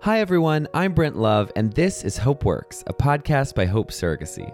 Hi, 0.00 0.20
everyone. 0.20 0.68
I'm 0.74 0.92
Brent 0.92 1.16
Love, 1.16 1.50
and 1.56 1.72
this 1.72 2.04
is 2.04 2.18
Hope 2.18 2.44
Works, 2.44 2.84
a 2.86 2.92
podcast 2.92 3.54
by 3.54 3.64
Hope 3.64 3.90
Surrogacy. 3.90 4.52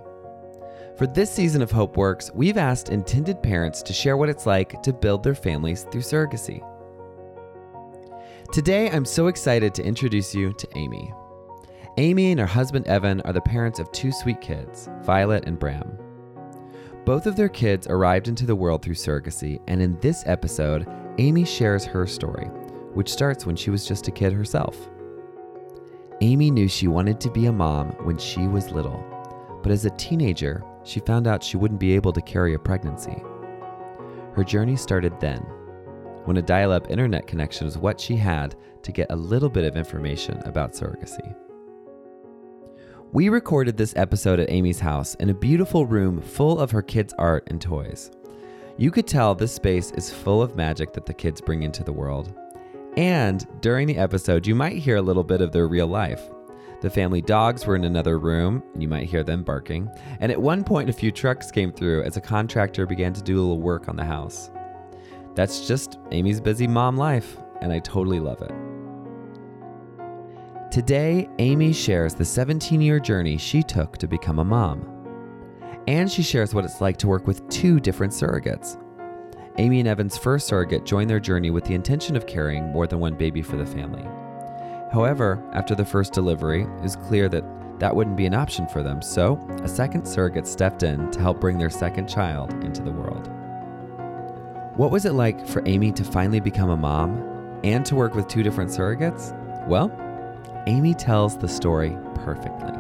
For 0.97 1.09
this 1.09 1.33
season 1.33 1.61
of 1.61 1.73
Hope 1.73 1.97
Works, 1.97 2.31
we've 2.35 2.57
asked 2.57 2.91
intended 2.91 3.43
parents 3.43 3.83
to 3.83 3.93
share 3.93 4.17
what 4.17 4.29
it's 4.29 4.47
like 4.47 4.81
to 4.83 4.93
build 4.93 5.25
their 5.25 5.35
families 5.35 5.85
through 5.91 6.03
surrogacy. 6.03 6.63
Today, 8.53 8.91
I'm 8.91 9.05
so 9.05 9.27
excited 9.27 9.75
to 9.75 9.85
introduce 9.85 10.35
you 10.35 10.53
to 10.53 10.69
Amy. 10.77 11.13
Amy 11.97 12.31
and 12.31 12.39
her 12.39 12.47
husband 12.47 12.87
Evan 12.87 13.21
are 13.23 13.33
the 13.33 13.41
parents 13.41 13.81
of 13.81 13.91
two 13.91 14.13
sweet 14.13 14.41
kids, 14.41 14.89
Violet 15.03 15.47
and 15.47 15.59
Bram. 15.59 15.99
Both 17.05 17.27
of 17.27 17.35
their 17.35 17.49
kids 17.49 17.89
arrived 17.89 18.29
into 18.29 18.47
the 18.47 18.55
world 18.55 18.83
through 18.83 18.95
surrogacy, 18.95 19.61
and 19.67 19.83
in 19.83 19.99
this 19.99 20.23
episode, 20.27 20.87
Amy 21.19 21.45
shares 21.45 21.85
her 21.85 22.07
story, 22.07 22.47
which 22.95 23.13
starts 23.13 23.47
when 23.47 23.57
she 23.57 23.71
was 23.71 23.85
just 23.85 24.07
a 24.07 24.13
kid 24.13 24.33
herself. 24.33 24.89
Amy 26.23 26.51
knew 26.51 26.69
she 26.69 26.87
wanted 26.87 27.19
to 27.19 27.31
be 27.31 27.47
a 27.47 27.53
mom 27.53 27.89
when 28.05 28.19
she 28.19 28.47
was 28.47 28.71
little, 28.71 29.03
but 29.63 29.73
as 29.73 29.87
a 29.87 29.91
teenager, 29.91 30.63
she 30.85 31.01
found 31.01 31.27
out 31.27 31.43
she 31.43 31.57
wouldn't 31.57 31.81
be 31.81 31.95
able 31.95 32.13
to 32.13 32.21
carry 32.21 32.53
a 32.53 32.59
pregnancy. 32.59 33.23
Her 34.35 34.45
journey 34.45 34.77
started 34.77 35.19
then, 35.19 35.41
when 36.27 36.37
a 36.37 36.43
dial 36.43 36.73
up 36.73 36.91
internet 36.91 37.27
connection 37.27 37.65
was 37.65 37.79
what 37.79 37.99
she 37.99 38.17
had 38.17 38.55
to 38.83 38.93
get 38.93 39.11
a 39.11 39.17
little 39.17 39.49
bit 39.49 39.65
of 39.65 39.77
information 39.77 40.37
about 40.45 40.73
surrogacy. 40.73 41.35
We 43.13 43.31
recorded 43.31 43.79
this 43.79 43.97
episode 43.97 44.41
at 44.41 44.51
Amy's 44.51 44.79
house 44.79 45.15
in 45.15 45.31
a 45.31 45.35
beautiful 45.35 45.87
room 45.87 46.21
full 46.21 46.61
of 46.61 46.71
her 46.71 46.83
kids' 46.83 47.15
art 47.19 47.45
and 47.47 47.63
toys. 47.63 48.11
You 48.77 48.91
could 48.91 49.07
tell 49.07 49.35
this 49.35 49.55
space 49.55 49.91
is 49.93 50.13
full 50.13 50.43
of 50.43 50.55
magic 50.55 50.93
that 50.93 51.07
the 51.07 51.15
kids 51.15 51.41
bring 51.41 51.63
into 51.63 51.83
the 51.83 51.93
world. 51.95 52.35
And 52.97 53.47
during 53.61 53.87
the 53.87 53.99
episode, 53.99 54.47
you 54.47 54.55
might 54.55 54.77
hear 54.77 54.97
a 54.97 55.03
little 55.03 55.25
bit 55.25 55.41
of 55.41 55.53
their 55.53 55.69
real 55.69 55.87
life. 55.87 56.23
The 56.81 56.91
family 56.91 57.21
dogs 57.21 57.67
were 57.67 57.77
in 57.77 57.85
another 57.85 58.19
room, 58.19 58.63
and 58.73 58.83
you 58.83 58.89
might 58.89 59.09
hear 59.09 59.23
them 59.23 59.43
barking. 59.43 59.91
And 60.21 60.33
at 60.33 60.41
one 60.41 60.65
point, 60.65 60.89
a 60.89 60.95
few 60.95 61.13
trucks 61.13 61.51
came 61.51 61.73
through 61.73 62.03
as 62.03 62.17
a 62.17 62.23
contractor 62.23 62.87
began 62.87 63.13
to 63.13 63.23
do 63.23 63.39
a 63.39 63.43
little 63.43 63.61
work 63.61 63.89
on 63.89 63.97
the 63.97 64.05
house. 64.05 64.51
That's 65.35 65.69
just 65.69 65.99
Amy's 66.11 66.41
busy 66.41 66.67
mom 66.67 66.97
life, 66.97 67.37
and 67.61 67.71
I 67.71 67.81
totally 67.81 68.19
love 68.19 68.41
it. 68.43 68.53
Today, 70.71 71.29
Amy 71.39 71.73
shares 71.73 72.15
the 72.15 72.25
17 72.25 72.81
year 72.81 72.99
journey 72.99 73.37
she 73.37 73.63
took 73.63 73.99
to 73.99 74.09
become 74.09 74.39
a 74.39 74.45
mom. 74.45 74.87
And 75.87 76.11
she 76.11 76.23
shares 76.23 76.55
what 76.55 76.65
it's 76.65 76.81
like 76.81 76.97
to 76.99 77.09
work 77.09 77.27
with 77.27 77.49
two 77.49 77.81
different 77.81 78.13
surrogates. 78.13 78.81
Amy 79.61 79.79
and 79.79 79.89
Evan's 79.89 80.17
first 80.17 80.47
surrogate 80.47 80.87
joined 80.87 81.11
their 81.11 81.21
journey 81.21 81.51
with 81.51 81.65
the 81.65 81.75
intention 81.75 82.17
of 82.17 82.27
carrying 82.27 82.73
more 82.73 82.87
than 82.87 82.99
one 82.99 83.15
baby 83.15 83.43
for 83.43 83.59
the 83.59 83.67
family. 83.67 84.03
However, 84.91 85.39
after 85.53 85.75
the 85.75 85.85
first 85.85 86.15
delivery, 86.15 86.63
it 86.63 86.83
was 86.83 86.97
clear 86.97 87.29
that 87.29 87.45
that 87.79 87.95
wouldn't 87.95 88.17
be 88.17 88.25
an 88.25 88.33
option 88.33 88.67
for 88.67 88.83
them, 88.83 89.03
so 89.03 89.39
a 89.63 89.69
second 89.69 90.07
surrogate 90.07 90.47
stepped 90.47 90.83
in 90.83 91.11
to 91.11 91.21
help 91.21 91.43
bring 91.43 91.59
their 91.59 91.69
second 91.69 92.09
child 92.09 92.55
into 92.65 92.81
the 92.81 92.91
world. 92.91 93.29
What 94.79 94.91
was 94.91 95.05
it 95.05 95.13
like 95.13 95.47
for 95.47 95.63
Amy 95.67 95.93
to 95.93 96.05
finally 96.05 96.41
become 96.41 96.71
a 96.71 96.77
mom 96.77 97.61
and 97.63 97.85
to 97.85 97.95
work 97.95 98.15
with 98.15 98.29
two 98.29 98.43
different 98.43 98.71
surrogates? 98.71 99.37
Well, 99.69 99.93
Amy 100.69 100.95
tells 100.95 101.37
the 101.37 101.49
story 101.49 101.99
perfectly. 102.15 102.80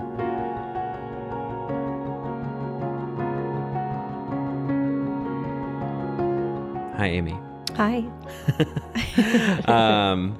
Hi, 7.00 7.06
Amy. 7.06 7.34
Hi. 7.76 8.04
um, 9.66 10.38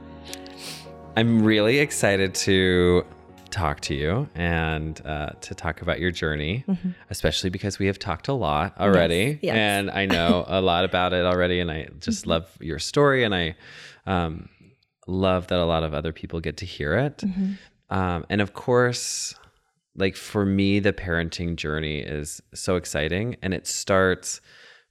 I'm 1.17 1.42
really 1.42 1.78
excited 1.78 2.34
to 2.34 3.06
talk 3.48 3.80
to 3.80 3.94
you 3.94 4.28
and 4.34 5.00
uh, 5.06 5.30
to 5.41 5.55
talk 5.55 5.80
about 5.80 6.00
your 6.00 6.11
journey, 6.11 6.62
mm-hmm. 6.69 6.91
especially 7.08 7.48
because 7.48 7.78
we 7.78 7.86
have 7.86 7.98
talked 7.98 8.29
a 8.29 8.35
lot 8.35 8.79
already. 8.79 9.39
Yes, 9.40 9.55
yes. 9.55 9.57
And 9.57 9.90
I 9.90 10.05
know 10.05 10.45
a 10.48 10.61
lot 10.61 10.85
about 10.85 11.14
it 11.14 11.24
already. 11.24 11.61
And 11.61 11.70
I 11.70 11.89
just 11.98 12.24
mm-hmm. 12.24 12.33
love 12.33 12.58
your 12.61 12.79
story. 12.79 13.24
And 13.24 13.35
I 13.35 13.56
um, 14.05 14.51
love 15.06 15.46
that 15.46 15.61
a 15.61 15.64
lot 15.64 15.83
of 15.83 15.95
other 15.95 16.12
people 16.12 16.40
get 16.40 16.58
to 16.58 16.67
hear 16.67 16.95
it. 16.95 17.17
Mm-hmm. 17.17 17.52
Um, 17.89 18.27
and 18.29 18.42
of 18.42 18.52
course, 18.52 19.35
like 19.96 20.14
for 20.14 20.45
me, 20.45 20.79
the 20.79 20.92
parenting 20.92 21.56
journey 21.56 22.01
is 22.01 22.42
so 22.52 22.77
exciting. 22.77 23.36
And 23.40 23.55
it 23.55 23.67
starts 23.67 24.42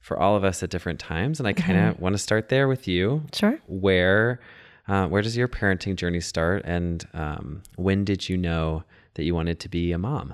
for 0.09 0.19
all 0.19 0.35
of 0.35 0.43
us 0.43 0.63
at 0.63 0.71
different 0.71 0.99
times. 0.99 1.39
And 1.39 1.47
I 1.47 1.53
kind 1.53 1.77
of 1.77 1.93
mm-hmm. 1.93 2.03
want 2.03 2.15
to 2.15 2.17
start 2.17 2.49
there 2.49 2.67
with 2.67 2.87
you. 2.87 3.21
Sure. 3.31 3.59
Where 3.67 4.39
uh, 4.87 5.07
where 5.07 5.21
does 5.21 5.37
your 5.37 5.47
parenting 5.47 5.95
journey 5.95 6.19
start, 6.19 6.63
and 6.65 7.07
um, 7.13 7.61
when 7.75 8.03
did 8.03 8.27
you 8.27 8.35
know 8.35 8.83
that 9.13 9.23
you 9.23 9.35
wanted 9.35 9.59
to 9.59 9.69
be 9.69 9.91
a 9.91 9.99
mom? 9.99 10.33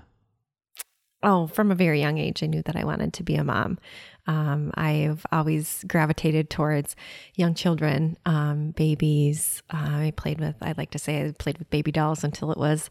Oh, 1.21 1.47
from 1.47 1.71
a 1.71 1.75
very 1.75 1.99
young 1.99 2.17
age, 2.17 2.41
I 2.41 2.45
knew 2.45 2.61
that 2.61 2.77
I 2.77 2.85
wanted 2.85 3.11
to 3.13 3.23
be 3.23 3.35
a 3.35 3.43
mom. 3.43 3.79
Um, 4.27 4.71
I've 4.75 5.25
always 5.31 5.83
gravitated 5.87 6.49
towards 6.49 6.95
young 7.35 7.53
children, 7.53 8.17
um, 8.25 8.71
babies. 8.71 9.61
Uh, 9.69 9.77
I 9.77 10.13
played 10.15 10.39
with, 10.39 10.55
I 10.61 10.73
like 10.77 10.91
to 10.91 10.99
say, 10.99 11.25
I 11.25 11.31
played 11.37 11.57
with 11.57 11.69
baby 11.69 11.91
dolls 11.91 12.23
until 12.23 12.51
it 12.51 12.57
was 12.57 12.89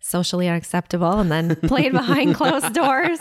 socially 0.00 0.48
unacceptable, 0.48 1.18
and 1.18 1.30
then 1.30 1.56
played 1.66 1.92
behind 1.92 2.34
closed 2.34 2.72
doors. 2.72 3.20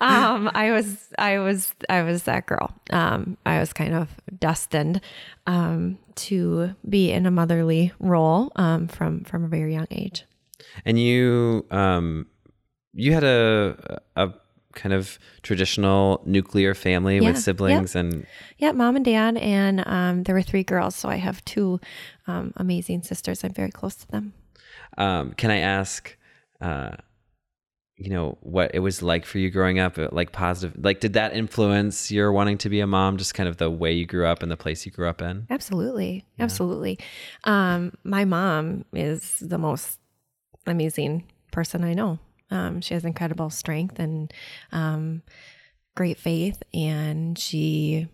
Um, 0.00 0.50
I 0.54 0.72
was, 0.72 1.08
I 1.18 1.38
was, 1.38 1.74
I 1.88 2.02
was 2.02 2.24
that 2.24 2.46
girl. 2.46 2.74
Um, 2.90 3.36
I 3.46 3.60
was 3.60 3.72
kind 3.72 3.94
of 3.94 4.08
destined 4.38 5.00
um, 5.46 5.98
to 6.16 6.74
be 6.88 7.12
in 7.12 7.26
a 7.26 7.30
motherly 7.30 7.92
role 8.00 8.50
um, 8.56 8.88
from 8.88 9.24
from 9.24 9.44
a 9.44 9.48
very 9.48 9.72
young 9.72 9.86
age. 9.90 10.24
And 10.84 10.98
you, 10.98 11.66
you 12.94 13.12
had 13.12 13.24
a 13.24 14.00
a 14.16 14.32
kind 14.74 14.92
of 14.92 15.18
traditional 15.42 16.22
nuclear 16.24 16.74
family 16.74 17.18
yeah, 17.18 17.30
with 17.30 17.38
siblings 17.38 17.94
and 17.94 18.26
yeah 18.58 18.72
mom 18.72 18.96
and 18.96 19.04
dad 19.04 19.36
and 19.36 19.86
um, 19.86 20.22
there 20.24 20.34
were 20.34 20.42
three 20.42 20.64
girls 20.64 20.94
so 20.94 21.08
i 21.08 21.16
have 21.16 21.44
two 21.44 21.80
um, 22.26 22.52
amazing 22.56 23.02
sisters. 23.02 23.44
I'm 23.44 23.52
very 23.52 23.70
close 23.70 23.94
to 23.96 24.08
them. 24.08 24.34
Um, 24.96 25.32
can 25.32 25.50
i 25.50 25.58
ask 25.58 26.16
uh, 26.60 26.92
you 27.96 28.10
know 28.10 28.38
what 28.40 28.74
it 28.74 28.80
was 28.80 29.02
like 29.02 29.24
for 29.24 29.38
you 29.38 29.50
growing 29.50 29.78
up? 29.78 29.98
Like 30.12 30.32
positive 30.32 30.82
like 30.82 31.00
did 31.00 31.14
that 31.14 31.34
influence 31.34 32.10
your 32.10 32.32
wanting 32.32 32.58
to 32.58 32.68
be 32.68 32.80
a 32.80 32.86
mom? 32.86 33.16
Just 33.16 33.34
kind 33.34 33.48
of 33.48 33.56
the 33.56 33.70
way 33.70 33.92
you 33.92 34.06
grew 34.06 34.26
up 34.26 34.42
and 34.42 34.50
the 34.50 34.56
place 34.56 34.86
you 34.86 34.92
grew 34.92 35.08
up 35.08 35.20
in? 35.20 35.46
Absolutely 35.50 36.24
yeah. 36.36 36.44
absolutely. 36.44 36.98
Um, 37.44 37.92
my 38.04 38.24
mom 38.24 38.84
is 38.92 39.38
the 39.40 39.58
most 39.58 39.98
amazing 40.66 41.24
person 41.50 41.84
i 41.84 41.92
know 41.92 42.18
um, 42.50 42.80
she 42.80 42.94
has 42.94 43.04
incredible 43.04 43.50
strength 43.50 43.98
and 43.98 44.32
um, 44.72 45.22
great 45.94 46.18
faith, 46.18 46.62
and 46.72 47.38
she 47.38 48.08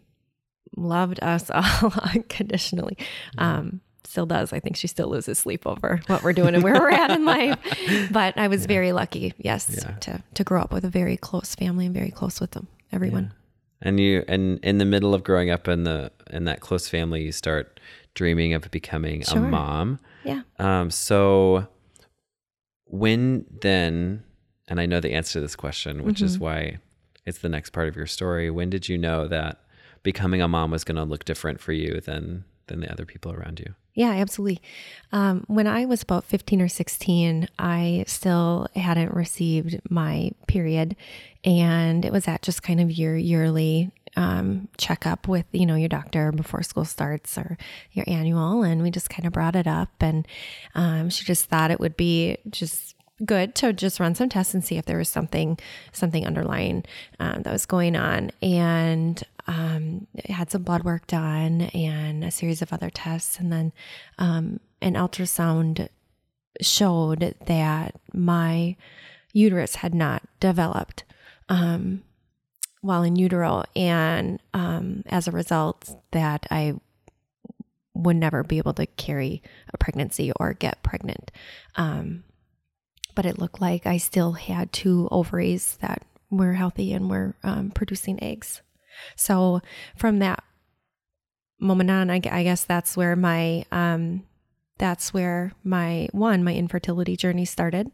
loved 0.76 1.22
us 1.22 1.50
all 1.54 1.92
unconditionally. 2.14 2.96
Um, 3.38 3.80
still 4.04 4.26
does. 4.26 4.52
I 4.52 4.60
think 4.60 4.76
she 4.76 4.86
still 4.86 5.08
loses 5.08 5.38
sleep 5.38 5.66
over 5.66 6.00
what 6.06 6.22
we're 6.22 6.32
doing 6.32 6.54
and 6.54 6.64
where 6.64 6.74
we're 6.74 6.90
at 6.90 7.10
in 7.10 7.24
life. 7.24 7.58
But 8.10 8.36
I 8.36 8.48
was 8.48 8.62
yeah. 8.62 8.68
very 8.68 8.92
lucky, 8.92 9.34
yes, 9.38 9.70
yeah. 9.70 9.92
to 9.92 10.22
to 10.34 10.44
grow 10.44 10.60
up 10.60 10.72
with 10.72 10.84
a 10.84 10.90
very 10.90 11.16
close 11.16 11.54
family 11.54 11.86
and 11.86 11.94
very 11.94 12.10
close 12.10 12.40
with 12.40 12.52
them, 12.52 12.66
everyone. 12.92 13.32
Yeah. 13.32 13.88
And 13.88 14.00
you 14.00 14.24
and 14.26 14.58
in 14.62 14.78
the 14.78 14.84
middle 14.84 15.14
of 15.14 15.22
growing 15.22 15.50
up 15.50 15.68
in 15.68 15.84
the 15.84 16.12
in 16.30 16.44
that 16.44 16.60
close 16.60 16.88
family, 16.88 17.22
you 17.22 17.32
start 17.32 17.78
dreaming 18.14 18.52
of 18.54 18.70
becoming 18.70 19.22
sure. 19.22 19.38
a 19.38 19.48
mom. 19.48 20.00
Yeah. 20.24 20.42
Um. 20.58 20.90
So 20.90 21.68
when 22.90 23.46
then, 23.60 24.22
and 24.68 24.80
I 24.80 24.86
know 24.86 25.00
the 25.00 25.12
answer 25.12 25.34
to 25.34 25.40
this 25.40 25.56
question, 25.56 26.02
which 26.02 26.16
mm-hmm. 26.16 26.26
is 26.26 26.38
why 26.38 26.78
it's 27.24 27.38
the 27.38 27.48
next 27.48 27.70
part 27.70 27.88
of 27.88 27.96
your 27.96 28.06
story. 28.06 28.50
When 28.50 28.70
did 28.70 28.88
you 28.88 28.98
know 28.98 29.28
that 29.28 29.60
becoming 30.02 30.42
a 30.42 30.48
mom 30.48 30.70
was 30.70 30.84
going 30.84 30.96
to 30.96 31.04
look 31.04 31.24
different 31.24 31.60
for 31.60 31.72
you 31.72 32.00
than 32.00 32.44
than 32.66 32.80
the 32.80 32.90
other 32.90 33.04
people 33.04 33.32
around 33.32 33.60
you? 33.60 33.74
Yeah, 34.00 34.12
absolutely. 34.12 34.62
Um, 35.12 35.44
when 35.46 35.66
I 35.66 35.84
was 35.84 36.00
about 36.02 36.24
15 36.24 36.62
or 36.62 36.68
16, 36.68 37.46
I 37.58 38.04
still 38.06 38.66
hadn't 38.74 39.12
received 39.12 39.78
my 39.90 40.30
period. 40.46 40.96
And 41.44 42.06
it 42.06 42.10
was 42.10 42.26
at 42.26 42.40
just 42.40 42.62
kind 42.62 42.80
of 42.80 42.90
your 42.90 43.14
yearly 43.14 43.90
um, 44.16 44.68
checkup 44.78 45.28
with, 45.28 45.44
you 45.52 45.66
know, 45.66 45.74
your 45.74 45.90
doctor 45.90 46.32
before 46.32 46.62
school 46.62 46.86
starts 46.86 47.36
or 47.36 47.58
your 47.92 48.06
annual. 48.08 48.62
And 48.62 48.80
we 48.80 48.90
just 48.90 49.10
kind 49.10 49.26
of 49.26 49.34
brought 49.34 49.54
it 49.54 49.66
up. 49.66 49.90
And 50.00 50.26
um, 50.74 51.10
she 51.10 51.26
just 51.26 51.50
thought 51.50 51.70
it 51.70 51.78
would 51.78 51.98
be 51.98 52.38
just 52.48 52.96
good 53.26 53.54
to 53.56 53.74
just 53.74 54.00
run 54.00 54.14
some 54.14 54.30
tests 54.30 54.54
and 54.54 54.64
see 54.64 54.78
if 54.78 54.86
there 54.86 54.96
was 54.96 55.10
something 55.10 55.58
something 55.92 56.26
underlying 56.26 56.82
um, 57.18 57.42
that 57.42 57.52
was 57.52 57.66
going 57.66 57.94
on 57.94 58.30
and 58.40 59.22
um, 59.50 60.06
had 60.28 60.50
some 60.50 60.62
blood 60.62 60.84
work 60.84 61.06
done 61.06 61.62
and 61.74 62.24
a 62.24 62.30
series 62.30 62.62
of 62.62 62.72
other 62.72 62.90
tests 62.90 63.38
and 63.38 63.52
then 63.52 63.72
um, 64.18 64.60
an 64.80 64.94
ultrasound 64.94 65.88
showed 66.60 67.34
that 67.46 67.94
my 68.14 68.76
uterus 69.32 69.76
had 69.76 69.94
not 69.94 70.22
developed 70.38 71.04
um, 71.48 72.02
while 72.80 73.02
in 73.02 73.16
utero 73.16 73.64
and 73.74 74.40
um, 74.54 75.02
as 75.06 75.26
a 75.26 75.32
result 75.32 75.94
that 76.12 76.46
i 76.50 76.74
would 77.94 78.16
never 78.16 78.42
be 78.42 78.58
able 78.58 78.72
to 78.74 78.86
carry 78.86 79.42
a 79.72 79.78
pregnancy 79.78 80.32
or 80.38 80.54
get 80.54 80.82
pregnant. 80.82 81.30
Um, 81.76 82.24
but 83.14 83.26
it 83.26 83.38
looked 83.38 83.60
like 83.60 83.86
I 83.86 83.98
still 83.98 84.32
had 84.32 84.72
two 84.72 85.08
ovaries 85.10 85.76
that 85.80 86.04
were 86.30 86.54
healthy 86.54 86.92
and 86.92 87.10
were 87.10 87.34
um, 87.42 87.70
producing 87.70 88.22
eggs. 88.22 88.62
So 89.16 89.60
from 89.96 90.18
that 90.20 90.42
moment 91.58 91.90
on, 91.90 92.10
I, 92.10 92.20
I 92.30 92.42
guess 92.42 92.64
that's 92.64 92.96
where 92.96 93.16
my 93.16 93.64
um, 93.72 94.24
that's 94.78 95.12
where 95.12 95.52
my 95.62 96.08
one 96.12 96.42
my 96.42 96.54
infertility 96.54 97.16
journey 97.16 97.44
started, 97.44 97.90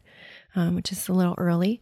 um, 0.54 0.76
which 0.76 0.92
is 0.92 1.08
a 1.08 1.12
little 1.12 1.34
early, 1.36 1.80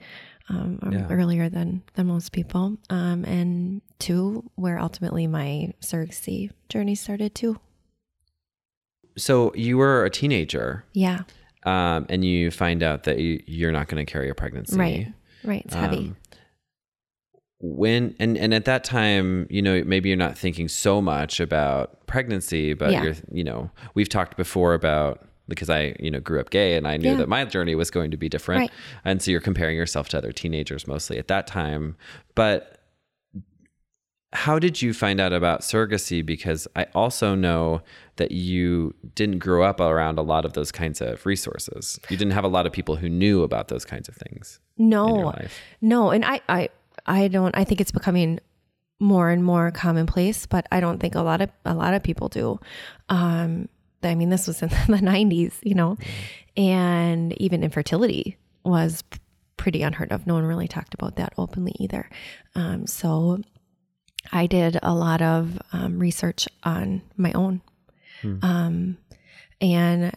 um, 0.49 0.79
Yeah. 0.91 1.06
earlier 1.11 1.49
than 1.50 1.82
than 1.94 2.06
most 2.06 2.32
people, 2.32 2.79
um, 2.91 3.25
and 3.25 3.82
two 3.99 4.50
where 4.55 4.79
ultimately 4.79 5.27
my 5.27 5.75
surrogacy 5.82 6.50
journey 6.69 6.94
started 6.94 7.35
too. 7.35 7.61
So 9.17 9.53
you 9.55 9.77
were 9.79 10.05
a 10.05 10.11
teenager, 10.11 10.85
Yeah, 10.93 11.20
um, 11.65 12.06
and 12.09 12.25
you 12.25 12.50
find 12.50 12.82
out 12.82 13.05
that 13.05 13.19
you, 13.20 13.41
you're 13.47 13.70
not 13.73 13.87
going 13.88 14.05
to 14.05 14.11
carry 14.11 14.29
a 14.29 14.35
pregnancy. 14.35 14.77
right, 14.77 15.12
right. 15.44 15.62
It's 15.65 15.75
heavy. 15.75 16.15
When 17.67 18.15
and 18.19 18.37
and 18.37 18.53
at 18.53 18.67
that 18.67 18.85
time, 18.85 19.47
you 19.49 19.63
know, 19.63 19.83
maybe 19.87 20.11
you're 20.11 20.19
not 20.19 20.37
thinking 20.37 20.69
so 20.69 21.01
much 21.01 21.41
about 21.41 22.07
pregnancy, 22.07 22.75
but 22.75 22.93
Yeah. 22.93 23.03
you're, 23.05 23.15
you 23.33 23.43
know, 23.43 23.71
we've 23.95 24.09
talked 24.11 24.37
before 24.37 24.75
about 24.75 25.27
because 25.49 25.71
I, 25.71 25.95
you 25.99 26.11
know, 26.11 26.21
grew 26.21 26.41
up 26.41 26.51
gay 26.51 26.77
and 26.77 26.87
I 26.87 26.99
knew 26.99 27.13
Yeah. 27.13 27.17
that 27.17 27.29
my 27.29 27.45
journey 27.47 27.75
was 27.75 27.91
going 27.91 28.11
to 28.11 28.17
be 28.19 28.29
different. 28.29 28.61
Right. 28.61 28.71
And 29.05 29.23
so 29.23 29.31
you're 29.31 29.41
comparing 29.41 29.77
yourself 29.77 30.09
to 30.11 30.19
other 30.19 30.31
teenagers 30.33 30.87
mostly 30.87 31.17
at 31.19 31.29
that 31.29 31.47
time. 31.47 31.97
But 32.35 32.81
how 34.33 34.59
did 34.59 34.83
you 34.83 34.93
find 34.93 35.21
out 35.21 35.33
about 35.33 35.61
surrogacy? 35.61 36.25
Because 36.25 36.67
I 36.75 36.85
also 36.95 37.35
know 37.35 37.83
that 38.17 38.33
you 38.33 38.95
didn't 39.15 39.39
grow 39.39 39.63
up 39.63 39.81
around 39.81 40.19
a 40.19 40.23
lot 40.23 40.45
of 40.45 40.55
those 40.55 40.73
kinds 40.73 41.01
of 41.01 41.25
resources. 41.25 42.01
You 42.11 42.17
didn't 42.17 42.33
have 42.33 42.45
a 42.45 42.49
lot 42.49 42.67
of 42.67 42.73
people 42.73 42.97
who 42.97 43.09
knew 43.09 43.43
about 43.43 43.69
those 43.69 43.85
kinds 43.85 44.09
of 44.09 44.17
things 44.17 44.59
in 44.77 44.91
your 44.91 45.01
no. 45.19 45.35
No, 45.81 46.11
and 46.11 46.25
I, 46.25 46.41
I, 46.49 46.69
I 47.06 47.29
don't. 47.29 47.56
I 47.56 47.65
think 47.65 47.81
it's 47.81 47.93
becoming 47.93 48.41
more 49.01 49.31
and 49.31 49.45
more 49.45 49.71
commonplace, 49.71 50.47
but 50.47 50.67
I 50.71 50.81
don't 50.81 50.99
think 50.99 51.15
a 51.15 51.23
lot 51.23 51.41
of 51.41 51.51
a 51.65 51.75
lot 51.75 51.95
of 51.95 52.03
people 52.03 52.29
do. 52.29 52.59
Um, 53.09 53.69
I 54.03 54.15
mean, 54.15 54.31
this 54.31 54.47
was 54.47 54.62
in 54.62 54.69
the 54.89 54.99
'90s, 54.99 55.55
you 55.62 55.75
know, 55.75 55.97
and 56.56 57.33
even 57.41 57.62
infertility 57.65 58.37
was 58.65 59.03
pretty 59.56 59.83
unheard 59.83 60.12
of. 60.12 60.27
No 60.27 60.35
one 60.35 60.45
really 60.45 60.69
talked 60.69 60.95
about 60.95 61.17
that 61.17 61.33
openly 61.37 61.75
either. 61.79 62.09
Um, 62.55 62.87
so 62.87 63.41
I 64.33 64.47
did 64.47 64.79
a 64.83 64.95
lot 64.95 65.23
of 65.23 65.59
um, 65.73 65.99
research 65.99 66.49
on 66.62 67.03
my 67.17 67.33
own, 67.33 67.61
um, 68.43 68.99
and 69.61 70.12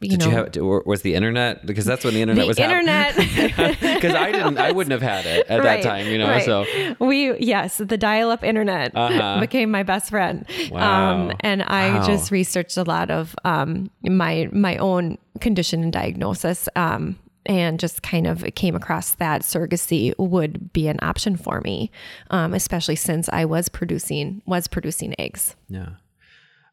you 0.00 0.08
Did 0.10 0.20
know, 0.20 0.26
you 0.26 0.32
have? 0.32 0.56
Was 0.86 1.02
the 1.02 1.14
internet? 1.14 1.66
Because 1.66 1.84
that's 1.84 2.04
when 2.04 2.14
the 2.14 2.22
internet 2.22 2.44
the 2.44 2.48
was. 2.48 2.58
internet. 2.58 3.14
Because 4.00 4.14
I 4.14 4.32
didn't. 4.32 4.56
I 4.58 4.72
wouldn't 4.72 4.92
have 4.92 5.02
had 5.02 5.26
it 5.26 5.46
at 5.48 5.58
Right, 5.62 5.82
that 5.82 5.88
time. 5.88 6.06
You 6.06 6.18
know. 6.18 6.26
right. 6.28 6.42
So 6.44 6.64
we 6.98 7.36
yes, 7.38 7.76
the 7.78 7.98
dial-up 7.98 8.42
internet 8.42 8.92
Uh-huh. 8.96 9.40
became 9.46 9.70
my 9.70 9.82
best 9.82 10.08
friend. 10.10 10.46
Wow. 10.70 11.12
Um, 11.12 11.32
and 11.40 11.62
I 11.64 11.98
Wow. 11.98 12.06
just 12.06 12.30
researched 12.30 12.76
a 12.78 12.82
lot 12.84 13.10
of 13.10 13.34
um, 13.44 13.90
my 14.02 14.48
my 14.52 14.76
own 14.78 15.18
condition 15.40 15.82
and 15.82 15.92
diagnosis. 15.92 16.68
Um, 16.76 17.18
and 17.46 17.80
just 17.80 18.02
kind 18.02 18.26
of 18.26 18.44
came 18.54 18.76
across 18.76 19.14
that 19.14 19.40
surrogacy 19.42 20.12
would 20.18 20.72
be 20.74 20.88
an 20.88 20.98
option 21.02 21.36
for 21.36 21.62
me, 21.62 21.90
um, 22.30 22.52
especially 22.54 22.96
since 22.96 23.28
I 23.32 23.44
was 23.46 23.68
producing 23.70 24.42
was 24.46 24.66
producing 24.68 25.14
eggs. 25.18 25.56
yeah. 25.68 25.90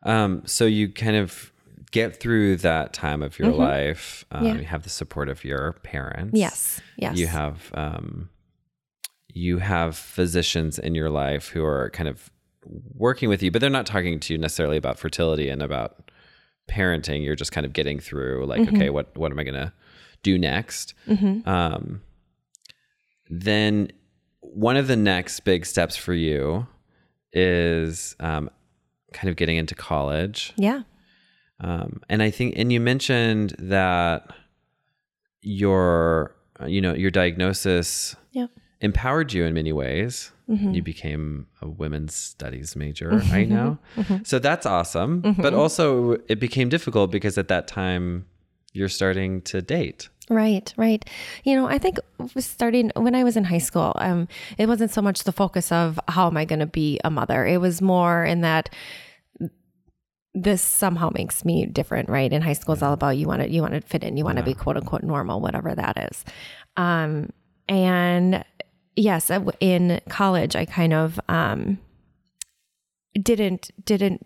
Um. 0.04 0.44
So 0.46 0.66
you 0.66 0.90
kind 0.90 1.16
of 1.16 1.52
get 1.92 2.20
through 2.20 2.58
that 2.58 2.94
time 2.94 3.22
of 3.24 3.38
your 3.40 3.52
life. 3.52 4.26
Um, 4.32 4.38
Mm-hmm. 4.44 4.46
Yeah. 4.56 4.60
You 4.62 4.66
have 4.66 4.84
the 4.84 4.90
support 4.90 5.30
of 5.30 5.44
your 5.44 5.74
parents. 5.84 6.38
Yes, 6.38 6.82
yes, 6.98 7.18
You 7.18 7.28
have. 7.28 7.72
Um. 7.74 8.30
You 9.34 9.60
have 9.60 9.96
physicians 9.96 10.80
in 10.80 10.96
your 10.96 11.12
life 11.12 11.50
who 11.50 11.64
are 11.64 11.92
kind 11.92 12.10
of 12.10 12.32
working 12.96 13.30
with 13.30 13.44
you, 13.44 13.52
but 13.52 13.62
they're 13.62 13.70
not 13.70 13.86
talking 13.86 14.20
to 14.20 14.34
you 14.34 14.40
necessarily 14.40 14.78
about 14.78 14.98
fertility 14.98 15.48
and 15.50 15.62
about 15.62 16.10
parenting. 16.68 17.24
You're 17.24 17.36
just 17.36 17.52
kind 17.52 17.64
of 17.66 17.72
getting 17.72 18.00
through, 18.00 18.46
like, 18.48 18.62
Mm-hmm. 18.62 18.76
okay, 18.78 18.90
what 18.90 19.16
what 19.16 19.32
am 19.32 19.38
I 19.38 19.44
gonna 19.44 19.74
do 20.24 20.40
next? 20.40 20.96
Um, 21.46 22.02
then 23.30 23.92
one 24.42 24.78
of 24.78 24.88
the 24.88 24.96
next 24.96 25.42
big 25.42 25.66
steps 25.66 25.96
for 25.96 26.14
you 26.14 26.66
is 27.34 28.16
um, 28.20 28.50
kind 29.14 29.30
of 29.30 29.36
getting 29.36 29.58
into 29.58 29.76
college. 29.76 30.54
yeah, 30.58 30.82
Um, 31.60 32.02
and 32.10 32.22
I 32.22 32.30
think, 32.30 32.54
and 32.58 32.72
you 32.72 32.80
mentioned 32.80 33.56
that 33.60 34.28
your, 35.42 36.36
uh, 36.62 36.66
you 36.66 36.82
know, 36.82 36.94
your 36.94 37.12
diagnosis 37.12 38.16
Yep. 38.32 38.50
empowered 38.82 39.34
you 39.34 39.44
in 39.46 39.54
many 39.54 39.74
ways. 39.74 40.32
Mm-hmm. 40.50 40.72
You 40.76 40.82
became 40.82 41.48
a 41.62 41.68
women's 41.68 42.16
studies 42.16 42.76
major 42.76 43.10
right 43.32 43.50
now. 43.50 43.80
So 44.24 44.40
that's 44.40 44.66
awesome. 44.66 45.36
But 45.38 45.54
also, 45.54 46.14
it 46.30 46.40
became 46.40 46.70
difficult 46.70 47.12
because 47.12 47.38
at 47.38 47.50
that 47.50 47.68
time, 47.68 48.26
you're 48.72 48.88
starting 48.90 49.42
to 49.42 49.62
date. 49.62 50.08
Right, 50.30 50.74
right. 50.78 51.04
You 51.44 51.56
know, 51.56 51.68
I 51.68 51.78
think 51.78 51.98
starting 52.38 52.92
when 52.96 53.16
I 53.16 53.24
was 53.24 53.36
in 53.36 53.46
high 53.46 53.58
school, 53.58 53.94
um, 53.96 54.28
it 54.58 54.68
wasn't 54.68 54.92
so 54.92 55.02
much 55.02 55.24
the 55.24 55.32
focus 55.32 55.72
of 55.72 56.00
how 56.08 56.28
am 56.28 56.38
I 56.38 56.46
going 56.46 56.60
to 56.60 56.66
be 56.66 57.00
a 57.04 57.10
mother. 57.10 57.46
It 57.46 57.60
was 57.60 57.82
more 57.82 58.24
in 58.24 58.42
that 58.42 58.70
this 60.34 60.62
somehow 60.62 61.10
makes 61.14 61.44
me 61.44 61.66
different, 61.66 62.10
right? 62.10 62.32
In 62.32 62.42
high 62.42 62.54
school, 62.54 62.74
it's 62.74 62.84
all 62.84 62.94
about 62.94 63.18
you 63.18 63.28
want 63.28 63.42
to 63.42 63.50
you 63.50 63.62
want 63.62 63.74
to 63.74 63.82
fit 63.82 64.04
in, 64.04 64.18
you 64.18 64.24
want 64.24 64.38
to 64.38 64.44
be 64.44 64.54
quote 64.54 64.78
unquote 64.78 65.04
normal, 65.04 65.42
whatever 65.42 65.74
that 65.74 66.12
is. 66.12 66.26
Um, 66.76 67.32
and 67.68 68.44
yes, 68.96 69.32
in 69.60 70.00
college, 70.10 70.56
I 70.56 70.66
kind 70.66 70.94
of 70.94 71.20
um, 71.28 71.80
didn't 73.22 73.72
didn't 73.84 74.26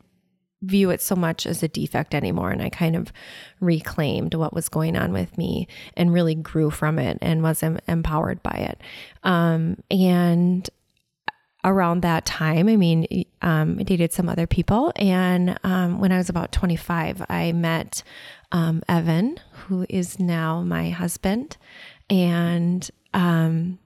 view 0.63 0.92
it 0.92 1.01
so 1.01 1.15
much 1.15 1.48
as 1.48 1.63
a 1.63 1.68
defect 1.68 2.13
anymore 2.13 2.51
and 2.51 2.62
i 2.62 2.69
kind 2.69 2.95
of 2.95 3.12
reclaimed 3.59 4.36
what 4.36 4.53
was 4.53 4.69
going 4.69 4.95
on 4.95 5.12
with 5.12 5.36
me 5.36 5.68
and 5.98 6.13
really 6.13 6.36
grew 6.36 6.69
from 6.69 7.00
it 7.00 7.18
and 7.19 7.42
was 7.42 7.63
em- 7.63 7.80
empowered 7.88 8.44
by 8.44 8.51
it 8.51 8.80
um, 9.24 9.75
and 9.89 10.69
around 11.63 12.01
that 12.01 12.25
time. 12.25 12.67
I 12.67 12.75
mean 12.75 13.25
um, 13.41 13.77
i 13.79 13.83
dated 13.83 14.13
some 14.13 14.29
other 14.29 14.47
people. 14.47 14.91
And 14.95 15.57
um, 15.63 15.99
when 15.99 16.11
i 16.11 16.17
was 16.17 16.29
about 16.29 16.51
25 16.51 17.23
i 17.29 17.51
met 17.51 18.03
um, 18.51 18.83
evan 18.87 19.39
who 19.51 19.85
is 19.89 20.19
now 20.19 20.62
my 20.62 20.89
husband. 20.89 21.57
And 22.09 22.89
um, 23.13 23.79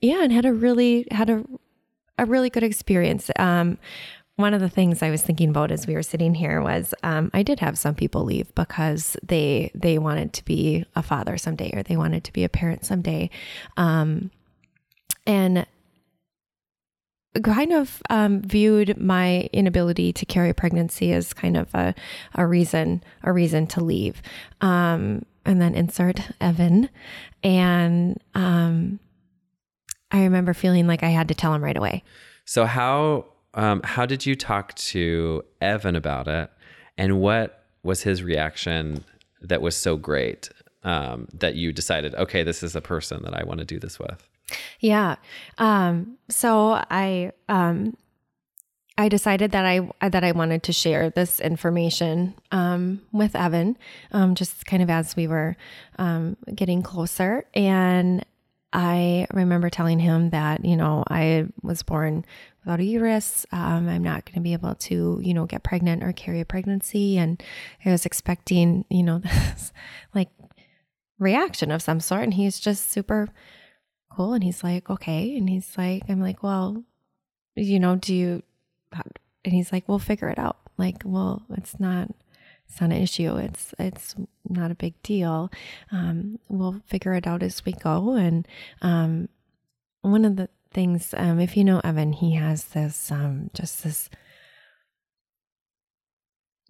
yeah 0.00 0.22
and 0.22 0.32
had 0.32 0.44
a 0.44 0.52
really 0.52 1.06
had 1.10 1.30
a 1.30 1.44
a 2.18 2.26
really 2.26 2.50
good 2.50 2.62
experience. 2.62 3.30
Um, 3.36 3.78
one 4.36 4.54
of 4.54 4.60
the 4.60 4.68
things 4.68 5.02
I 5.02 5.10
was 5.10 5.22
thinking 5.22 5.50
about 5.50 5.70
as 5.70 5.86
we 5.86 5.94
were 5.94 6.02
sitting 6.02 6.34
here 6.34 6.62
was 6.62 6.94
um, 7.02 7.30
I 7.34 7.42
did 7.42 7.60
have 7.60 7.78
some 7.78 7.94
people 7.94 8.24
leave 8.24 8.54
because 8.54 9.16
they 9.22 9.70
they 9.74 9.98
wanted 9.98 10.32
to 10.34 10.44
be 10.44 10.84
a 10.94 11.02
father 11.02 11.36
someday 11.36 11.70
or 11.74 11.82
they 11.82 11.96
wanted 11.96 12.24
to 12.24 12.32
be 12.32 12.44
a 12.44 12.48
parent 12.48 12.84
someday, 12.84 13.30
and 15.26 15.66
kind 17.44 17.72
of 17.72 18.02
um, 18.10 18.42
viewed 18.42 18.98
my 19.00 19.48
inability 19.52 20.12
to 20.12 20.26
carry 20.26 20.50
a 20.50 20.54
pregnancy 20.54 21.12
as 21.12 21.32
kind 21.32 21.56
of 21.56 21.72
a, 21.74 21.94
a 22.34 22.46
reason 22.46 23.02
a 23.22 23.32
reason 23.32 23.66
to 23.68 23.84
leave, 23.84 24.20
um, 24.60 25.24
and 25.44 25.60
then 25.60 25.74
insert 25.74 26.20
Evan, 26.40 26.88
and 27.42 28.20
um, 28.34 28.98
I 30.10 30.22
remember 30.24 30.54
feeling 30.54 30.86
like 30.86 31.02
I 31.02 31.10
had 31.10 31.28
to 31.28 31.34
tell 31.34 31.54
him 31.54 31.62
right 31.62 31.76
away. 31.76 32.02
So 32.44 32.66
how 32.66 33.26
um, 33.54 33.80
how 33.84 34.06
did 34.06 34.26
you 34.26 34.34
talk 34.34 34.74
to 34.74 35.44
Evan 35.60 35.96
about 35.96 36.26
it, 36.26 36.50
and 36.98 37.20
what 37.20 37.64
was 37.82 38.02
his 38.02 38.22
reaction 38.22 39.04
that 39.40 39.62
was 39.62 39.76
so 39.76 39.96
great 39.96 40.50
um, 40.82 41.28
that 41.32 41.54
you 41.54 41.72
decided, 41.72 42.14
okay, 42.16 42.42
this 42.42 42.62
is 42.62 42.76
a 42.76 42.80
person 42.80 43.22
that 43.22 43.34
I 43.34 43.44
want 43.44 43.58
to 43.60 43.64
do 43.64 43.78
this 43.78 43.98
with? 43.98 44.26
Yeah. 44.80 45.16
Um, 45.58 46.18
so 46.28 46.82
I 46.90 47.32
um, 47.48 47.96
I 49.00 49.08
decided 49.08 49.52
that 49.52 49.64
I 49.64 50.08
that 50.08 50.24
I 50.24 50.32
wanted 50.32 50.62
to 50.64 50.74
share 50.74 51.08
this 51.08 51.40
information 51.40 52.34
um, 52.52 53.00
with 53.12 53.34
Evan, 53.34 53.78
um, 54.12 54.34
just 54.34 54.66
kind 54.66 54.82
of 54.82 54.90
as 54.90 55.16
we 55.16 55.26
were 55.26 55.56
um, 55.98 56.36
getting 56.54 56.82
closer. 56.82 57.46
And 57.54 58.24
I 58.74 59.26
remember 59.32 59.70
telling 59.70 60.00
him 60.00 60.30
that 60.30 60.66
you 60.66 60.76
know 60.76 61.04
I 61.08 61.46
was 61.62 61.82
born 61.82 62.26
without 62.62 62.80
a 62.80 62.84
uterus. 62.84 63.46
Um, 63.52 63.88
I'm 63.88 64.02
not 64.02 64.26
going 64.26 64.34
to 64.34 64.40
be 64.40 64.52
able 64.52 64.74
to 64.74 65.18
you 65.22 65.32
know 65.32 65.46
get 65.46 65.62
pregnant 65.62 66.04
or 66.04 66.12
carry 66.12 66.40
a 66.40 66.44
pregnancy, 66.44 67.16
and 67.16 67.42
I 67.86 67.92
was 67.92 68.04
expecting 68.04 68.84
you 68.90 69.02
know 69.02 69.18
this 69.24 69.72
like 70.14 70.28
reaction 71.18 71.70
of 71.70 71.80
some 71.80 72.00
sort. 72.00 72.24
And 72.24 72.34
he's 72.34 72.60
just 72.60 72.90
super 72.90 73.28
cool. 74.10 74.34
And 74.34 74.44
he's 74.44 74.62
like, 74.62 74.90
okay. 74.90 75.36
And 75.36 75.48
he's 75.48 75.76
like, 75.78 76.02
I'm 76.08 76.20
like, 76.20 76.42
well, 76.42 76.84
you 77.56 77.80
know, 77.80 77.96
do 77.96 78.14
you, 78.14 78.42
and 78.92 79.54
he's 79.54 79.72
like, 79.72 79.88
we'll 79.88 79.98
figure 79.98 80.28
it 80.28 80.38
out. 80.38 80.56
Like, 80.76 81.02
well, 81.04 81.42
it's 81.50 81.78
not 81.78 82.10
it's 82.70 82.80
not 82.80 82.92
an 82.92 83.02
issue. 83.02 83.36
It's 83.36 83.74
it's 83.78 84.14
not 84.48 84.70
a 84.70 84.76
big 84.76 85.00
deal. 85.02 85.50
Um, 85.90 86.38
we'll 86.48 86.82
figure 86.86 87.14
it 87.14 87.26
out 87.26 87.42
as 87.42 87.64
we 87.64 87.72
go. 87.72 88.12
And 88.14 88.46
um, 88.80 89.28
one 90.02 90.24
of 90.24 90.36
the 90.36 90.48
things, 90.72 91.12
um, 91.16 91.40
if 91.40 91.56
you 91.56 91.64
know 91.64 91.80
Evan, 91.82 92.12
he 92.12 92.36
has 92.36 92.66
this 92.66 93.10
um, 93.10 93.50
just 93.54 93.82
this 93.82 94.08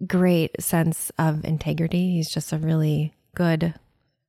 great 0.07 0.61
sense 0.61 1.13
of 1.19 1.45
integrity. 1.45 2.13
He's 2.13 2.31
just 2.31 2.53
a 2.53 2.59
really 2.59 3.15
good, 3.35 3.75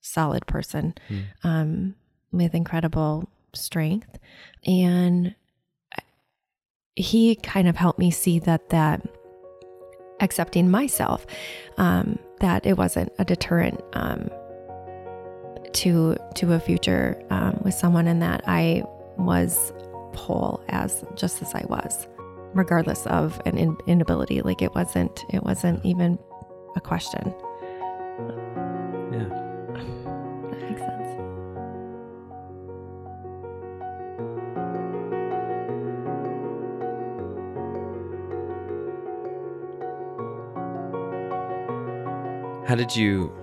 solid 0.02 0.46
person 0.46 0.94
mm. 1.10 1.24
um, 1.44 1.96
with 2.32 2.56
incredible 2.56 3.30
strength, 3.54 4.18
and 4.66 5.36
he 6.96 7.36
kind 7.36 7.68
of 7.68 7.76
helped 7.76 8.00
me 8.00 8.12
see 8.12 8.40
that 8.40 8.70
that 8.70 9.02
accepting 10.20 10.70
myself 10.70 11.26
um, 11.78 12.20
that 12.40 12.66
it 12.66 12.78
wasn't 12.78 13.12
a 13.18 13.26
deterrent 13.26 13.82
um, 13.94 14.30
to 15.74 16.16
to 16.36 16.54
a 16.54 16.60
future 16.60 17.22
um, 17.30 17.60
with 17.64 17.74
someone, 17.74 18.08
and 18.08 18.22
that 18.22 18.42
I 18.48 18.84
was 19.18 19.74
whole 20.16 20.64
as 20.70 21.04
just 21.16 21.42
as 21.42 21.54
I 21.54 21.66
was, 21.68 22.08
regardless 22.54 23.06
of 23.08 23.42
an 23.46 23.58
in- 23.58 23.78
inability. 23.88 24.42
Like 24.42 24.62
it 24.62 24.74
wasn't 24.76 25.24
it 25.30 25.44
wasn't 25.44 25.84
even 25.86 26.20
a 26.76 26.82
question. 26.82 27.34
How 42.72 42.76
did 42.76 42.96
you 42.96 43.36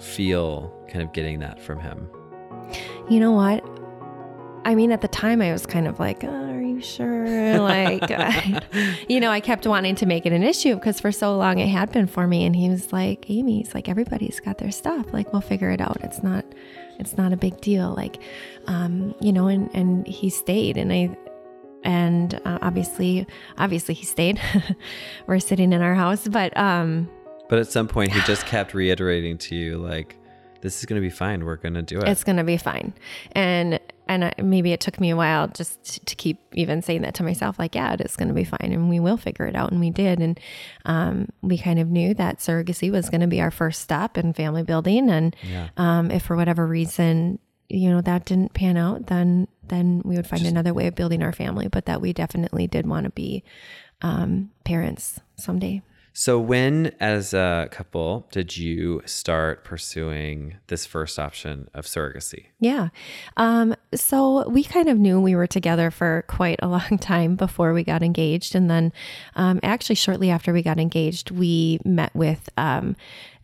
feel 0.00 0.74
kind 0.88 1.00
of 1.00 1.12
getting 1.12 1.38
that 1.38 1.62
from 1.62 1.78
him? 1.78 2.10
You 3.08 3.20
know 3.20 3.30
what? 3.30 3.64
I 4.64 4.74
mean, 4.74 4.90
at 4.90 5.02
the 5.02 5.06
time, 5.06 5.40
I 5.40 5.52
was 5.52 5.66
kind 5.66 5.86
of 5.86 6.00
like, 6.00 6.24
oh, 6.24 6.50
are 6.50 6.60
you 6.60 6.80
sure? 6.80 7.26
Like, 7.60 8.10
I, 8.10 8.60
you 9.08 9.20
know, 9.20 9.30
I 9.30 9.38
kept 9.38 9.68
wanting 9.68 9.94
to 9.94 10.06
make 10.06 10.26
it 10.26 10.32
an 10.32 10.42
issue 10.42 10.74
because 10.74 10.98
for 10.98 11.12
so 11.12 11.36
long 11.36 11.60
it 11.60 11.68
had 11.68 11.92
been 11.92 12.08
for 12.08 12.26
me. 12.26 12.44
And 12.44 12.56
he 12.56 12.68
was 12.68 12.92
like, 12.92 13.30
Amy, 13.30 13.60
it's 13.60 13.72
like 13.72 13.88
everybody's 13.88 14.40
got 14.40 14.58
their 14.58 14.72
stuff. 14.72 15.12
Like, 15.12 15.32
we'll 15.32 15.42
figure 15.42 15.70
it 15.70 15.80
out. 15.80 15.98
It's 16.02 16.24
not, 16.24 16.44
it's 16.98 17.16
not 17.16 17.32
a 17.32 17.36
big 17.36 17.60
deal. 17.60 17.94
Like, 17.94 18.20
um, 18.66 19.14
you 19.20 19.32
know, 19.32 19.46
and, 19.46 19.70
and 19.74 20.04
he 20.08 20.28
stayed. 20.28 20.76
And 20.76 20.92
I, 20.92 21.16
and 21.84 22.34
uh, 22.44 22.58
obviously, 22.62 23.28
obviously 23.58 23.94
he 23.94 24.04
stayed. 24.04 24.40
We're 25.28 25.38
sitting 25.38 25.72
in 25.72 25.82
our 25.82 25.94
house, 25.94 26.26
but, 26.26 26.56
um, 26.56 27.08
but 27.48 27.58
at 27.58 27.70
some 27.70 27.88
point, 27.88 28.12
he 28.12 28.20
just 28.22 28.46
kept 28.46 28.74
reiterating 28.74 29.38
to 29.38 29.54
you, 29.54 29.78
like, 29.78 30.16
this 30.62 30.78
is 30.78 30.86
going 30.86 31.00
to 31.00 31.06
be 31.06 31.10
fine. 31.10 31.44
We're 31.44 31.56
going 31.56 31.74
to 31.74 31.82
do 31.82 32.00
it. 32.00 32.08
It's 32.08 32.24
going 32.24 32.38
to 32.38 32.44
be 32.44 32.56
fine. 32.56 32.94
And 33.32 33.78
and 34.08 34.32
maybe 34.38 34.72
it 34.72 34.78
took 34.78 35.00
me 35.00 35.10
a 35.10 35.16
while 35.16 35.48
just 35.48 36.06
to 36.06 36.14
keep 36.14 36.38
even 36.54 36.80
saying 36.80 37.02
that 37.02 37.14
to 37.14 37.24
myself, 37.24 37.58
like, 37.58 37.74
yeah, 37.74 37.92
it 37.92 38.00
is 38.00 38.14
going 38.14 38.28
to 38.28 38.34
be 38.34 38.44
fine, 38.44 38.72
and 38.72 38.88
we 38.88 39.00
will 39.00 39.16
figure 39.16 39.46
it 39.46 39.56
out, 39.56 39.72
and 39.72 39.80
we 39.80 39.90
did, 39.90 40.20
and 40.20 40.38
um, 40.84 41.28
we 41.42 41.58
kind 41.58 41.80
of 41.80 41.88
knew 41.88 42.14
that 42.14 42.38
surrogacy 42.38 42.90
was 42.90 43.10
going 43.10 43.20
to 43.20 43.26
be 43.26 43.40
our 43.40 43.50
first 43.50 43.82
step 43.82 44.16
in 44.16 44.32
family 44.32 44.62
building, 44.62 45.10
and 45.10 45.34
yeah. 45.42 45.68
um, 45.76 46.12
if 46.12 46.22
for 46.22 46.36
whatever 46.36 46.66
reason, 46.66 47.40
you 47.68 47.90
know, 47.90 48.00
that 48.00 48.24
didn't 48.24 48.54
pan 48.54 48.76
out, 48.76 49.08
then 49.08 49.48
then 49.66 50.02
we 50.04 50.14
would 50.14 50.26
find 50.26 50.42
just, 50.42 50.52
another 50.52 50.72
way 50.72 50.86
of 50.86 50.94
building 50.94 51.22
our 51.22 51.32
family, 51.32 51.66
but 51.66 51.86
that 51.86 52.00
we 52.00 52.12
definitely 52.12 52.68
did 52.68 52.86
want 52.86 53.04
to 53.04 53.10
be 53.10 53.42
um, 54.02 54.50
parents 54.64 55.18
someday. 55.36 55.82
So, 56.18 56.40
when 56.40 56.92
as 56.98 57.34
a 57.34 57.68
couple 57.70 58.26
did 58.30 58.56
you 58.56 59.02
start 59.04 59.64
pursuing 59.64 60.56
this 60.68 60.86
first 60.86 61.18
option 61.18 61.68
of 61.74 61.84
surrogacy? 61.84 62.46
Yeah. 62.58 62.88
Um, 63.36 63.76
so, 63.94 64.48
we 64.48 64.64
kind 64.64 64.88
of 64.88 64.96
knew 64.96 65.20
we 65.20 65.34
were 65.34 65.46
together 65.46 65.90
for 65.90 66.24
quite 66.26 66.58
a 66.62 66.68
long 66.76 66.96
time 66.98 67.36
before 67.36 67.74
we 67.74 67.84
got 67.84 68.02
engaged. 68.02 68.54
And 68.54 68.70
then, 68.70 68.94
um, 69.34 69.60
actually, 69.62 69.96
shortly 69.96 70.30
after 70.30 70.54
we 70.54 70.62
got 70.62 70.80
engaged, 70.80 71.32
we 71.32 71.80
met 71.84 72.14
with 72.14 72.48
um, 72.56 72.96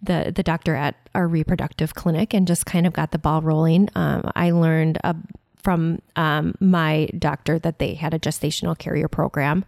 the, 0.03 0.33
the 0.35 0.43
doctor 0.43 0.75
at 0.75 0.97
our 1.15 1.29
reproductive 1.29 1.95
clinic 1.95 2.33
and 2.33 2.47
just 2.47 2.65
kind 2.65 2.87
of 2.87 2.95
got 2.95 3.11
the 3.11 3.19
ball 3.19 3.43
rolling. 3.43 3.91
Um, 3.95 4.31
I 4.35 4.51
learned 4.51 4.97
a 5.05 5.15
from 5.63 6.01
um, 6.17 6.55
my 6.61 7.09
doctor 7.19 7.59
that 7.61 7.79
they 7.79 7.95
had 7.95 8.13
a 8.13 8.19
gestational 8.19 8.77
carrier 8.77 9.09
program, 9.09 9.65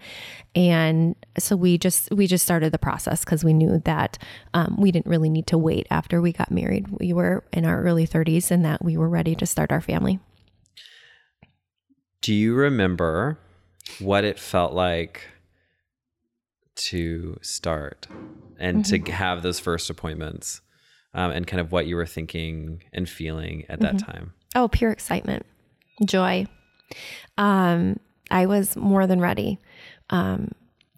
and 0.55 1.15
so 1.39 1.57
we 1.57 1.79
just 1.79 2.11
we 2.11 2.27
just 2.27 2.45
started 2.45 2.73
the 2.73 2.79
process 2.79 3.25
because 3.25 3.45
we 3.45 3.53
knew 3.53 3.81
that 3.85 4.19
um, 4.55 4.77
we 4.79 4.91
didn't 4.91 5.07
really 5.07 5.31
need 5.31 5.47
to 5.49 5.59
wait 5.59 5.87
after 5.91 6.21
we 6.21 6.33
got 6.33 6.51
married. 6.51 6.89
We 6.89 7.13
were 7.13 7.45
in 7.53 7.65
our 7.65 7.83
early 7.83 8.07
30s, 8.07 8.51
and 8.51 8.65
that 8.65 8.85
we 8.85 8.97
were 8.97 9.09
ready 9.09 9.35
to 9.37 9.47
start 9.47 9.71
our 9.71 9.81
family. 9.81 10.19
Do 12.21 12.35
you 12.35 12.55
remember 12.55 13.39
what 14.01 14.25
it 14.25 14.39
felt 14.39 14.73
like 14.73 15.29
to 16.77 17.39
start 17.43 18.09
and 18.59 18.85
mm-hmm. 18.85 19.05
to 19.05 19.13
have 19.13 19.43
those 19.43 19.61
first 19.61 19.91
appointments, 19.91 20.61
um, 21.13 21.31
and 21.31 21.47
kind 21.47 21.61
of 21.61 21.71
what 21.71 21.87
you 21.87 21.95
were 21.95 22.07
thinking 22.07 22.83
and 22.93 23.09
feeling 23.09 23.65
at 23.69 23.79
that 23.81 23.97
mm-hmm. 23.97 24.11
time? 24.11 24.33
Oh, 24.57 24.69
pure 24.69 24.91
excitement 24.91 25.47
joy. 26.05 26.47
Um, 27.39 27.99
I 28.31 28.47
was 28.47 28.77
more 28.77 29.07
than 29.07 29.21
ready 29.21 29.59
um, 30.11 30.53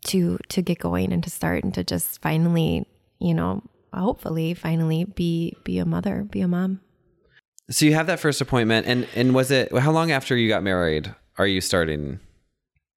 to 0.07 0.39
to 0.49 0.63
get 0.63 0.79
going 0.79 1.13
and 1.13 1.23
to 1.25 1.31
start 1.31 1.65
and 1.65 1.75
to 1.75 1.85
just 1.85 2.21
finally, 2.23 2.87
you 3.19 3.35
know, 3.35 3.63
hopefully 3.93 4.55
finally 4.55 5.05
be 5.05 5.57
be 5.65 5.79
a 5.79 5.85
mother, 5.85 6.25
be 6.25 6.41
a 6.41 6.49
mom. 6.49 6.81
So 7.71 7.85
you 7.85 7.95
have 7.95 8.07
that 8.07 8.21
first 8.21 8.41
appointment, 8.41 8.87
and 8.87 9.07
and 9.15 9.35
was 9.35 9.51
it 9.51 9.77
how 9.77 9.93
long 9.93 10.11
after 10.11 10.37
you 10.37 10.49
got 10.49 10.63
married 10.63 11.15
are 11.39 11.47
you 11.47 11.61
starting 11.61 12.21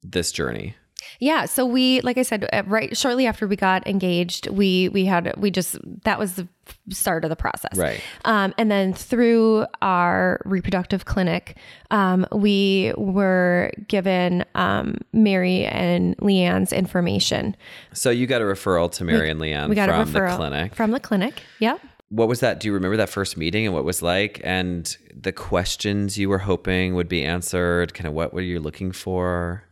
this 0.03 0.31
journey? 0.31 0.75
Yeah. 1.19 1.45
So 1.45 1.65
we, 1.65 2.01
like 2.01 2.17
I 2.17 2.23
said, 2.23 2.47
uh, 2.51 2.63
right 2.65 2.95
shortly 2.95 3.25
after 3.25 3.47
we 3.47 3.55
got 3.55 3.85
engaged, 3.87 4.49
we 4.49 4.89
we 4.89 5.05
had 5.05 5.33
we 5.37 5.51
just 5.51 5.77
that 6.03 6.19
was 6.19 6.35
the 6.35 6.47
start 6.89 7.23
of 7.23 7.29
the 7.29 7.35
process. 7.35 7.77
Right. 7.77 8.01
Um, 8.25 8.53
and 8.57 8.69
then 8.69 8.93
through 8.93 9.65
our 9.81 10.41
reproductive 10.45 11.05
clinic, 11.05 11.57
um, 11.91 12.25
we 12.31 12.93
were 12.97 13.71
given 13.87 14.45
um, 14.55 14.97
Mary 15.13 15.65
and 15.65 16.15
Leanne's 16.17 16.73
information. 16.73 17.55
So 17.93 18.09
you 18.09 18.27
got 18.27 18.41
a 18.41 18.45
referral 18.45 18.91
to 18.93 19.03
Mary 19.03 19.21
we, 19.21 19.29
and 19.29 19.41
Leanne 19.41 19.69
we 19.69 19.75
got 19.75 19.89
from 19.89 20.11
the 20.11 20.35
clinic. 20.35 20.75
From 20.75 20.91
the 20.91 20.99
clinic. 20.99 21.41
Yep. 21.59 21.81
What 22.09 22.29
was 22.29 22.39
that? 22.39 22.61
Do 22.61 22.69
you 22.69 22.73
remember 22.73 22.95
that 22.97 23.09
first 23.09 23.35
meeting 23.35 23.65
and 23.65 23.73
what 23.73 23.83
was 23.83 24.01
like 24.01 24.39
and 24.43 24.95
the 25.13 25.33
questions 25.33 26.17
you 26.17 26.29
were 26.29 26.37
hoping 26.37 26.95
would 26.95 27.09
be 27.09 27.23
answered? 27.23 27.93
Kind 27.93 28.07
of 28.07 28.13
what 28.13 28.33
were 28.33 28.41
you 28.41 28.59
looking 28.59 28.93
for? 28.93 29.63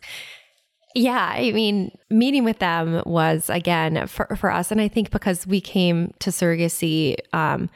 Yeah, 0.97 1.33
I 1.35 1.51
mean, 1.51 1.91
meeting 2.09 2.45
with 2.45 2.59
them 2.59 3.03
was 3.05 3.49
again 3.49 4.07
for 4.07 4.33
for 4.37 4.49
us, 4.49 4.71
and 4.71 4.79
I 4.79 4.87
think 4.87 5.11
because 5.11 5.45
we 5.45 5.59
came 5.59 6.13
to 6.19 6.29
surrogacy 6.29 7.17
um, 7.33 7.69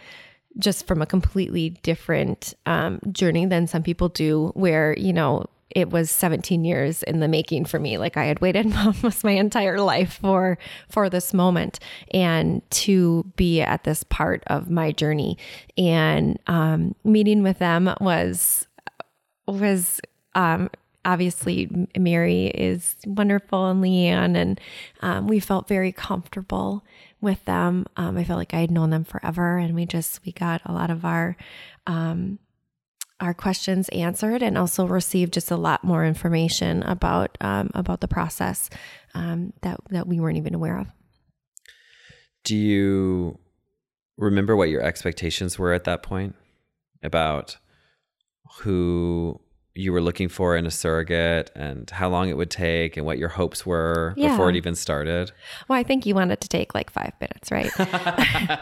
just 0.58 0.88
from 0.88 1.02
a 1.02 1.06
completely 1.06 1.72
different 1.84 2.54
um, 2.66 3.02
journey 3.12 3.46
than 3.46 3.68
some 3.68 3.84
people 3.84 4.08
do, 4.08 4.52
where 4.56 4.96
you 4.98 5.12
know 5.12 5.44
it 5.76 5.90
was 5.92 6.10
17 6.10 6.64
years 6.64 7.04
in 7.04 7.20
the 7.20 7.28
making 7.28 7.66
for 7.66 7.78
me. 7.78 7.98
Like 7.98 8.16
I 8.16 8.24
had 8.24 8.40
waited 8.40 8.74
almost 8.76 9.26
my 9.26 9.32
entire 9.32 9.82
life 9.82 10.14
for 10.22 10.58
for 10.88 11.10
this 11.10 11.34
moment, 11.34 11.80
and 12.14 12.62
to 12.72 13.30
be 13.36 13.60
at 13.60 13.84
this 13.84 14.04
part 14.06 14.46
of 14.48 14.70
my 14.70 14.94
journey, 14.94 15.38
and 15.78 16.40
um, 16.48 16.96
meeting 17.04 17.44
with 17.44 17.60
them 17.60 17.94
was 18.00 18.66
was 19.46 20.00
um, 20.36 20.70
obviously 21.10 21.88
Mary 21.98 22.48
is 22.48 22.96
wonderful 23.06 23.68
and 23.68 23.84
Leanne, 23.84 24.36
and 24.36 24.62
um, 25.01 25.28
we 25.28 25.39
felt 25.39 25.68
very 25.68 25.92
comfortable 25.92 26.86
with 27.20 27.44
them. 27.46 27.86
Um, 27.98 28.16
I 28.18 28.24
felt 28.24 28.38
like 28.38 28.54
I 28.54 28.60
had 28.60 28.72
known 28.72 28.92
them 28.92 29.04
forever, 29.04 29.58
and 29.58 29.74
we 29.74 29.86
just 29.86 30.24
we 30.25 30.32
got 30.32 30.62
a 30.66 30.72
lot 30.72 30.92
of 30.92 31.04
our 31.04 31.36
um, 31.88 32.38
our 33.20 33.34
questions 33.34 33.89
answered, 33.89 34.44
and 34.44 34.58
also 34.58 34.86
received 34.86 35.34
just 35.34 35.50
a 35.50 35.58
lot 35.58 35.84
more 35.84 36.06
information 36.06 36.84
about 36.84 37.38
um, 37.42 37.72
about 37.74 38.01
the 38.01 38.08
process 38.08 38.70
um, 39.16 39.51
that 39.62 39.80
that 39.89 40.08
we 40.08 40.20
weren't 40.20 40.38
even 40.38 40.54
aware 40.54 40.78
of. 40.78 40.88
Do 42.44 42.56
you 42.56 43.39
remember 44.18 44.56
what 44.56 44.70
your 44.70 44.82
expectations 44.82 45.58
were 45.58 45.74
at 45.74 45.86
that 45.86 46.04
point 46.04 46.36
about 47.01 47.58
who 48.62 49.39
you 49.80 49.94
were 49.94 50.02
looking 50.02 50.28
for 50.28 50.58
in 50.58 50.66
a 50.66 50.72
surrogate 50.72 51.50
and 51.56 51.90
how 51.90 52.10
long 52.10 52.28
it 52.28 52.36
would 52.36 52.52
take 52.52 52.98
and 52.98 53.06
what 53.06 53.18
your 53.18 53.30
hopes 53.30 53.66
were 53.66 54.14
yeah. 54.18 54.30
before 54.30 54.50
it 54.50 54.58
even 54.58 54.76
started? 54.76 55.32
Well, 55.68 55.80
I 55.80 55.84
think 55.84 56.06
you 56.06 56.14
want 56.14 56.32
it 56.32 56.42
to 56.42 56.50
take 56.50 56.76
like 56.76 56.90
five 56.90 57.14
minutes, 57.22 57.50
right? 57.50 57.72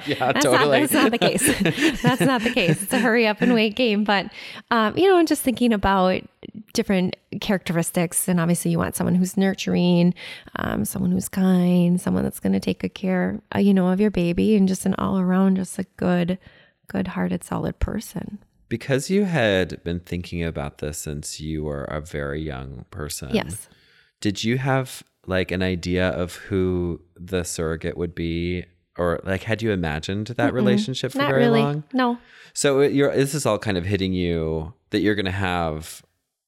yeah, 0.07 0.31
that's 0.31 0.45
totally. 0.45 0.81
Not, 0.81 0.89
that's 0.89 0.93
not 0.93 1.11
the 1.11 1.17
case. 1.17 2.01
that's 2.01 2.21
not 2.21 2.43
the 2.43 2.51
case. 2.51 2.83
It's 2.83 2.93
a 2.93 2.99
hurry 2.99 3.25
up 3.25 3.41
and 3.41 3.55
wait 3.55 3.75
game. 3.75 4.03
But, 4.03 4.31
um, 4.69 4.95
you 4.95 5.09
know, 5.09 5.17
I'm 5.17 5.25
just 5.25 5.41
thinking 5.41 5.73
about 5.73 6.21
different 6.73 7.15
characteristics. 7.41 8.27
And 8.27 8.39
obviously, 8.39 8.69
you 8.69 8.77
want 8.77 8.95
someone 8.95 9.15
who's 9.15 9.35
nurturing, 9.35 10.13
um, 10.57 10.85
someone 10.85 11.11
who's 11.11 11.29
kind, 11.29 11.99
someone 11.99 12.23
that's 12.23 12.39
going 12.39 12.53
to 12.53 12.59
take 12.59 12.79
good 12.79 12.93
care, 12.93 13.41
uh, 13.55 13.59
you 13.59 13.73
know, 13.73 13.89
of 13.89 13.99
your 13.99 14.11
baby, 14.11 14.55
and 14.55 14.67
just 14.67 14.85
an 14.85 14.93
all 14.99 15.19
around, 15.19 15.55
just 15.55 15.79
a 15.79 15.85
good, 15.97 16.37
good 16.87 17.07
hearted, 17.09 17.43
solid 17.43 17.79
person. 17.79 18.37
Because 18.69 19.09
you 19.09 19.25
had 19.25 19.81
been 19.83 19.99
thinking 19.99 20.43
about 20.43 20.79
this 20.79 20.97
since 20.97 21.39
you 21.39 21.63
were 21.63 21.85
a 21.85 22.01
very 22.01 22.41
young 22.41 22.85
person. 22.91 23.33
Yes. 23.33 23.67
Did 24.19 24.43
you 24.43 24.57
have 24.57 25.03
like 25.25 25.51
an 25.51 25.61
idea 25.61 26.09
of 26.09 26.35
who 26.35 27.01
the 27.15 27.43
surrogate 27.43 27.97
would 27.97 28.13
be? 28.15 28.65
Or 28.97 29.19
like 29.23 29.43
had 29.43 29.61
you 29.61 29.71
imagined 29.71 30.27
that 30.27 30.53
relationship 30.53 31.11
for 31.11 31.19
Not 31.19 31.29
very 31.29 31.43
really. 31.43 31.61
long? 31.61 31.83
No. 31.93 32.17
So 32.53 32.79
uh, 32.81 32.87
you're 32.87 33.15
this 33.15 33.35
is 33.35 33.45
all 33.45 33.59
kind 33.59 33.77
of 33.77 33.85
hitting 33.85 34.11
you 34.13 34.73
that 34.89 34.99
you're 35.01 35.13
gonna 35.15 35.31
have 35.31 36.01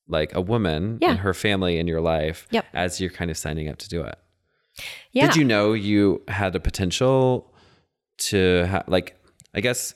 like 0.07 0.33
a 0.33 0.41
woman 0.41 0.97
Yeah. 0.99 1.11
and 1.11 1.19
her 1.19 1.35
family 1.35 1.77
in 1.77 1.85
your 1.85 2.01
life 2.01 2.47
Yep. 2.49 2.65
as 2.73 2.99
you're 2.99 3.11
kind 3.11 3.29
of 3.29 3.37
signing 3.37 3.69
up 3.69 3.77
to 3.77 3.87
do 3.87 4.01
it. 4.01 4.15
Yeah. 5.11 5.27
Did 5.27 5.35
you 5.35 5.43
know 5.45 5.73
you 5.73 6.23
had 6.27 6.55
a 6.55 6.59
potential 6.59 7.53
to 8.29 8.65
ha- 8.67 8.83
like 8.87 9.15
I 9.53 9.61
guess 9.61 9.93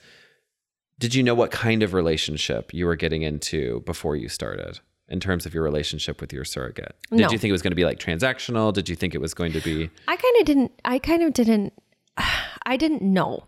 did 1.03 1.13
you 1.13 1.22
know 1.22 1.36
what 1.36 1.51
kind 1.51 1.83
of 1.83 1.93
relationship 1.93 2.74
you 2.74 2.86
were 2.86 2.95
getting 2.95 3.24
into 3.24 3.81
before 3.81 4.15
you 4.15 4.29
started 4.29 4.79
in 5.10 5.19
terms 5.19 5.45
of 5.45 5.53
your 5.53 5.62
relationship 5.62 6.22
with 6.22 6.31
your 6.31 6.45
surrogate? 6.45 6.95
Did 7.12 7.19
No. 7.19 7.29
you 7.29 7.38
think 7.38 7.50
it 7.50 7.51
was 7.51 7.62
going 7.62 7.72
to 7.74 7.75
be 7.75 7.83
like 7.83 8.00
transactional? 8.00 8.72
Did 8.72 8.88
you 8.88 8.95
think 8.95 9.13
it 9.13 9.19
was 9.19 9.33
going 9.33 9.51
to 9.51 9.60
be 9.60 9.89
I 10.07 10.15
kind 10.15 10.36
of 10.39 10.45
didn't, 10.45 10.72
I 10.86 11.00
kind 11.00 11.22
of 11.22 11.33
didn't, 11.33 11.74
I 12.65 12.77
didn't 12.77 13.01
know. 13.01 13.43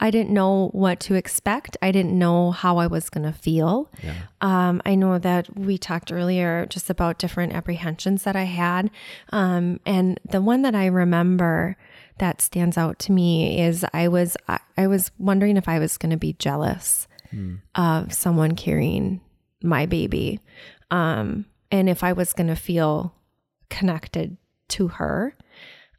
I 0.00 0.10
didn't 0.10 0.30
know 0.30 0.70
what 0.72 0.98
to 1.00 1.14
expect. 1.14 1.76
I 1.80 1.92
didn't 1.92 2.18
know 2.18 2.50
how 2.50 2.78
I 2.78 2.86
was 2.88 3.08
going 3.10 3.30
to 3.30 3.32
feel. 3.38 3.88
Um, 4.40 4.80
I 4.86 4.94
know 4.96 5.18
that 5.18 5.54
we 5.56 5.78
talked 5.78 6.10
earlier 6.10 6.66
just 6.66 6.90
about 6.90 7.18
different 7.18 7.52
apprehensions 7.52 8.22
that 8.24 8.34
I 8.34 8.44
had. 8.44 8.90
Um, 9.30 9.78
and 9.86 10.18
the 10.28 10.40
one 10.40 10.62
that 10.62 10.74
I 10.74 10.86
remember 10.86 11.76
that 12.20 12.40
stands 12.40 12.78
out 12.78 12.98
to 13.00 13.12
me 13.12 13.60
is 13.60 13.84
I 13.92 14.08
was, 14.08 14.36
I, 14.48 14.60
I 14.78 14.86
was 14.86 15.10
wondering 15.18 15.56
if 15.56 15.68
I 15.68 15.78
was 15.78 15.98
going 15.98 16.10
to 16.10 16.16
be 16.16 16.32
jealous 16.34 17.06
of 17.74 18.12
someone 18.12 18.56
carrying 18.56 19.20
my 19.62 19.86
baby. 19.86 20.40
Um, 20.90 21.46
and 21.70 21.88
if 21.88 22.02
I 22.02 22.12
was 22.12 22.32
going 22.32 22.48
to 22.48 22.56
feel 22.56 23.14
connected 23.68 24.36
to 24.68 24.88
her, 24.88 25.36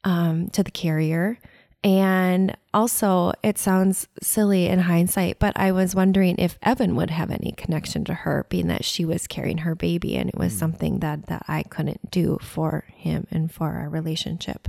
um, 0.04 0.50
to 0.50 0.64
the 0.64 0.72
carrier. 0.72 1.40
And 1.84 2.56
also, 2.74 3.34
it 3.42 3.58
sounds 3.58 4.08
silly 4.22 4.68
in 4.68 4.80
hindsight, 4.80 5.40
but 5.40 5.58
I 5.60 5.72
was 5.72 5.96
wondering 5.96 6.36
if 6.38 6.60
Evan 6.62 6.96
would 6.96 7.10
have 7.10 7.32
any 7.32 7.54
connection 7.58 8.04
to 8.06 8.14
her, 8.14 8.46
being 8.50 8.68
that 8.68 8.86
she 8.86 9.04
was 9.04 9.26
carrying 9.26 9.60
her 9.60 9.74
baby, 9.74 10.16
and 10.16 10.30
it 10.30 10.38
was 10.38 10.56
something 10.56 11.00
that 11.00 11.26
that 11.26 11.44
I 11.48 11.64
couldn't 11.64 12.12
do 12.12 12.38
for 12.40 12.86
him 12.94 13.26
and 13.32 13.52
for 13.52 13.72
our 13.72 13.90
relationship. 13.90 14.68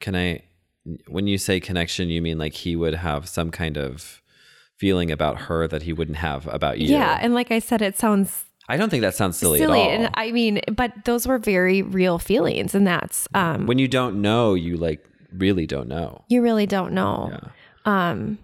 Can 0.00 0.14
I 0.16 0.42
when 1.08 1.26
you 1.26 1.38
say 1.38 1.58
connection 1.60 2.08
you 2.10 2.22
mean 2.22 2.38
like 2.38 2.52
he 2.54 2.76
would 2.76 2.94
have 2.94 3.28
some 3.28 3.50
kind 3.50 3.76
of 3.76 4.22
feeling 4.78 5.10
about 5.10 5.42
her 5.42 5.66
that 5.66 5.82
he 5.82 5.92
wouldn't 5.92 6.18
have 6.18 6.46
about 6.48 6.78
you? 6.78 6.88
Yeah, 6.92 7.18
and 7.20 7.34
like 7.34 7.50
I 7.50 7.58
said, 7.58 7.82
it 7.82 7.96
sounds 7.98 8.44
I 8.68 8.76
don't 8.76 8.90
think 8.90 9.02
that 9.02 9.14
sounds 9.14 9.36
silly, 9.36 9.58
silly, 9.60 9.80
at 9.80 9.84
all. 9.86 9.90
and 10.06 10.10
I 10.14 10.32
mean, 10.32 10.60
but 10.72 10.92
those 11.04 11.26
were 11.26 11.38
very 11.38 11.82
real 11.82 12.18
feelings, 12.18 12.74
and 12.74 12.86
that's 12.86 13.28
um, 13.34 13.66
when 13.66 13.78
you 13.78 13.88
don't 13.88 14.20
know, 14.20 14.54
you 14.54 14.76
like 14.76 15.04
really 15.32 15.66
don't 15.66 15.88
know. 15.88 16.24
you 16.28 16.42
really 16.42 16.66
don't 16.66 16.92
know, 16.92 17.30
Yeah. 17.32 18.10
um, 18.10 18.38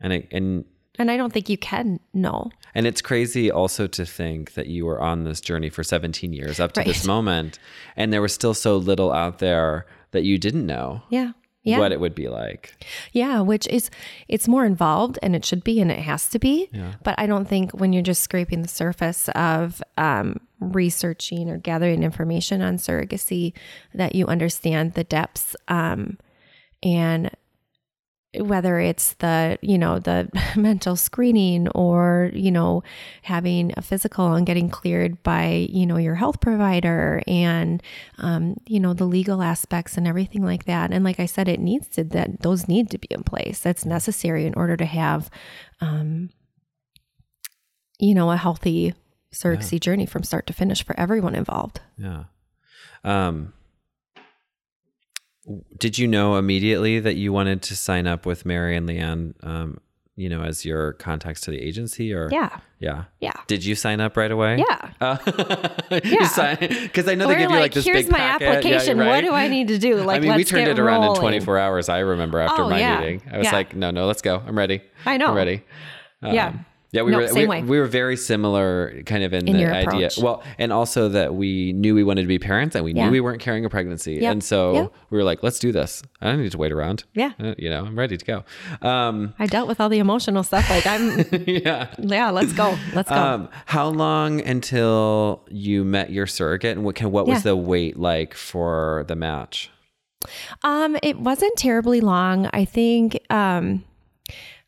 And 0.00 0.12
it, 0.12 0.28
and 0.30 0.64
and 0.98 1.10
I 1.10 1.16
don't 1.16 1.32
think 1.32 1.48
you 1.48 1.58
can 1.58 2.00
know. 2.14 2.50
And 2.74 2.86
it's 2.86 3.02
crazy 3.02 3.50
also 3.50 3.86
to 3.86 4.04
think 4.06 4.54
that 4.54 4.66
you 4.68 4.84
were 4.86 5.00
on 5.00 5.24
this 5.24 5.40
journey 5.40 5.70
for 5.70 5.82
17 5.82 6.32
years 6.32 6.60
up 6.60 6.72
to 6.72 6.82
this 6.82 7.04
moment, 7.06 7.58
and 7.96 8.12
there 8.12 8.22
was 8.22 8.32
still 8.32 8.54
so 8.54 8.76
little 8.76 9.12
out 9.12 9.38
there 9.38 9.86
that 10.16 10.24
you 10.24 10.38
didn't 10.38 10.66
know 10.66 11.02
Yeah, 11.10 11.32
yeah. 11.62 11.78
what 11.78 11.92
it 11.92 12.00
would 12.00 12.14
be 12.14 12.28
like. 12.28 12.74
Yeah, 13.12 13.40
which 13.40 13.66
is 13.68 13.90
it's 14.28 14.48
more 14.48 14.64
involved 14.64 15.18
and 15.22 15.36
it 15.36 15.44
should 15.44 15.62
be 15.62 15.80
and 15.80 15.90
it 15.90 16.00
has 16.00 16.28
to 16.30 16.38
be. 16.38 16.68
But 17.04 17.14
I 17.18 17.26
don't 17.26 17.46
think 17.48 17.72
when 17.72 17.92
you're 17.92 18.02
just 18.02 18.22
scraping 18.22 18.62
the 18.62 18.68
surface 18.68 19.28
of 19.34 19.82
um, 19.96 20.40
researching 20.60 21.50
or 21.50 21.58
gathering 21.58 22.02
information 22.02 22.62
on 22.62 22.76
surrogacy 22.78 23.52
that 23.94 24.14
you 24.14 24.26
understand 24.26 24.94
the 24.94 25.04
depths 25.04 25.54
um, 25.68 26.18
and 26.82 27.30
whether 28.38 28.78
it's 28.78 29.14
the 29.14 29.58
you 29.62 29.78
know 29.78 29.98
the 29.98 30.28
mental 30.56 30.96
screening 30.96 31.68
or 31.68 32.30
you 32.32 32.50
know 32.50 32.82
having 33.22 33.72
a 33.76 33.82
physical 33.82 34.34
and 34.34 34.46
getting 34.46 34.68
cleared 34.68 35.22
by 35.22 35.66
you 35.70 35.86
know 35.86 35.96
your 35.96 36.14
health 36.14 36.40
provider 36.40 37.22
and 37.26 37.82
um, 38.18 38.56
you 38.66 38.80
know 38.80 38.92
the 38.92 39.04
legal 39.04 39.42
aspects 39.42 39.96
and 39.96 40.06
everything 40.06 40.44
like 40.44 40.64
that. 40.64 40.92
And 40.92 41.04
like 41.04 41.20
i 41.20 41.26
said 41.26 41.48
it 41.48 41.60
needs 41.60 41.88
to 41.88 42.04
that 42.04 42.42
those 42.42 42.68
need 42.68 42.90
to 42.90 42.98
be 42.98 43.08
in 43.10 43.22
place. 43.22 43.60
That's 43.60 43.84
necessary 43.84 44.46
in 44.46 44.54
order 44.54 44.76
to 44.76 44.86
have 44.86 45.30
um, 45.80 46.30
you 47.98 48.14
know 48.14 48.30
a 48.30 48.36
healthy 48.36 48.94
surrogacy 49.34 49.78
journey 49.80 50.06
from 50.06 50.22
start 50.22 50.46
to 50.46 50.52
finish 50.52 50.84
for 50.84 50.98
everyone 50.98 51.34
involved. 51.34 51.80
Yeah. 51.98 52.24
Um, 53.04 53.52
did 55.78 55.98
you 55.98 56.08
know 56.08 56.36
immediately 56.36 56.98
that 57.00 57.16
you 57.16 57.32
wanted 57.32 57.62
to 57.62 57.76
sign 57.76 58.06
up 58.06 58.26
with 58.26 58.44
Mary 58.44 58.76
and 58.76 58.88
Leanne, 58.88 59.34
um, 59.44 59.78
you 60.16 60.28
know, 60.28 60.42
as 60.42 60.64
your 60.64 60.94
contacts 60.94 61.42
to 61.42 61.50
the 61.50 61.60
agency 61.60 62.12
or? 62.12 62.28
yeah 62.32 62.58
Yeah. 62.78 63.04
yeah 63.20 63.34
Did 63.46 63.64
you 63.64 63.74
sign 63.74 64.00
up 64.00 64.16
right 64.16 64.30
away? 64.30 64.56
yeah 64.58 64.90
Uh, 65.00 65.18
Yeah. 66.02 66.56
Because 66.56 67.06
I 67.08 67.14
know 67.14 67.28
they 67.28 67.36
give 67.36 67.50
you 67.50 67.58
like 67.58 67.72
this 67.74 67.84
here's 67.84 68.04
big 68.04 68.12
my 68.12 68.18
packet. 68.18 68.42
Yeah, 68.44 68.52
application. 68.54 68.98
right? 68.98 69.08
What 69.08 69.20
do 69.20 69.32
I 69.32 69.48
need 69.48 69.68
to 69.68 69.78
do? 69.78 69.96
Like, 69.96 70.16
I 70.16 70.20
mean, 70.20 70.34
we 70.34 70.44
turned 70.44 70.68
it 70.68 70.78
around 70.78 71.04
in 71.04 71.14
24 71.16 71.58
hours. 71.58 71.88
I 71.88 71.98
remember 72.00 72.40
after 72.40 72.62
Oh, 72.62 72.70
my 72.70 72.78
yeah. 72.80 72.98
meeting, 73.00 73.22
I 73.30 73.38
was 73.38 73.44
Yeah. 73.46 73.52
like, 73.52 73.76
no, 73.76 73.90
no, 73.90 74.06
let's 74.06 74.22
go. 74.22 74.42
I'm 74.46 74.56
ready. 74.56 74.80
I 75.04 75.16
know. 75.18 75.28
I'm 75.28 75.36
ready. 75.36 75.62
Um, 76.22 76.34
Yeah, 76.34 76.52
we 77.02 77.10
No, 77.12 77.18
were 77.18 77.32
we, 77.34 77.62
we 77.62 77.78
were 77.78 77.86
very 77.86 78.16
similar, 78.16 79.02
kind 79.04 79.24
of 79.24 79.32
in, 79.32 79.48
In 79.48 79.56
the 79.56 79.66
idea. 79.74 80.10
Well, 80.20 80.42
and 80.58 80.72
also 80.72 81.08
that 81.10 81.34
we 81.34 81.72
knew 81.72 81.94
we 81.94 82.04
wanted 82.04 82.22
to 82.22 82.28
be 82.28 82.38
parents, 82.38 82.74
and 82.76 82.84
we 82.84 82.92
Yeah. 82.92 83.06
knew 83.06 83.10
we 83.12 83.20
weren't 83.20 83.40
carrying 83.40 83.64
a 83.64 83.68
pregnancy, 83.70 84.14
Yep. 84.14 84.32
and 84.32 84.44
so 84.44 84.72
Yep. 84.74 84.92
we 85.10 85.18
were 85.18 85.24
like, 85.24 85.42
"Let's 85.42 85.58
do 85.58 85.72
this. 85.72 86.02
I 86.20 86.26
don't 86.30 86.40
need 86.42 86.52
to 86.52 86.58
wait 86.58 86.72
around. 86.72 87.04
Yeah. 87.14 87.32
Uh, 87.42 87.54
you 87.58 87.68
know, 87.70 87.84
I'm 87.84 87.98
ready 87.98 88.16
to 88.16 88.24
go." 88.24 88.44
Um, 88.88 89.34
I 89.38 89.46
dealt 89.46 89.68
with 89.68 89.80
all 89.80 89.88
the 89.88 89.98
emotional 89.98 90.42
stuff. 90.42 90.68
Like 90.70 90.86
I'm, 90.86 91.24
yeah. 91.46 91.88
yeah, 91.98 92.30
let's 92.30 92.52
go. 92.52 92.76
Let's 92.94 93.10
go. 93.10 93.16
Um, 93.16 93.48
how 93.66 93.88
long 93.88 94.40
until 94.40 95.42
you 95.50 95.84
met 95.84 96.10
your 96.10 96.26
surrogate, 96.26 96.76
and 96.76 96.84
what 96.84 96.94
can, 96.94 97.10
what 97.10 97.26
was 97.26 97.42
the 97.42 97.56
wait 97.56 97.98
like 97.98 98.34
for 98.34 99.04
the 99.08 99.16
match? 99.16 99.70
Um, 100.64 100.96
it 101.02 101.18
wasn't 101.20 101.56
terribly 101.56 102.00
long. 102.00 102.48
I 102.52 102.64
think 102.64 103.18
um, 103.30 103.84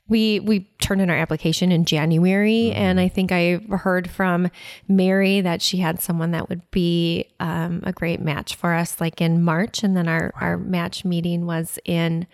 we 0.09 0.40
we 0.40 0.61
turned 0.81 1.01
in 1.01 1.11
our 1.11 1.16
application 1.16 1.71
in 1.71 1.85
January, 1.85 2.73
and 2.73 2.99
I 2.99 3.09
think 3.09 3.31
I 3.33 3.57
heard 3.77 4.11
from 4.11 4.51
Mary 4.88 5.40
that 5.40 5.61
she 5.62 5.79
had 5.79 6.01
someone 6.01 6.31
that 6.31 6.49
would 6.49 6.68
be 6.71 7.27
um, 7.40 7.83
a 7.85 7.92
great 7.92 8.21
match 8.21 8.55
for 8.55 8.75
us, 8.75 9.01
like 9.01 9.21
in 9.21 9.42
March, 9.42 9.83
and 9.83 9.97
then 9.97 10.09
our 10.09 10.33
our 10.40 10.57
match 10.57 11.05
meeting 11.05 11.47
was 11.47 11.79
in 11.85 12.27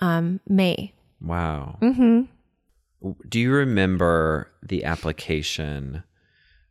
um, 0.00 0.40
May. 0.48 0.92
Wow. 1.20 1.78
Mm-hmm. 1.80 3.12
Do 3.28 3.40
you 3.40 3.52
remember 3.52 4.50
the 4.62 4.84
application? 4.84 6.02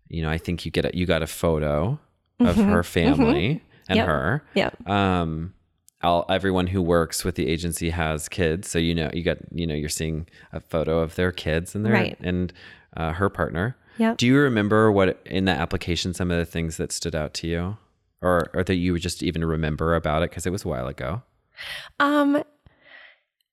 You 0.10 0.24
know, 0.24 0.30
I 0.30 0.38
think 0.38 0.66
you 0.66 0.72
get 0.72 0.86
a, 0.86 0.92
you 0.98 1.06
got 1.06 1.22
a 1.22 1.28
photo 1.28 2.00
of 2.40 2.56
her 2.56 2.84
family 2.84 3.48
and 3.48 3.62
Mm-hmm. 3.90 3.96
Yep. 3.98 4.08
her. 4.08 4.44
Yep. 4.54 4.90
Um, 4.90 5.54
all, 6.02 6.26
everyone 6.30 6.68
who 6.68 6.82
works 6.82 7.24
with 7.26 7.36
the 7.36 7.48
agency 7.48 7.90
has 7.90 8.30
kids, 8.30 8.70
so 8.70 8.80
you 8.80 8.96
know 8.96 9.10
you 9.14 9.24
got 9.24 9.38
you 9.52 9.68
know 9.68 9.76
you're 9.76 9.90
seeing 9.90 10.28
a 10.54 10.60
photo 10.60 11.00
of 11.00 11.16
their 11.16 11.32
kids 11.32 11.76
and 11.76 11.86
their 11.86 11.94
Right. 11.94 12.18
and 12.22 12.54
uh, 12.98 13.14
her 13.14 13.30
partner. 13.30 13.76
Yep. 13.98 14.18
Do 14.18 14.26
you 14.28 14.38
remember 14.38 14.92
what 14.92 15.20
in 15.26 15.46
that 15.46 15.60
application 15.60 16.14
some 16.14 16.32
of 16.32 16.38
the 16.38 16.46
things 16.46 16.78
that 16.78 16.92
stood 16.94 17.16
out 17.16 17.34
to 17.36 17.48
you, 17.48 17.78
or 18.22 18.50
or 18.54 18.64
that 18.64 18.76
you 18.76 18.94
would 18.94 19.02
just 19.02 19.22
even 19.24 19.44
remember 19.44 19.94
about 19.96 20.24
it 20.24 20.30
because 20.30 20.46
it 20.46 20.52
was 20.52 20.64
a 20.64 20.70
while 20.70 20.88
ago? 20.88 21.22
Um, 22.00 22.42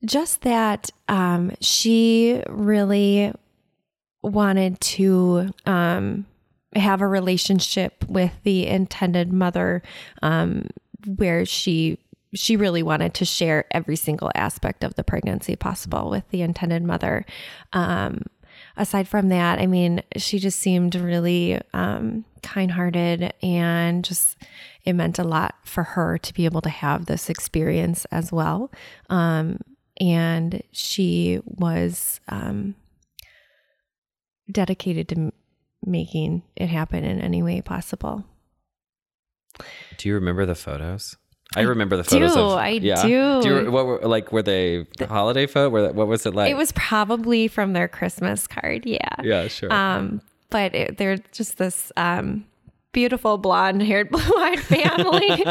just 0.05 0.43
that 0.43 0.91
um, 1.09 1.53
she 1.61 2.41
really 2.49 3.33
wanted 4.23 4.81
to 4.81 5.53
um, 5.67 6.27
have 6.77 7.01
a 7.01 7.07
relationship 7.09 8.05
with 8.09 8.33
the 8.45 8.67
intended 8.67 9.33
mother, 9.33 9.83
um, 10.23 10.69
where 11.17 11.45
she 11.45 11.99
she 12.37 12.57
really 12.57 12.83
wanted 12.83 13.15
to 13.15 13.25
share 13.25 13.65
every 13.71 13.97
single 13.97 14.31
aspect 14.35 14.85
of 14.85 14.95
the 14.95 15.05
pregnancy 15.05 15.57
possible 15.57 16.11
with 16.11 16.29
the 16.31 16.43
intended 16.43 16.83
mother. 16.83 17.25
Um, 17.73 18.23
aside 18.77 19.09
from 19.09 19.29
that, 19.31 19.59
I 19.59 19.67
mean, 19.67 20.03
she 20.17 20.39
just 20.39 20.59
seemed 20.59 20.95
really 20.95 21.61
um, 21.73 22.25
kind 22.43 22.71
hearted 22.71 23.33
and 23.43 24.05
just 24.05 24.37
it 24.85 24.93
meant 24.93 25.19
a 25.19 25.25
lot 25.25 25.57
for 25.65 25.83
her 25.83 26.19
to 26.19 26.35
be 26.35 26.45
able 26.45 26.61
to 26.61 26.69
have 26.69 27.07
this 27.07 27.29
experience 27.29 28.05
as 28.07 28.31
well. 28.31 28.71
Um, 29.11 29.59
and 30.01 30.63
she 30.73 31.41
was 31.45 32.21
um, 32.29 32.77
dedicated 34.51 35.09
to 35.09 35.17
m- 35.17 35.33
making 35.85 36.43
it 36.55 36.69
happen 36.69 37.05
in 37.05 37.21
any 37.21 37.43
way 37.43 37.61
possible. 37.61 38.25
Do 39.97 40.09
you 40.09 40.15
remember 40.15 40.45
the 40.45 40.55
photos? 40.55 41.17
I 41.57 41.63
remember 41.63 41.97
the 41.97 42.05
photos. 42.05 42.35
do, 42.35 42.41
of, 42.41 42.59
I 42.59 42.69
yeah. 42.71 43.03
do. 43.03 43.43
Do 43.43 43.49
you, 43.65 43.71
what 43.71 43.87
were 43.87 43.99
like? 44.01 44.33
Were 44.33 44.43
they 44.43 44.87
the, 44.99 45.07
holiday 45.07 45.47
photo? 45.47 45.71
Were, 45.71 45.93
what 45.93 46.07
was 46.07 46.27
it 46.27 46.35
like? 46.35 46.51
It 46.51 46.57
was 46.57 46.73
probably 46.73 47.49
from 47.49 47.73
their 47.73 47.89
Christmas 47.89 48.47
card. 48.47 48.87
Yeah. 48.87 48.99
Yeah, 49.23 49.49
sure. 49.49 49.73
Um, 49.73 50.21
but 50.51 50.75
it, 50.75 50.99
they're 50.99 51.19
just 51.33 51.59
this 51.59 51.91
um, 51.97 52.45
beautiful 52.93 53.39
blonde 53.39 53.83
haired, 53.83 54.11
blue 54.11 54.37
eyed 54.39 54.61
family, 54.61 55.45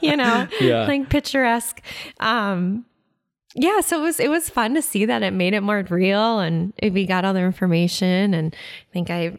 you 0.00 0.16
know, 0.16 0.46
Yeah. 0.60 0.86
like 0.86 1.08
picturesque. 1.08 1.80
Um, 2.20 2.84
yeah, 3.54 3.80
so 3.80 3.98
it 3.98 4.02
was 4.02 4.20
it 4.20 4.30
was 4.30 4.50
fun 4.50 4.74
to 4.74 4.82
see 4.82 5.04
that 5.06 5.22
it 5.22 5.32
made 5.32 5.54
it 5.54 5.62
more 5.62 5.84
real, 5.88 6.38
and 6.38 6.72
we 6.82 7.06
got 7.06 7.24
all 7.24 7.32
the 7.34 7.40
information, 7.40 8.34
and 8.34 8.54
I 8.54 8.92
think 8.92 9.10
I, 9.10 9.36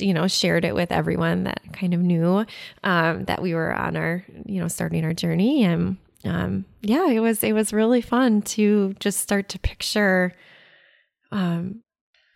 you 0.00 0.12
know, 0.14 0.26
shared 0.28 0.64
it 0.64 0.74
with 0.74 0.92
everyone 0.92 1.44
that 1.44 1.60
kind 1.72 1.94
of 1.94 2.00
knew 2.00 2.44
um, 2.84 3.24
that 3.24 3.40
we 3.42 3.54
were 3.54 3.72
on 3.74 3.96
our, 3.96 4.24
you 4.46 4.60
know, 4.60 4.68
starting 4.68 5.04
our 5.04 5.14
journey, 5.14 5.64
and 5.64 5.96
um, 6.24 6.64
yeah, 6.82 7.08
it 7.08 7.20
was 7.20 7.42
it 7.44 7.52
was 7.52 7.72
really 7.72 8.00
fun 8.00 8.42
to 8.42 8.94
just 9.00 9.20
start 9.20 9.48
to 9.50 9.58
picture 9.58 10.32
um, 11.32 11.82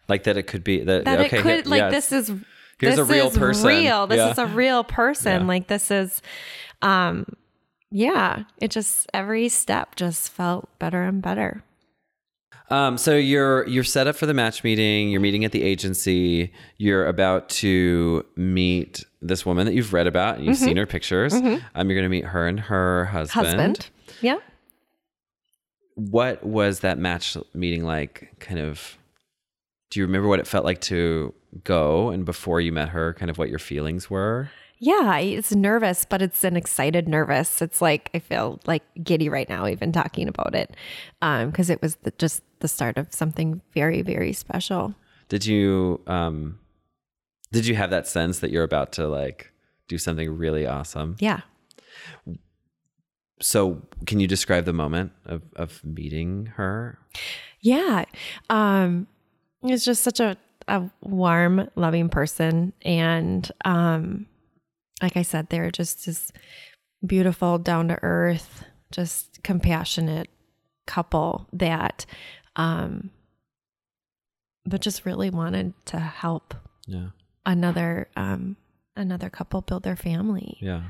like 0.08 0.24
that 0.24 0.36
it 0.36 0.44
could 0.44 0.64
be 0.64 0.82
that. 0.84 1.04
that 1.04 1.20
okay, 1.20 1.38
it 1.38 1.42
could 1.42 1.50
here- 1.54 1.62
like 1.66 1.78
yeah, 1.80 1.90
this 1.90 2.12
is 2.12 2.28
Here's 2.78 2.96
this 2.96 2.98
a 2.98 3.04
real 3.12 3.28
is 3.28 3.38
person. 3.38 3.66
real 3.68 4.06
this 4.08 4.16
Yeah. 4.18 4.32
is 4.32 4.38
a 4.38 4.46
real 4.46 4.82
person 4.84 5.42
Yeah. 5.42 5.46
like 5.46 5.68
this 5.68 5.90
is 5.92 6.20
um 6.82 7.24
yeah 7.92 8.42
it 8.58 8.72
just 8.72 9.08
every 9.14 9.48
step 9.48 9.94
just 9.94 10.32
felt 10.32 10.68
better 10.80 11.02
and 11.04 11.22
better 11.22 11.62
Um, 12.72 12.96
so 12.96 13.16
you're 13.16 13.66
you're 13.68 13.84
set 13.84 14.06
up 14.06 14.16
for 14.16 14.26
the 14.26 14.34
match 14.34 14.64
meeting. 14.64 15.10
You're 15.10 15.20
meeting 15.20 15.44
at 15.44 15.52
the 15.52 15.62
agency. 15.62 16.52
You're 16.78 17.06
about 17.06 17.48
to 17.50 18.24
meet 18.36 19.04
this 19.20 19.44
woman 19.44 19.66
that 19.66 19.74
you've 19.74 19.92
read 19.92 20.06
about. 20.06 20.36
And 20.36 20.46
you've 20.46 20.56
Mm-hmm. 20.56 20.64
seen 20.64 20.76
her 20.78 20.86
pictures. 20.86 21.34
Um, 21.34 21.42
you're 21.44 21.60
going 22.00 22.02
to 22.02 22.08
meet 22.08 22.24
her 22.24 22.46
and 22.48 22.58
her 22.58 23.04
husband. 23.06 23.46
husband 23.46 23.90
yeah 24.22 24.38
What 25.94 26.44
was 26.44 26.80
that 26.80 26.98
match 26.98 27.36
meeting 27.54 27.84
like? 27.84 28.30
Kind 28.40 28.58
of. 28.60 28.96
Do 29.90 30.00
you 30.00 30.06
remember 30.06 30.26
what 30.28 30.40
it 30.40 30.46
felt 30.46 30.64
like 30.64 30.80
to 30.82 31.34
go 31.64 32.08
and 32.08 32.24
before 32.24 32.60
you 32.62 32.72
met 32.72 32.88
her? 32.88 33.12
Kind 33.12 33.30
of 33.30 33.36
what 33.38 33.50
your 33.50 33.58
feelings 33.58 34.08
were. 34.08 34.50
yeah 34.78 35.16
it's 35.18 35.52
nervous 35.54 36.04
but 36.04 36.20
it's 36.22 36.42
an 36.42 36.56
excited 36.56 37.06
nervous 37.06 37.62
it's 37.62 37.80
like 37.80 38.10
i 38.14 38.18
feel 38.18 38.58
like 38.66 38.82
giddy 39.04 39.28
right 39.28 39.48
now 39.48 39.64
even 39.68 39.92
talking 39.92 40.26
about 40.26 40.56
it 40.56 40.74
um 41.20 41.50
because 41.50 41.70
it 41.70 41.80
was 41.80 41.94
the, 42.02 42.10
just 42.18 42.42
the 42.62 42.68
start 42.68 42.96
of 42.96 43.12
something 43.12 43.60
very 43.74 44.00
very 44.02 44.32
special 44.32 44.94
Did 45.28 45.44
you 45.44 46.00
um, 46.06 46.58
did 47.52 47.66
you 47.66 47.74
have 47.74 47.90
that 47.90 48.06
sense 48.08 48.38
that 48.40 48.50
you're 48.50 48.64
about 48.64 48.92
to 48.92 49.06
like 49.06 49.52
do 49.88 49.98
something 49.98 50.30
really 50.30 50.66
awesome? 50.66 51.16
yeah 51.20 51.40
So 53.40 53.82
can 54.06 54.20
you 54.20 54.28
describe 54.28 54.64
the 54.64 54.72
moment 54.72 55.12
of 55.26 55.42
of 55.56 55.84
meeting 55.84 56.46
her? 56.56 56.98
Yeah. 57.60 58.04
Um 58.48 59.06
it's 59.62 59.84
just 59.84 60.02
such 60.02 60.20
a, 60.20 60.36
a 60.68 60.90
warm, 61.02 61.68
loving 61.74 62.08
person. 62.08 62.72
And 62.82 63.50
um 63.64 64.26
like 65.02 65.16
I 65.16 65.22
said, 65.22 65.48
they're 65.48 65.70
just 65.72 66.06
this 66.06 66.32
beautiful, 67.04 67.58
down 67.58 67.88
to 67.88 67.98
earth, 68.02 68.64
just 68.92 69.42
compassionate 69.42 70.28
couple 70.86 71.48
that 71.52 72.06
um 72.56 73.10
but 74.64 74.80
just 74.80 75.04
really 75.04 75.30
wanted 75.30 75.72
to 75.86 75.98
help 75.98 76.54
Yeah. 76.86 77.08
another 77.44 78.08
um 78.16 78.56
another 78.96 79.30
couple 79.30 79.60
build 79.62 79.82
their 79.82 79.96
family. 79.96 80.58
Yeah. 80.60 80.82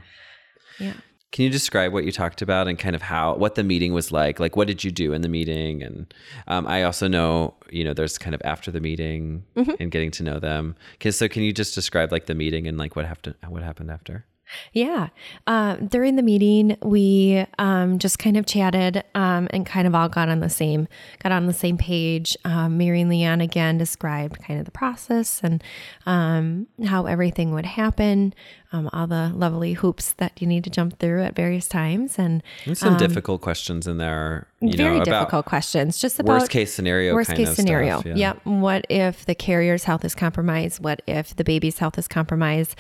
Yeah. 0.79 0.94
Can 1.31 1.44
you 1.44 1.51
describe 1.51 1.94
what 1.94 2.05
you 2.05 2.12
talked 2.12 2.42
about 2.42 2.68
and 2.68 2.79
kind 2.79 2.94
of 2.94 3.01
how 3.01 3.35
what 3.37 3.55
the 3.55 3.62
meeting 3.64 3.94
was 3.94 4.12
like? 4.12 4.38
Like, 4.38 4.55
what 4.55 4.66
did 4.66 4.85
you 4.85 4.90
do 4.90 5.14
in 5.14 5.22
the 5.22 5.29
meeting? 5.31 5.83
And 5.83 6.12
um, 6.46 6.66
I 6.66 6.83
also 6.83 7.09
know, 7.09 7.55
you 7.70 7.85
know, 7.85 7.94
there's 7.94 8.18
kind 8.18 8.35
of 8.35 8.42
after 8.44 8.70
the 8.70 8.81
meeting 8.81 9.44
and 9.81 9.90
getting 9.90 10.11
to 10.11 10.22
know 10.22 10.38
them. 10.38 10.77
'Cause- 11.01 11.16
so, 11.16 11.29
can 11.29 11.42
you 11.42 11.53
just 11.55 11.75
describe 11.75 12.12
like 12.12 12.27
the 12.27 12.35
meeting 12.35 12.66
and 12.66 12.77
like 12.77 12.96
what 12.96 13.07
happened? 13.07 13.37
What 13.48 13.62
happened 13.62 13.90
after? 13.90 14.27
Yeah. 14.73 15.09
Um, 15.47 15.87
during 15.87 16.17
the 16.17 16.23
meeting, 16.23 16.77
we 16.83 17.45
um, 17.59 17.99
just 17.99 18.19
kind 18.19 18.37
of 18.37 18.47
chatted 18.47 19.03
um, 19.15 19.49
and 19.51 19.65
kind 19.67 19.87
of 19.87 19.95
all 19.95 20.09
got 20.09 20.29
on 20.29 20.41
the 20.41 20.49
same 20.51 20.88
got 21.23 21.33
on 21.33 21.47
the 21.47 21.53
same 21.55 21.77
page. 21.79 22.37
Um, 22.45 22.79
Mary 22.79 23.01
and 23.01 23.11
Leanne 23.11 23.43
again 23.43 23.79
described 23.79 24.43
kind 24.43 24.59
of 24.59 24.65
the 24.65 24.73
process 24.73 25.41
and 25.43 25.62
um, 26.07 26.67
how 26.85 27.07
everything 27.07 27.53
would 27.53 27.67
happen, 27.67 28.35
um, 28.73 28.88
all 28.93 29.07
the 29.07 29.31
lovely 29.35 29.75
hoops 29.75 30.12
that 30.15 30.41
you 30.41 30.47
need 30.47 30.65
to 30.65 30.71
jump 30.71 30.99
through 30.99 31.23
at 31.23 31.35
various 31.35 31.69
times, 31.69 32.19
and 32.19 32.43
some 32.75 32.97
difficult 32.97 33.41
questions 33.41 33.87
in 33.87 33.99
there. 33.99 34.47
You 34.61 34.71
Um, 34.71 34.77
very 34.77 34.97
know, 34.97 35.03
about 35.03 35.21
difficult 35.21 35.47
questions. 35.47 35.99
Just 35.99 36.19
about 36.19 36.41
worst 36.41 36.51
case 36.51 36.73
scenario. 36.73 37.15
worst 37.15 37.35
case 37.35 37.55
scenario. 37.55 38.01
Stuff. 38.01 38.17
Yep. 38.17 38.41
What 38.45 38.87
if 38.88 39.25
the 39.27 39.35
carrier's 39.35 39.85
health 39.85 40.05
is 40.05 40.15
compromised? 40.15 40.83
What 40.83 41.03
if 41.07 41.35
the 41.35 41.45
baby's 41.45 41.79
health 41.79 41.99
is 41.99 42.09
compromised? 42.09 42.77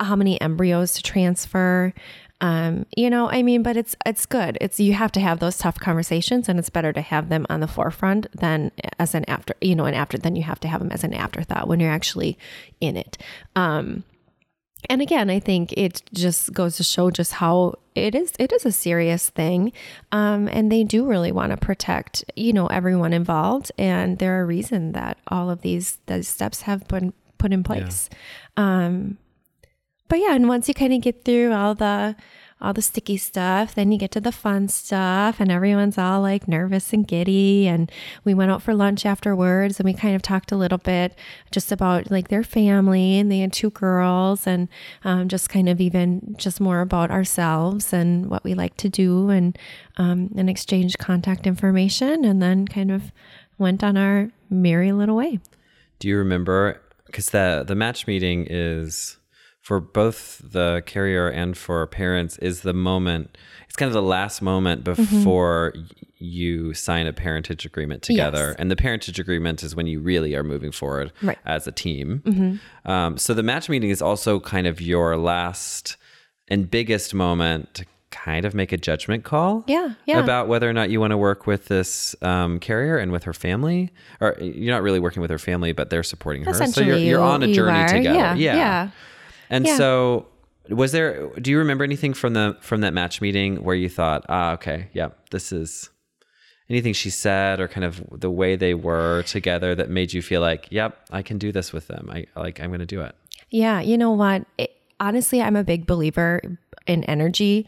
How 0.00 0.16
many 0.16 0.40
embryos 0.40 0.94
to 0.94 1.02
transfer? 1.02 1.94
Um, 2.40 2.84
you 2.94 3.08
know, 3.08 3.30
I 3.30 3.42
mean, 3.42 3.62
but 3.62 3.76
it's 3.76 3.96
it's 4.04 4.26
good. 4.26 4.58
It's 4.60 4.78
you 4.78 4.92
have 4.92 5.12
to 5.12 5.20
have 5.20 5.40
those 5.40 5.56
tough 5.56 5.78
conversations, 5.78 6.48
and 6.48 6.58
it's 6.58 6.68
better 6.68 6.92
to 6.92 7.00
have 7.00 7.28
them 7.28 7.46
on 7.48 7.60
the 7.60 7.68
forefront 7.68 8.26
than 8.32 8.72
as 8.98 9.14
an 9.14 9.24
after. 9.26 9.54
You 9.60 9.74
know, 9.74 9.86
an 9.86 9.94
after. 9.94 10.18
Then 10.18 10.36
you 10.36 10.42
have 10.42 10.60
to 10.60 10.68
have 10.68 10.80
them 10.80 10.92
as 10.92 11.02
an 11.02 11.14
afterthought 11.14 11.66
when 11.66 11.80
you're 11.80 11.90
actually 11.90 12.36
in 12.80 12.96
it. 12.96 13.16
Um, 13.54 14.04
and 14.90 15.00
again, 15.00 15.30
I 15.30 15.40
think 15.40 15.72
it 15.72 16.02
just 16.12 16.52
goes 16.52 16.76
to 16.76 16.84
show 16.84 17.10
just 17.10 17.32
how 17.32 17.76
it 17.94 18.14
is. 18.14 18.32
It 18.38 18.52
is 18.52 18.66
a 18.66 18.72
serious 18.72 19.30
thing, 19.30 19.72
um, 20.12 20.48
and 20.48 20.70
they 20.70 20.84
do 20.84 21.06
really 21.06 21.32
want 21.32 21.52
to 21.52 21.56
protect, 21.56 22.22
you 22.36 22.52
know, 22.52 22.66
everyone 22.66 23.14
involved. 23.14 23.72
And 23.78 24.18
there 24.18 24.38
are 24.38 24.46
reason 24.46 24.92
that 24.92 25.16
all 25.28 25.48
of 25.48 25.62
these 25.62 25.98
these 26.06 26.28
steps 26.28 26.62
have 26.62 26.86
been 26.88 27.14
put 27.38 27.54
in 27.54 27.64
place. 27.64 28.10
Um, 28.58 29.16
but 30.08 30.18
yeah, 30.18 30.34
and 30.34 30.48
once 30.48 30.68
you 30.68 30.74
kind 30.74 30.92
of 30.92 31.00
get 31.00 31.24
through 31.24 31.52
all 31.52 31.74
the 31.74 32.16
all 32.58 32.72
the 32.72 32.80
sticky 32.80 33.18
stuff, 33.18 33.74
then 33.74 33.92
you 33.92 33.98
get 33.98 34.10
to 34.10 34.20
the 34.20 34.32
fun 34.32 34.66
stuff, 34.68 35.40
and 35.40 35.52
everyone's 35.52 35.98
all 35.98 36.22
like 36.22 36.48
nervous 36.48 36.92
and 36.92 37.06
giddy. 37.06 37.68
And 37.68 37.92
we 38.24 38.32
went 38.32 38.50
out 38.50 38.62
for 38.62 38.74
lunch 38.74 39.04
afterwards, 39.04 39.78
and 39.78 39.84
we 39.84 39.92
kind 39.92 40.16
of 40.16 40.22
talked 40.22 40.52
a 40.52 40.56
little 40.56 40.78
bit 40.78 41.18
just 41.50 41.70
about 41.70 42.10
like 42.10 42.28
their 42.28 42.42
family, 42.42 43.18
and 43.18 43.30
they 43.30 43.40
had 43.40 43.52
two 43.52 43.70
girls, 43.70 44.46
and 44.46 44.68
um, 45.04 45.28
just 45.28 45.50
kind 45.50 45.68
of 45.68 45.80
even 45.80 46.34
just 46.38 46.60
more 46.60 46.80
about 46.80 47.10
ourselves 47.10 47.92
and 47.92 48.30
what 48.30 48.42
we 48.42 48.54
like 48.54 48.76
to 48.78 48.88
do, 48.88 49.28
and 49.28 49.58
um, 49.98 50.30
and 50.36 50.48
exchange 50.48 50.96
contact 50.98 51.46
information, 51.46 52.24
and 52.24 52.40
then 52.40 52.66
kind 52.66 52.90
of 52.90 53.12
went 53.58 53.84
on 53.84 53.96
our 53.96 54.30
merry 54.48 54.92
little 54.92 55.16
way. 55.16 55.40
Do 55.98 56.08
you 56.08 56.16
remember? 56.16 56.80
Because 57.04 57.30
the 57.30 57.64
the 57.66 57.74
match 57.74 58.06
meeting 58.06 58.46
is 58.48 59.18
for 59.66 59.80
both 59.80 60.40
the 60.44 60.80
carrier 60.86 61.28
and 61.28 61.58
for 61.58 61.84
parents 61.88 62.38
is 62.38 62.60
the 62.60 62.72
moment. 62.72 63.36
It's 63.66 63.74
kind 63.74 63.88
of 63.88 63.94
the 63.94 64.02
last 64.18 64.40
moment 64.40 64.84
Mm-hmm. 64.84 65.02
before 65.02 65.74
you 66.18 66.72
sign 66.72 67.06
a 67.08 67.12
parentage 67.12 67.66
agreement 67.66 68.02
together, 68.02 68.46
Yes. 68.50 68.56
and 68.60 68.70
the 68.70 68.76
parentage 68.76 69.18
agreement 69.18 69.64
is 69.64 69.74
when 69.74 69.86
you 69.88 69.98
really 70.00 70.36
are 70.36 70.44
moving 70.44 70.70
forward 70.70 71.12
Right. 71.20 71.36
Mm-hmm. 71.38 71.48
as 71.48 71.66
a 71.66 71.72
team. 71.72 72.60
Um, 72.84 73.18
so 73.18 73.34
the 73.34 73.42
match 73.42 73.68
meeting 73.68 73.90
is 73.90 74.00
also 74.00 74.38
kind 74.38 74.68
of 74.68 74.80
your 74.80 75.16
last 75.16 75.96
and 76.48 76.70
biggest 76.70 77.12
moment 77.12 77.74
to 77.74 77.84
kind 78.12 78.44
of 78.44 78.54
make 78.54 78.70
a 78.72 78.76
judgment 78.76 79.24
call 79.24 79.64
Yeah, 79.66 79.94
yeah. 80.06 80.20
about 80.20 80.46
whether 80.46 80.70
or 80.70 80.72
not 80.72 80.90
you 80.90 81.00
want 81.00 81.10
to 81.10 81.18
work 81.18 81.46
with 81.48 81.66
this 81.66 82.14
um, 82.22 82.60
carrier 82.60 82.96
and 82.98 83.10
with 83.10 83.24
her 83.24 83.34
family 83.34 83.90
or 84.20 84.36
you're 84.40 84.72
not 84.72 84.82
really 84.82 85.00
working 85.00 85.20
with 85.22 85.30
her 85.32 85.38
family 85.40 85.72
but 85.72 85.90
they're 85.90 86.04
supporting 86.04 86.44
her 86.44 86.54
so 86.54 86.80
you're, 86.82 86.96
you're 86.96 87.20
on 87.20 87.42
a 87.42 87.46
you 87.48 87.54
journey 87.54 87.80
are. 87.80 87.88
together 87.88 88.16
Yeah, 88.18 88.34
yeah. 88.36 88.88
And 89.50 89.66
Yeah. 89.66 89.76
so 89.76 90.26
was 90.70 90.92
there 90.92 91.28
do 91.40 91.50
you 91.50 91.58
remember 91.58 91.84
anything 91.84 92.12
from 92.14 92.32
the 92.34 92.56
from 92.60 92.80
that 92.80 92.92
match 92.92 93.20
meeting 93.20 93.62
where 93.62 93.74
you 93.76 93.88
thought 93.88 94.24
ah 94.28 94.52
okay 94.52 94.88
yeah 94.92 95.08
this 95.30 95.52
is 95.52 95.90
anything 96.68 96.92
she 96.92 97.10
said 97.10 97.60
or 97.60 97.68
kind 97.68 97.84
of 97.84 98.02
the 98.10 98.30
way 98.30 98.56
they 98.56 98.74
were 98.74 99.22
together 99.24 99.74
that 99.76 99.88
made 99.88 100.12
you 100.12 100.20
feel 100.22 100.40
like 100.40 100.66
yep 100.70 100.98
i 101.12 101.22
can 101.22 101.38
do 101.38 101.52
this 101.52 101.72
with 101.72 101.86
them 101.86 102.08
i 102.12 102.26
like 102.34 102.60
i'm 102.60 102.70
gonna 102.72 102.84
do 102.86 103.00
it 103.02 103.14
Yeah, 103.50 103.80
you 103.80 103.96
know 103.96 104.10
what? 104.10 104.44
It, 104.58 104.70
honestly, 104.98 105.40
I'm 105.40 105.54
a 105.54 105.62
big 105.62 105.86
believer 105.86 106.40
in 106.88 107.04
energy. 107.04 107.66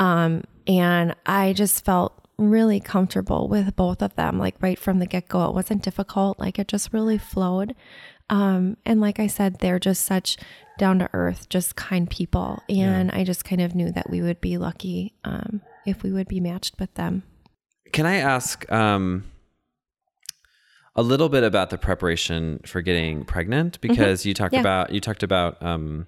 Um, 0.00 0.42
and 0.66 1.14
I 1.24 1.52
just 1.52 1.84
felt 1.84 2.12
really 2.36 2.80
comfortable 2.80 3.46
with 3.46 3.76
both 3.76 4.02
of 4.02 4.12
them, 4.16 4.38
like 4.40 4.56
right 4.60 4.76
from 4.78 4.98
the 4.98 5.06
get 5.06 5.28
go. 5.28 5.44
It 5.48 5.54
wasn't 5.54 5.82
difficult, 5.84 6.40
like 6.40 6.58
it 6.58 6.66
just 6.66 6.92
really 6.92 7.16
flowed. 7.18 7.76
Um, 8.30 8.76
and 8.86 9.00
like 9.00 9.18
I 9.20 9.26
said, 9.26 9.58
they're 9.58 9.78
just 9.78 10.04
such 10.06 10.36
down 10.78 10.98
to 11.00 11.10
earth, 11.12 11.48
just 11.48 11.76
kind 11.76 12.08
people. 12.08 12.62
And 12.68 13.10
I 13.10 13.24
just 13.24 13.44
kind 13.44 13.60
of 13.60 13.74
knew 13.74 13.90
that 13.92 14.08
we 14.08 14.22
would 14.22 14.40
be 14.40 14.56
lucky 14.56 15.12
um, 15.24 15.60
if 15.84 16.02
we 16.02 16.10
would 16.12 16.28
be 16.28 16.40
matched 16.40 16.78
with 16.78 16.94
them. 16.94 17.24
Can 17.92 18.06
I 18.06 18.16
ask 18.16 18.70
um, 18.72 19.24
a 20.94 21.02
little 21.02 21.28
bit 21.28 21.42
about 21.44 21.70
the 21.70 21.78
preparation 21.78 22.60
for 22.64 22.80
getting 22.82 23.24
pregnant 23.24 23.80
because 23.80 24.24
you 24.24 24.32
talked 24.32 24.54
Yeah. 24.54 24.60
about 24.60 24.92
you 24.92 25.00
talked 25.00 25.22
about 25.22 25.60
um, 25.62 26.06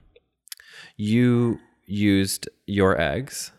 you 0.97 1.59
used 1.87 2.49
your 2.67 2.99
eggs 3.01 3.53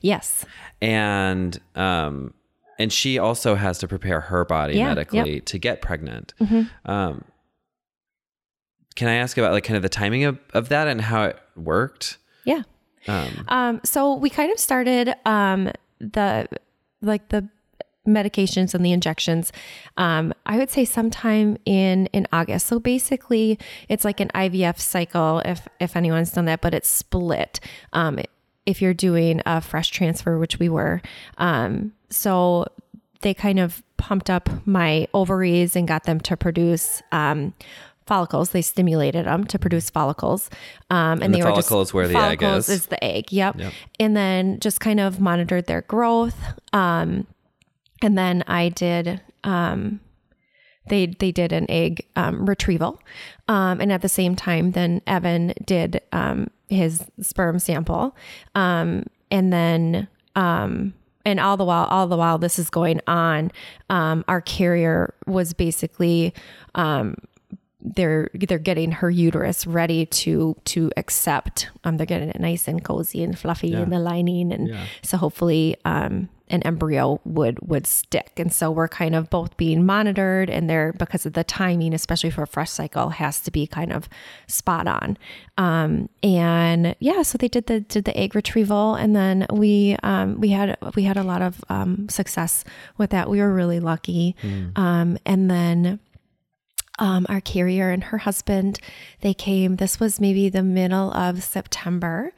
Yes. 0.00 0.44
and 0.80 1.60
um, 1.74 2.34
and 2.78 2.92
she 2.92 3.18
also 3.18 3.54
has 3.54 3.78
to 3.78 3.88
prepare 3.88 4.20
her 4.22 4.44
body 4.44 4.76
Yeah, 4.78 4.88
medically 4.88 5.40
to 5.42 5.58
get 5.58 5.82
pregnant. 5.82 6.32
Mhm. 6.40 6.68
Um, 6.86 7.24
can 8.92 9.08
I 9.08 9.14
ask 9.14 9.36
about 9.38 9.52
like 9.52 9.64
kind 9.64 9.76
of 9.76 9.82
the 9.82 9.88
timing 9.88 10.24
of, 10.24 10.38
of 10.54 10.68
that 10.68 10.88
and 10.88 11.00
how 11.00 11.24
it 11.24 11.38
worked? 11.56 12.18
Yeah. 12.44 12.62
Um, 13.08 13.44
Um, 13.48 13.80
so 13.84 14.14
we 14.14 14.30
kind 14.30 14.52
of 14.52 14.58
started 14.58 15.14
um, 15.24 15.70
the 15.98 16.48
like 17.00 17.28
the 17.28 17.48
medications 18.06 18.74
and 18.74 18.84
the 18.84 18.92
injections. 18.92 19.52
Um, 19.96 20.32
I 20.46 20.58
would 20.58 20.70
say 20.70 20.84
sometime 20.84 21.56
in 21.64 22.06
in 22.06 22.26
August. 22.32 22.66
So 22.66 22.78
basically, 22.78 23.58
it's 23.88 24.04
like 24.04 24.20
an 24.20 24.28
IVF 24.34 24.78
cycle. 24.78 25.40
If 25.44 25.66
if 25.80 25.96
anyone's 25.96 26.32
done 26.32 26.46
that, 26.46 26.60
but 26.60 26.74
it's 26.74 26.88
split. 26.88 27.60
Um, 27.92 28.18
if 28.66 28.80
you're 28.80 28.94
doing 28.94 29.42
a 29.44 29.60
fresh 29.60 29.90
transfer, 29.90 30.38
which 30.38 30.58
we 30.58 30.68
were, 30.68 31.02
um, 31.38 31.92
so 32.10 32.66
they 33.22 33.34
kind 33.34 33.58
of 33.58 33.82
pumped 33.96 34.30
up 34.30 34.48
my 34.66 35.08
ovaries 35.14 35.74
and 35.76 35.86
got 35.88 36.04
them 36.04 36.20
to 36.20 36.36
produce. 36.36 37.02
Um, 37.12 37.54
follicles 38.06 38.50
they 38.50 38.62
stimulated 38.62 39.26
them 39.26 39.44
to 39.44 39.58
produce 39.58 39.90
follicles 39.90 40.50
um, 40.90 40.96
and, 40.96 41.22
And 41.24 41.34
the 41.34 41.38
they 41.38 41.44
were 41.44 41.56
just 41.56 41.70
is 41.70 41.94
where 41.94 42.08
the 42.08 42.16
egg 42.16 42.40
follicles 42.40 42.68
is. 42.68 42.86
the 42.86 43.02
egg. 43.02 43.32
Yep. 43.32 43.58
Yep. 43.58 43.72
And 44.00 44.16
then 44.16 44.60
just 44.60 44.80
kind 44.80 45.00
of 45.00 45.20
monitored 45.20 45.66
their 45.66 45.82
growth. 45.82 46.36
Um, 46.72 47.26
and 48.02 48.18
then 48.18 48.42
I 48.46 48.68
did, 48.68 49.20
um, 49.44 50.00
they, 50.88 51.06
they 51.06 51.30
did 51.30 51.52
an 51.52 51.70
egg, 51.70 52.06
um, 52.16 52.44
retrieval. 52.46 53.00
Um, 53.48 53.80
and 53.80 53.92
at 53.92 54.02
the 54.02 54.08
same 54.08 54.34
time, 54.34 54.72
then 54.72 55.00
Evan 55.06 55.54
did, 55.64 56.00
um, 56.10 56.48
his 56.68 57.04
sperm 57.20 57.58
sample. 57.58 58.16
Um, 58.54 59.04
and 59.30 59.52
then, 59.52 60.08
um, 60.34 60.94
and 61.24 61.38
all 61.38 61.56
the 61.56 61.64
while, 61.64 61.84
all 61.84 62.08
the 62.08 62.16
while 62.16 62.38
this 62.38 62.58
is 62.58 62.68
going 62.68 63.00
on, 63.06 63.52
um, 63.90 64.24
our 64.26 64.40
carrier 64.40 65.14
was 65.26 65.52
basically, 65.52 66.34
um, 66.74 67.14
they're 67.84 68.30
they're 68.34 68.58
getting 68.58 68.92
her 68.92 69.10
uterus 69.10 69.66
ready 69.66 70.06
to 70.06 70.56
to 70.66 70.90
accept. 70.96 71.68
Um, 71.84 71.96
they're 71.96 72.06
getting 72.06 72.28
it 72.28 72.38
nice 72.40 72.68
and 72.68 72.82
cozy 72.84 73.22
and 73.24 73.36
fluffy 73.38 73.74
in 73.74 73.90
the 73.90 73.98
lining, 73.98 74.52
and 74.52 74.68
Yeah. 74.68 74.84
so 75.02 75.16
hopefully, 75.16 75.76
um, 75.84 76.28
an 76.48 76.62
embryo 76.64 77.20
would 77.24 77.58
would 77.66 77.86
stick. 77.86 78.32
And 78.36 78.52
so 78.52 78.70
we're 78.70 78.86
kind 78.88 79.14
of 79.14 79.30
both 79.30 79.56
being 79.56 79.84
monitored, 79.84 80.48
and 80.50 80.68
they're 80.70 80.92
because 80.92 81.26
of 81.26 81.32
the 81.32 81.42
timing, 81.44 81.92
especially 81.94 82.30
for 82.30 82.42
a 82.42 82.46
fresh 82.46 82.70
cycle, 82.70 83.08
has 83.08 83.40
to 83.40 83.50
be 83.50 83.66
kind 83.66 83.92
of 83.92 84.08
spot 84.46 84.86
on. 84.86 85.16
Um, 85.58 86.08
and 86.22 86.94
yeah, 87.00 87.22
so 87.22 87.36
they 87.38 87.48
did 87.48 87.66
the 87.66 87.80
did 87.80 88.04
the 88.04 88.16
egg 88.16 88.34
retrieval, 88.34 88.94
and 88.94 89.16
then 89.16 89.46
we 89.50 89.96
um, 90.02 90.40
we 90.40 90.50
had 90.50 90.76
we 90.94 91.02
had 91.04 91.16
a 91.16 91.22
lot 91.24 91.42
of 91.42 91.64
um, 91.68 92.08
success 92.08 92.64
with 92.98 93.10
that. 93.10 93.28
We 93.28 93.40
were 93.40 93.52
really 93.52 93.80
lucky. 93.80 94.36
Um, 94.76 95.18
and 95.26 95.50
then 95.50 95.98
um, 97.02 97.26
our 97.28 97.40
carrier 97.40 97.90
and 97.90 98.04
her 98.04 98.18
husband 98.18 98.78
they 99.20 99.34
came 99.34 99.76
this 99.76 99.98
was 100.00 100.20
maybe 100.20 100.48
the 100.48 100.62
middle 100.62 101.10
of 101.12 101.42
september. 101.42 102.32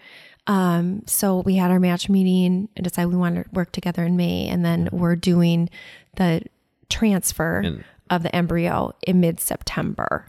Um, 0.46 1.02
so 1.06 1.40
we 1.40 1.54
had 1.56 1.70
our 1.70 1.80
match 1.80 2.08
meeting 2.10 2.68
and 2.76 2.84
decided 2.84 3.08
we 3.10 3.16
wanted 3.16 3.44
to 3.44 3.50
work 3.52 3.70
together 3.72 4.02
in 4.04 4.16
may 4.16 4.46
and 4.48 4.64
then 4.64 4.88
we're 4.92 5.16
doing 5.16 5.70
the 6.16 6.42
transfer 6.90 7.60
And- 7.64 7.84
of 8.10 8.22
the 8.22 8.34
embryo 8.36 8.92
in 9.06 9.20
mid-september. 9.20 10.28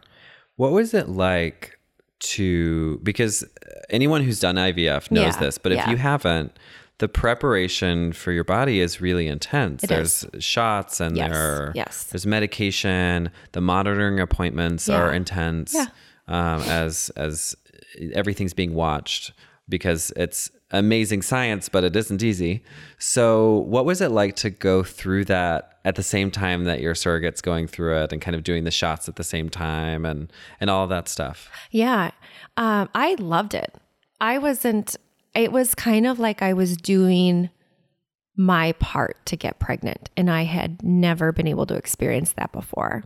What 0.55 0.71
was 0.71 0.93
it 0.93 1.09
like 1.09 1.77
to 2.19 2.99
because 3.03 3.43
anyone 3.89 4.23
who's 4.23 4.39
done 4.39 4.55
IVF 4.55 5.11
knows 5.11 5.35
Yeah, 5.35 5.39
this, 5.39 5.57
but 5.57 5.71
if 5.73 5.79
yeah. 5.79 5.89
you 5.91 5.97
haven't, 5.97 6.57
the 6.99 7.07
preparation 7.09 8.13
for 8.13 8.31
your 8.31 8.43
body 8.45 8.79
is 8.79 9.01
really 9.01 9.27
intense. 9.27 9.83
It 9.83 9.87
there's 9.87 10.25
shots 10.39 10.99
and 11.01 11.17
Yes, 11.17 11.31
there 11.31 11.71
yes. 11.75 12.03
there's 12.05 12.25
medication. 12.25 13.29
The 13.51 13.61
monitoring 13.61 14.19
appointments 14.19 14.87
Yeah. 14.87 14.97
are 15.01 15.13
intense 15.13 15.73
Yeah. 15.73 15.87
um, 16.27 16.61
as 16.63 17.11
as 17.17 17.55
everything's 18.13 18.53
being 18.53 18.73
watched 18.73 19.33
because 19.67 20.11
it's 20.15 20.51
amazing 20.71 21.21
science, 21.21 21.69
but 21.69 21.83
it 21.83 21.95
isn't 21.95 22.21
easy. 22.23 22.63
So, 22.97 23.59
what 23.67 23.85
was 23.85 24.01
it 24.01 24.09
like 24.11 24.35
to 24.37 24.49
go 24.49 24.83
through 24.83 25.25
that 25.25 25.77
at 25.85 25.95
the 25.95 26.03
same 26.03 26.31
time 26.31 26.65
that 26.65 26.81
your 26.81 26.93
surrogate's 26.95 27.41
going 27.41 27.67
through 27.67 27.97
it 28.03 28.11
and 28.11 28.21
kind 28.21 28.35
of 28.35 28.43
doing 28.43 28.63
the 28.63 28.71
shots 28.71 29.07
at 29.07 29.15
the 29.15 29.23
same 29.23 29.49
time 29.49 30.05
and 30.05 30.31
and 30.59 30.69
all 30.69 30.87
that 30.87 31.07
stuff? 31.09 31.49
Yeah. 31.71 32.11
Um, 32.57 32.89
I 32.95 33.15
loved 33.19 33.53
it. 33.53 33.73
I 34.21 34.37
wasn't, 34.37 34.95
it 35.35 35.51
was 35.51 35.75
kind 35.75 36.07
of 36.07 36.19
like 36.19 36.41
I 36.41 36.53
was 36.53 36.77
doing 36.77 37.49
my 38.37 38.73
part 38.73 39.17
to 39.27 39.37
get 39.37 39.59
pregnant, 39.59 40.09
and 40.17 40.29
I 40.29 40.43
had 40.43 40.83
never 40.83 41.31
been 41.31 41.47
able 41.47 41.65
to 41.67 41.75
experience 41.75 42.33
that 42.33 42.51
before. 42.51 43.03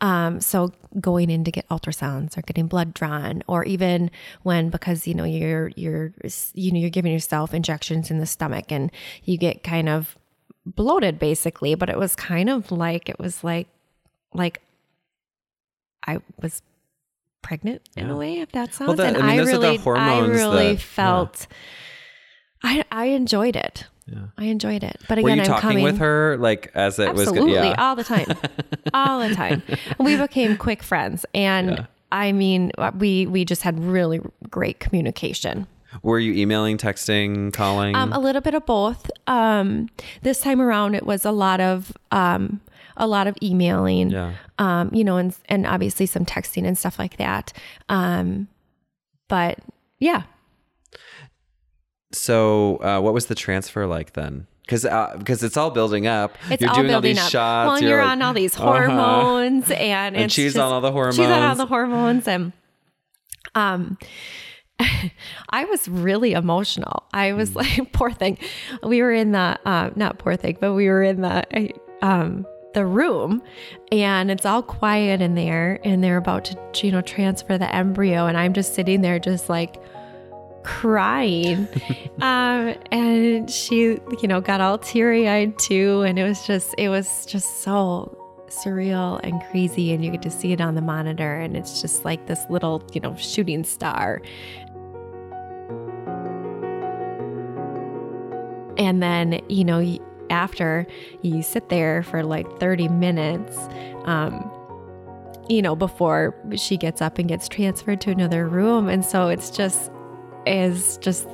Um, 0.00 0.40
so 0.40 0.72
going 1.00 1.30
in 1.30 1.44
to 1.44 1.50
get 1.50 1.68
ultrasounds 1.68 2.38
or 2.38 2.42
getting 2.42 2.66
blood 2.66 2.94
drawn, 2.94 3.42
or 3.46 3.64
even 3.64 4.10
when 4.42 4.70
because 4.70 5.06
you 5.06 5.14
know 5.14 5.24
you're 5.24 5.70
you're 5.76 6.14
you 6.54 6.72
know 6.72 6.78
you're 6.78 6.90
giving 6.90 7.12
yourself 7.12 7.52
injections 7.52 8.10
in 8.10 8.18
the 8.18 8.26
stomach 8.26 8.72
and 8.72 8.90
you 9.24 9.36
get 9.36 9.62
kind 9.62 9.88
of 9.88 10.16
bloated 10.66 11.18
basically, 11.18 11.74
but 11.74 11.90
it 11.90 11.98
was 11.98 12.16
kind 12.16 12.48
of 12.48 12.72
like 12.72 13.08
it 13.08 13.18
was 13.18 13.44
like 13.44 13.68
like 14.32 14.62
I 16.06 16.20
was 16.40 16.62
pregnant 17.44 17.82
in 17.96 18.06
Yeah. 18.08 18.12
a 18.14 18.16
way, 18.16 18.32
if 18.40 18.50
that 18.52 18.74
sounds. 18.74 18.96
that- 18.96 19.14
and 19.14 19.16
I 19.18 19.20
mean, 19.20 19.30
I, 19.30 19.36
those 19.36 19.48
are 19.54 19.58
the 19.58 19.78
really, 19.84 19.98
I 20.00 20.18
really 20.26 20.72
that- 20.74 20.80
felt. 20.82 21.46
I 22.62 22.82
I 22.90 23.04
enjoyed 23.06 23.56
it. 23.56 23.84
Yeah. 24.06 24.18
I 24.36 24.44
enjoyed 24.46 24.82
it. 24.84 25.00
But 25.08 25.18
Were 25.22 25.28
again, 25.28 25.36
you 25.38 25.42
I'm 25.44 25.48
talking 25.48 25.68
coming 25.70 25.84
with 25.84 25.98
her 25.98 26.36
like 26.38 26.70
as 26.74 26.98
it 26.98 27.12
was? 27.12 27.22
absolutely 27.28 27.54
go- 27.54 27.62
yeah. 27.62 27.74
all 27.78 27.96
the 27.96 28.04
time, 28.04 28.26
all 28.94 29.20
the 29.28 29.34
time. 29.34 29.62
We 29.98 30.16
became 30.16 30.56
quick 30.56 30.82
friends, 30.82 31.24
and 31.34 31.70
Yeah. 31.70 31.86
I 32.12 32.32
mean, 32.32 32.70
we 32.98 33.26
we 33.26 33.44
just 33.44 33.62
had 33.62 33.78
really 33.82 34.20
great 34.50 34.78
communication. 34.80 35.66
Were 36.02 36.18
you 36.18 36.32
emailing, 36.34 36.76
texting, 36.76 37.52
calling? 37.52 37.94
Um, 37.94 38.12
a 38.12 38.18
little 38.18 38.40
bit 38.42 38.54
of 38.54 38.66
both. 38.66 39.08
Um, 39.28 39.88
this 40.22 40.40
time 40.40 40.60
around, 40.60 40.94
it 40.96 41.06
was 41.06 41.24
a 41.24 41.30
lot 41.30 41.60
of 41.60 41.92
um, 42.10 42.60
a 42.96 43.06
lot 43.06 43.26
of 43.26 43.36
emailing. 43.42 44.10
yeah. 44.10 44.34
um, 44.58 44.90
you 44.92 45.04
know, 45.04 45.16
and 45.16 45.36
and 45.48 45.66
obviously 45.66 46.06
some 46.06 46.24
texting 46.24 46.66
and 46.66 46.76
stuff 46.78 46.98
like 46.98 47.16
that. 47.18 47.52
Um, 47.88 48.48
but 49.28 49.58
yeah, 49.98 50.22
So, 52.12 52.76
uh, 52.82 53.00
what 53.00 53.14
was 53.14 53.26
the 53.26 53.34
transfer 53.34 53.86
like 53.86 54.12
then? 54.12 54.46
Because 54.62 54.84
because 55.18 55.42
it's 55.42 55.56
all 55.56 55.70
building 55.70 56.06
up. 56.06 56.36
it's 56.50 56.62
you're 56.62 56.70
all 56.70 56.76
doing 56.76 56.86
building 56.88 56.94
all 56.94 57.00
these 57.02 57.18
up. 57.24 57.30
shots. 57.30 57.66
well, 57.66 57.76
and 57.76 57.86
you're, 57.86 57.98
like, 58.02 58.10
on 58.12 58.22
all 58.22 58.32
these 58.34 58.56
uh-huh. 58.58 58.64
hormones, 58.86 59.70
and 59.70 60.16
And 60.16 60.32
she's 60.32 60.54
just- 60.54 60.62
on 60.62 60.72
all 60.72 60.80
the 60.80 60.92
hormones. 60.92 61.16
She's 61.16 61.26
on 61.26 61.42
all 61.42 61.54
the 61.56 61.66
hormones, 61.66 62.28
and 62.28 62.52
um. 63.54 63.98
I 65.50 65.66
was 65.66 65.86
really 65.86 66.32
emotional. 66.32 67.04
I 67.12 67.32
was 67.34 67.50
Mm. 67.50 67.56
like, 67.78 67.92
poor 67.92 68.10
thing. 68.10 68.38
We 68.82 69.02
were 69.02 69.12
in 69.12 69.30
the, 69.30 69.56
uh, 69.64 69.90
not 69.94 70.18
poor 70.18 70.34
thing, 70.34 70.58
but 70.60 70.74
we 70.74 70.88
were 70.88 71.04
in 71.04 71.20
the, 71.20 71.70
um, 72.02 72.44
the 72.74 72.84
room 72.84 73.42
and 73.90 74.30
it's 74.30 74.44
all 74.44 74.62
quiet 74.62 75.20
in 75.20 75.34
there 75.34 75.80
and 75.84 76.04
they're 76.04 76.16
about 76.16 76.44
to, 76.46 76.86
you 76.86 76.92
know, 76.92 77.00
transfer 77.00 77.56
the 77.56 77.72
embryo. 77.74 78.26
And 78.26 78.36
I'm 78.36 78.52
just 78.52 78.74
sitting 78.74 79.00
there, 79.00 79.18
just 79.18 79.48
like 79.48 79.82
crying. 80.64 81.68
um, 82.20 82.74
and 82.90 83.50
she, 83.50 83.98
you 84.20 84.28
know, 84.28 84.40
got 84.40 84.60
all 84.60 84.78
teary 84.78 85.28
eyed 85.28 85.58
too. 85.58 86.02
And 86.02 86.18
it 86.18 86.24
was 86.24 86.46
just, 86.46 86.74
it 86.76 86.88
was 86.88 87.24
just 87.26 87.62
so 87.62 88.18
surreal 88.48 89.20
and 89.22 89.40
crazy. 89.50 89.92
And 89.92 90.04
you 90.04 90.10
get 90.10 90.22
to 90.22 90.30
see 90.30 90.52
it 90.52 90.60
on 90.60 90.74
the 90.74 90.82
monitor. 90.82 91.34
And 91.34 91.56
it's 91.56 91.80
just 91.80 92.04
like 92.04 92.26
this 92.26 92.44
little, 92.50 92.82
you 92.92 93.00
know, 93.00 93.14
shooting 93.16 93.64
star. 93.64 94.20
And 98.76 99.00
then, 99.00 99.40
you 99.48 99.64
know, 99.64 99.78
after 100.30 100.86
you 101.22 101.42
sit 101.42 101.68
there 101.68 102.02
for 102.02 102.22
like 102.22 102.46
30 102.60 102.88
minutes, 102.88 103.56
um, 104.04 104.50
you 105.48 105.60
know, 105.62 105.76
before 105.76 106.34
she 106.56 106.76
gets 106.76 107.02
up 107.02 107.18
and 107.18 107.28
gets 107.28 107.48
transferred 107.48 108.00
to 108.02 108.10
another 108.10 108.48
room. 108.48 108.88
And 108.88 109.04
so 109.04 109.28
it's 109.28 109.50
just, 109.50 109.90
is 110.46 110.96
just 110.98 111.28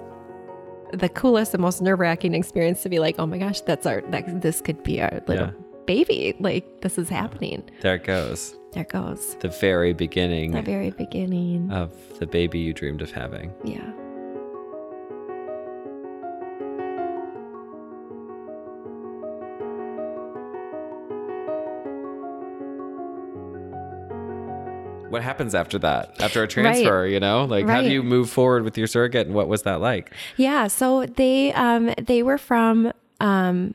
the 0.93 1.09
coolest 1.09 1.55
and 1.55 1.61
most 1.63 1.81
nerve 1.81 2.01
wracking 2.01 2.35
experience 2.35 2.83
to 2.83 2.89
be 2.89 2.99
like, 2.99 3.17
oh 3.19 3.27
my 3.27 3.39
gosh, 3.39 3.61
that's 3.61 3.87
our, 3.87 4.01
that, 4.11 4.41
this 4.43 4.61
could 4.61 4.83
be 4.83 5.01
our 5.01 5.23
little 5.29 5.47
Yeah. 5.47 5.53
baby. 5.87 6.35
Like, 6.41 6.81
this 6.81 6.99
is 6.99 7.09
happening. 7.09 7.63
There 7.83 7.95
it 7.95 8.05
goes. 8.05 8.57
There 8.73 8.83
it 8.83 8.89
goes. 8.89 9.37
The 9.41 9.49
very 9.49 9.93
beginning 9.93 10.53
The 10.53 10.63
very 10.63 10.91
beginning. 10.91 11.71
of 11.71 11.93
the 12.19 12.27
baby 12.27 12.59
you 12.59 12.73
dreamed 12.73 13.03
of 13.03 13.11
having. 13.13 13.53
yeah. 13.65 13.93
What 25.11 25.23
happens 25.23 25.55
after 25.55 25.79
that? 25.81 26.21
After 26.21 26.43
a 26.43 26.49
transfer, 26.49 27.03
right. 27.03 27.11
you 27.11 27.21
know, 27.21 27.45
like 27.45 27.67
right. 27.67 27.75
how 27.75 27.83
do 27.83 27.89
you 27.89 28.03
move 28.03 28.31
forward 28.31 28.65
with 28.65 28.79
your 28.79 28.87
surrogate, 28.87 29.27
and 29.27 29.35
what 29.35 29.49
was 29.49 29.63
that 29.63 29.81
like? 29.81 30.13
Yeah, 30.37 30.67
so 30.69 31.07
they 31.07 31.53
um, 31.53 31.93
they 31.99 32.23
were 32.23 32.39
from 32.39 32.93
um, 33.21 33.75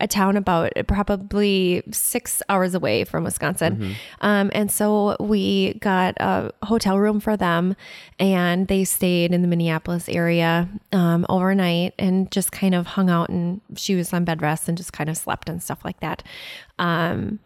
a 0.00 0.08
town 0.08 0.36
about 0.36 0.72
probably 0.86 1.82
six 1.92 2.42
hours 2.48 2.74
away 2.74 3.04
from 3.04 3.24
Wisconsin. 3.24 3.76
Mm-hmm. 3.76 3.92
Um, 4.22 4.50
and 4.54 4.70
so 4.70 5.16
we 5.20 5.74
got 5.74 6.14
a 6.18 6.52
hotel 6.62 6.98
room 6.98 7.20
for 7.20 7.36
them 7.36 7.76
and 8.18 8.66
they 8.66 8.84
stayed 8.84 9.32
in 9.32 9.42
the 9.42 9.48
Minneapolis 9.48 10.08
area 10.08 10.68
um, 10.92 11.26
overnight 11.28 11.94
and 11.98 12.30
just 12.30 12.50
kind 12.50 12.74
of 12.74 12.86
hung 12.86 13.10
out 13.10 13.28
and 13.28 13.60
she 13.76 13.94
was 13.94 14.12
on 14.12 14.24
bed 14.24 14.42
rest 14.42 14.68
and 14.68 14.76
just 14.76 14.92
kind 14.92 15.10
of 15.10 15.16
slept 15.16 15.48
and 15.48 15.62
stuff 15.62 15.84
like 15.84 16.00
that. 16.00 16.22
Um, 16.78 17.38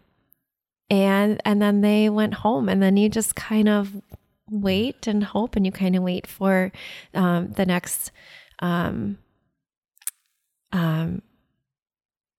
and 0.89 1.41
and 1.45 1.61
then 1.61 1.81
they 1.81 2.09
went 2.09 2.35
home 2.35 2.69
and 2.69 2.81
then 2.81 2.97
you 2.97 3.09
just 3.09 3.35
kind 3.35 3.67
of 3.67 4.01
wait 4.49 5.07
and 5.07 5.23
hope 5.23 5.55
and 5.55 5.65
you 5.65 5.71
kind 5.71 5.95
of 5.95 6.03
wait 6.03 6.27
for 6.27 6.71
um, 7.13 7.51
the 7.53 7.65
next 7.65 8.11
um, 8.59 9.17
um, 10.71 11.21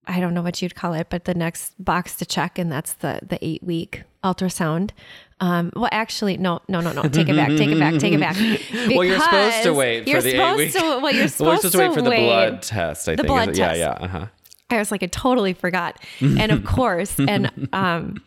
I 0.07 0.19
don't 0.21 0.33
know 0.33 0.41
what 0.41 0.61
you'd 0.61 0.75
call 0.75 0.93
it, 0.93 1.07
but 1.09 1.25
the 1.25 1.33
next 1.33 1.73
box 1.83 2.15
to 2.15 2.25
check, 2.25 2.57
and 2.57 2.71
that's 2.71 2.93
the 2.93 3.19
the 3.27 3.37
eight 3.45 3.63
week 3.63 4.03
ultrasound. 4.23 4.91
Um, 5.39 5.71
well, 5.75 5.89
actually, 5.91 6.37
no, 6.37 6.61
no, 6.67 6.79
no, 6.79 6.93
no. 6.93 7.03
Take 7.03 7.29
it 7.29 7.35
back. 7.35 7.49
Take 7.49 7.69
it 7.69 7.79
back. 7.79 7.99
Take 7.99 8.13
it 8.13 8.19
back. 8.19 8.35
well, 8.95 9.03
you're 9.03 9.19
supposed 9.19 9.63
to 9.63 9.73
wait 9.73 10.09
for 10.09 10.21
the 10.21 10.41
eight 10.41 10.57
weeks. 10.57 10.73
To, 10.73 10.79
well, 10.79 11.13
you're 11.13 11.27
supposed, 11.27 11.39
well, 11.39 11.57
supposed 11.57 11.73
to, 11.73 11.79
wait 11.79 11.93
for 11.93 12.01
the 12.01 12.09
blood 12.09 12.61
test. 12.61 13.09
I 13.09 13.15
the 13.15 13.23
think. 13.23 13.27
blood 13.27 13.45
test. 13.47 13.57
Yeah, 13.57 13.73
yeah. 13.75 14.05
Uh-huh. 14.05 14.25
I 14.69 14.77
was 14.77 14.91
like, 14.91 15.03
I 15.03 15.07
totally 15.07 15.53
forgot. 15.53 16.03
And 16.19 16.51
of 16.51 16.63
course, 16.65 17.17
and 17.19 17.69
um, 17.73 18.21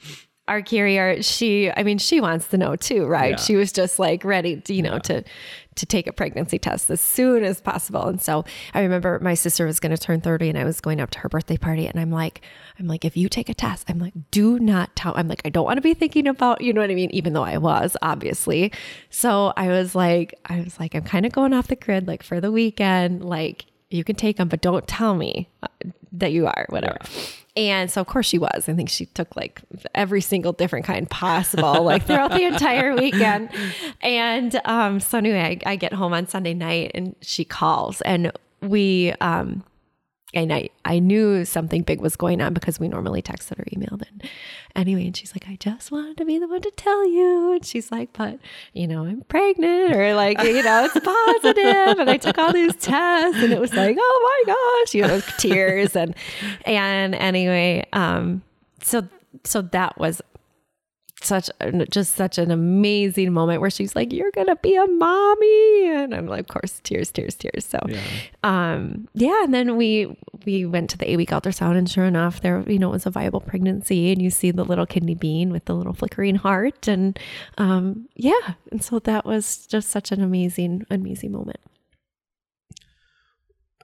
our 0.48 0.62
carrier, 0.62 1.22
she, 1.22 1.70
I 1.70 1.82
mean, 1.82 1.98
she 1.98 2.20
wants 2.20 2.48
to 2.48 2.58
know 2.58 2.76
too, 2.76 3.06
right? 3.06 3.32
Yeah. 3.32 3.36
She 3.36 3.56
was 3.56 3.72
just 3.72 3.98
like 3.98 4.24
ready, 4.24 4.60
to, 4.62 4.74
you 4.74 4.82
know, 4.82 4.94
yeah. 4.94 4.98
to 4.98 5.24
to 5.76 5.86
take 5.86 6.06
a 6.06 6.12
pregnancy 6.12 6.58
test 6.58 6.90
as 6.90 7.00
soon 7.00 7.42
as 7.42 7.60
possible. 7.60 8.06
And 8.06 8.20
so 8.20 8.44
I 8.74 8.80
remember 8.80 9.18
my 9.20 9.34
sister 9.34 9.64
was 9.64 9.80
going 9.80 9.94
to 9.94 9.98
turn 9.98 10.20
30 10.20 10.50
and 10.50 10.58
I 10.58 10.64
was 10.64 10.80
going 10.80 11.00
up 11.00 11.10
to 11.10 11.18
her 11.20 11.28
birthday 11.28 11.56
party 11.56 11.86
and 11.86 11.98
I'm 11.98 12.10
like, 12.10 12.42
I'm 12.78 12.86
like, 12.86 13.04
if 13.04 13.16
you 13.16 13.28
take 13.28 13.48
a 13.48 13.54
test, 13.54 13.88
I'm 13.88 13.98
like, 13.98 14.12
do 14.30 14.58
not 14.58 14.94
tell. 14.94 15.14
I'm 15.16 15.28
like, 15.28 15.40
I 15.44 15.48
don't 15.48 15.64
want 15.64 15.78
to 15.78 15.82
be 15.82 15.94
thinking 15.94 16.26
about, 16.26 16.60
you 16.60 16.72
know 16.72 16.82
what 16.82 16.90
I 16.90 16.94
mean? 16.94 17.10
Even 17.12 17.32
though 17.32 17.44
I 17.44 17.56
was, 17.56 17.96
obviously. 18.02 18.72
So 19.08 19.54
I 19.56 19.68
was 19.68 19.94
like, 19.94 20.34
I 20.46 20.60
was 20.60 20.78
like, 20.78 20.94
I'm 20.94 21.04
kind 21.04 21.24
of 21.24 21.32
going 21.32 21.54
off 21.54 21.68
the 21.68 21.76
grid, 21.76 22.06
like 22.06 22.22
for 22.22 22.40
the 22.40 22.52
weekend, 22.52 23.24
like 23.24 23.64
you 23.88 24.04
can 24.04 24.16
take 24.16 24.36
them, 24.36 24.48
but 24.48 24.60
don't 24.60 24.86
tell 24.86 25.14
me 25.14 25.48
that 26.12 26.32
you 26.32 26.46
are, 26.46 26.66
whatever. 26.68 26.98
Yeah. 27.02 27.20
And 27.56 27.90
so, 27.90 28.00
of 28.00 28.06
course, 28.06 28.26
she 28.26 28.38
was. 28.38 28.68
I 28.68 28.74
think 28.74 28.88
she 28.88 29.06
took 29.06 29.34
like 29.36 29.60
every 29.94 30.20
single 30.20 30.52
different 30.52 30.86
kind 30.86 31.08
possible, 31.10 31.82
like 31.82 32.06
throughout 32.06 32.30
the 32.30 32.44
entire 32.44 32.94
weekend. 32.94 33.50
And 34.02 34.60
um, 34.64 35.00
so, 35.00 35.18
anyway, 35.18 35.58
I, 35.66 35.72
I, 35.72 35.76
get 35.76 35.92
home 35.92 36.12
on 36.12 36.26
Sunday 36.26 36.54
night 36.54 36.92
and 36.94 37.16
she 37.20 37.44
calls, 37.44 38.00
and 38.02 38.32
we 38.62 39.12
um, 39.20 39.64
and 40.32 40.52
I, 40.52 40.68
I 40.84 41.00
knew 41.00 41.44
something 41.44 41.82
big 41.82 42.00
was 42.00 42.14
going 42.14 42.40
on 42.40 42.54
because 42.54 42.78
we 42.78 42.88
normally 42.88 43.20
texted 43.20 43.58
or 43.58 43.64
emailed. 43.64 44.02
And 44.08 44.30
anyway, 44.76 45.06
and 45.06 45.16
she's 45.16 45.34
like, 45.34 45.48
I 45.48 45.56
just 45.56 45.90
wanted 45.90 46.18
to 46.18 46.24
be 46.24 46.38
the 46.38 46.46
one 46.46 46.62
to 46.62 46.70
tell 46.70 47.04
you. 47.08 47.52
And 47.54 47.64
she's 47.64 47.90
like, 47.90 48.12
but 48.12 48.38
you 48.72 48.86
know, 48.86 49.04
I'm 49.04 49.22
pregnant 49.22 49.92
or 49.92 50.14
like, 50.14 50.40
you 50.42 50.62
know, 50.62 50.84
it's 50.84 50.94
positive. 51.04 51.98
And 51.98 52.08
I 52.08 52.16
took 52.16 52.38
all 52.38 52.52
these 52.52 52.76
tests 52.76 53.42
and 53.42 53.52
it 53.52 53.60
was 53.60 53.74
like, 53.74 53.96
oh 53.98 54.44
my 54.46 54.54
gosh, 54.54 54.94
you 54.94 55.02
know, 55.02 55.20
tears. 55.38 55.96
And, 55.96 56.14
and 56.64 57.16
anyway, 57.16 57.84
um, 57.92 58.42
so, 58.82 59.08
so 59.44 59.62
that 59.62 59.98
was 59.98 60.22
such 61.22 61.50
just 61.90 62.14
such 62.14 62.38
an 62.38 62.50
amazing 62.50 63.32
moment 63.32 63.60
where 63.60 63.70
she's 63.70 63.94
like 63.94 64.12
you're 64.12 64.30
gonna 64.30 64.56
be 64.56 64.74
a 64.74 64.86
mommy 64.86 65.90
and 65.90 66.14
i'm 66.14 66.26
like 66.26 66.40
of 66.40 66.48
course 66.48 66.80
tears 66.82 67.10
tears 67.10 67.34
tears. 67.34 67.64
So 67.64 67.78
yeah. 67.86 68.00
um 68.42 69.08
yeah 69.14 69.44
and 69.44 69.52
then 69.52 69.76
we 69.76 70.16
we 70.46 70.64
went 70.64 70.90
to 70.90 70.98
the 70.98 71.10
eight 71.10 71.16
week 71.16 71.30
ultrasound 71.30 71.76
and 71.76 71.88
sure 71.88 72.04
enough 72.04 72.40
there 72.40 72.62
you 72.66 72.78
know 72.78 72.88
it 72.88 72.92
was 72.92 73.06
a 73.06 73.10
viable 73.10 73.40
pregnancy 73.40 74.12
and 74.12 74.22
you 74.22 74.30
see 74.30 74.50
the 74.50 74.64
little 74.64 74.86
kidney 74.86 75.14
bean 75.14 75.50
with 75.50 75.66
the 75.66 75.74
little 75.74 75.92
flickering 75.92 76.36
heart 76.36 76.88
and 76.88 77.18
um 77.58 78.08
yeah 78.16 78.54
and 78.72 78.82
so 78.82 78.98
that 78.98 79.24
was 79.24 79.66
just 79.66 79.90
such 79.90 80.12
an 80.12 80.22
amazing 80.22 80.86
amazing 80.90 81.32
moment. 81.32 81.60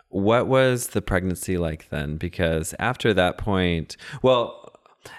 What 0.09 0.47
was 0.47 0.89
the 0.89 1.03
pregnancy 1.03 1.59
like 1.59 1.91
then? 1.91 2.17
Because 2.17 2.75
after 2.79 3.13
that 3.15 3.37
point 3.37 3.97
well 4.23 4.73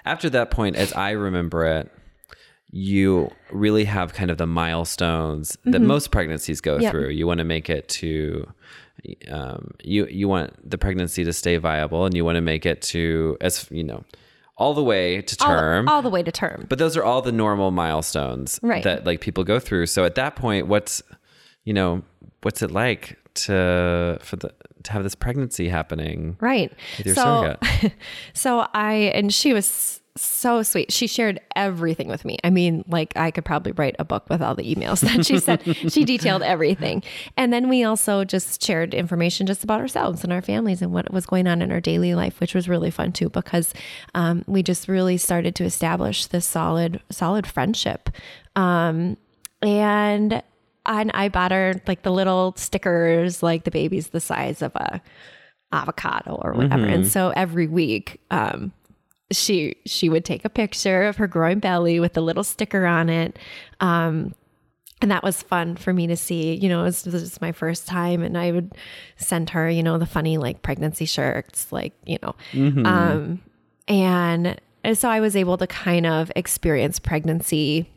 after 0.04 0.28
that 0.28 0.50
point 0.50 0.76
as 0.76 0.92
i 0.92 1.10
remember 1.10 1.64
it 1.64 1.90
you 2.70 3.30
really 3.50 3.84
have 3.84 4.12
kind 4.12 4.30
of 4.30 4.38
the 4.38 4.46
milestones 4.46 5.52
mm-hmm. 5.52 5.70
that 5.70 5.80
most 5.80 6.10
pregnancies 6.10 6.60
go 6.60 6.78
yep. 6.78 6.92
through. 6.92 7.08
You 7.08 7.26
want 7.26 7.38
to 7.38 7.44
make 7.44 7.70
it 7.70 7.88
to 7.88 8.46
um, 9.30 9.74
you 9.82 10.06
you 10.06 10.28
want 10.28 10.68
the 10.68 10.78
pregnancy 10.78 11.24
to 11.24 11.32
stay 11.32 11.56
viable 11.56 12.04
and 12.04 12.14
you 12.14 12.24
want 12.24 12.36
to 12.36 12.40
make 12.40 12.66
it 12.66 12.82
to 12.82 13.36
as 13.40 13.68
you 13.70 13.84
know 13.84 14.04
all 14.56 14.74
the 14.74 14.82
way 14.82 15.22
to 15.22 15.36
term 15.36 15.88
all, 15.88 15.96
all, 15.96 16.02
the 16.02 16.10
way 16.10 16.22
to 16.22 16.32
term 16.32 16.66
but 16.68 16.78
those 16.78 16.96
are 16.96 17.04
all 17.04 17.22
the 17.22 17.30
normal 17.30 17.70
milestones 17.70 18.58
right. 18.62 18.82
that 18.82 19.06
like 19.06 19.20
people 19.20 19.44
go 19.44 19.60
through 19.60 19.86
so 19.86 20.04
at 20.04 20.16
that 20.16 20.34
point 20.34 20.66
what's 20.66 21.00
you 21.64 21.72
know 21.72 22.02
what's 22.42 22.60
it 22.60 22.72
like 22.72 23.16
to 23.34 24.18
for 24.20 24.36
the 24.36 24.52
to 24.82 24.92
have 24.92 25.04
this 25.04 25.14
pregnancy 25.14 25.68
happening 25.68 26.36
right 26.40 26.72
so 27.14 27.56
so 28.32 28.66
i 28.74 28.94
and 29.14 29.32
she 29.32 29.52
was 29.52 30.00
so 30.22 30.62
sweet. 30.62 30.92
She 30.92 31.06
shared 31.06 31.40
everything 31.56 32.08
with 32.08 32.24
me. 32.24 32.38
I 32.44 32.50
mean, 32.50 32.84
like 32.88 33.16
I 33.16 33.30
could 33.30 33.44
probably 33.44 33.72
write 33.72 33.96
a 33.98 34.04
book 34.04 34.28
with 34.28 34.42
all 34.42 34.54
the 34.54 34.74
emails 34.74 35.00
that 35.14 35.26
she 35.26 35.38
sent. 35.38 35.62
she 35.92 36.04
detailed 36.04 36.42
everything. 36.42 37.02
And 37.36 37.52
then 37.52 37.68
we 37.68 37.84
also 37.84 38.24
just 38.24 38.62
shared 38.62 38.94
information 38.94 39.46
just 39.46 39.64
about 39.64 39.80
ourselves 39.80 40.24
and 40.24 40.32
our 40.32 40.42
families 40.42 40.82
and 40.82 40.92
what 40.92 41.12
was 41.12 41.26
going 41.26 41.46
on 41.46 41.62
in 41.62 41.72
our 41.72 41.80
daily 41.80 42.14
life, 42.14 42.40
which 42.40 42.54
was 42.54 42.68
really 42.68 42.90
fun 42.90 43.12
too, 43.12 43.28
because 43.30 43.74
um, 44.14 44.44
we 44.46 44.62
just 44.62 44.88
really 44.88 45.16
started 45.16 45.54
to 45.56 45.64
establish 45.64 46.26
this 46.26 46.46
solid, 46.46 47.00
solid 47.10 47.46
friendship. 47.46 48.10
Um, 48.56 49.16
and 49.62 50.42
and 50.86 51.10
I 51.12 51.28
bought 51.28 51.52
her 51.52 51.80
like 51.86 52.02
the 52.02 52.10
little 52.10 52.54
stickers, 52.56 53.42
like 53.42 53.64
the 53.64 53.70
baby's 53.70 54.08
the 54.08 54.20
size 54.20 54.62
of 54.62 54.74
a 54.74 55.00
avocado 55.70 56.40
or 56.42 56.54
whatever. 56.54 56.84
Mm-hmm. 56.84 56.92
And 56.92 57.06
so 57.06 57.30
every 57.36 57.66
week, 57.66 58.20
um, 58.30 58.72
she 59.30 59.76
she 59.84 60.08
would 60.08 60.24
take 60.24 60.44
a 60.44 60.48
picture 60.48 61.04
of 61.04 61.16
her 61.16 61.26
growing 61.26 61.58
belly 61.58 62.00
with 62.00 62.16
a 62.16 62.20
little 62.20 62.44
sticker 62.44 62.86
on 62.86 63.08
it 63.08 63.38
um, 63.80 64.34
and 65.00 65.10
that 65.10 65.22
was 65.22 65.42
fun 65.42 65.76
for 65.76 65.92
me 65.92 66.06
to 66.06 66.16
see 66.16 66.54
you 66.54 66.68
know 66.68 66.80
it 66.80 66.84
was, 66.84 67.06
it 67.06 67.12
was, 67.12 67.40
my 67.40 67.52
first 67.52 67.86
time 67.86 68.22
and 68.22 68.38
i 68.38 68.50
would 68.50 68.72
send 69.16 69.50
her 69.50 69.68
you 69.68 69.82
know 69.82 69.98
the 69.98 70.06
funny 70.06 70.38
like 70.38 70.62
pregnancy 70.62 71.04
shirts 71.04 71.70
like 71.72 71.92
you 72.06 72.18
know 72.22 72.34
mm-hmm. 72.52 72.86
um, 72.86 73.40
and, 73.86 74.60
and 74.82 74.96
so 74.96 75.08
i 75.08 75.20
was 75.20 75.36
able 75.36 75.58
to 75.58 75.66
kind 75.66 76.06
of 76.06 76.32
experience 76.34 76.98
pregnancy 76.98 77.88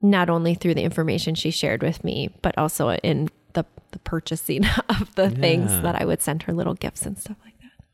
not 0.00 0.28
only 0.30 0.54
through 0.54 0.74
the 0.74 0.82
information 0.82 1.34
she 1.34 1.50
shared 1.50 1.82
with 1.82 2.02
me 2.04 2.34
but 2.42 2.56
also 2.56 2.90
in 2.90 3.28
the, 3.52 3.64
the 3.92 3.98
purchasing 4.00 4.64
of 4.88 5.14
the 5.14 5.24
yeah. 5.24 5.40
things 5.40 5.70
that 5.82 6.00
i 6.00 6.04
would 6.04 6.22
send 6.22 6.44
her 6.44 6.54
little 6.54 6.74
gifts 6.74 7.04
and 7.04 7.18
stuff 7.18 7.36
like 7.44 7.58
that 7.58 7.84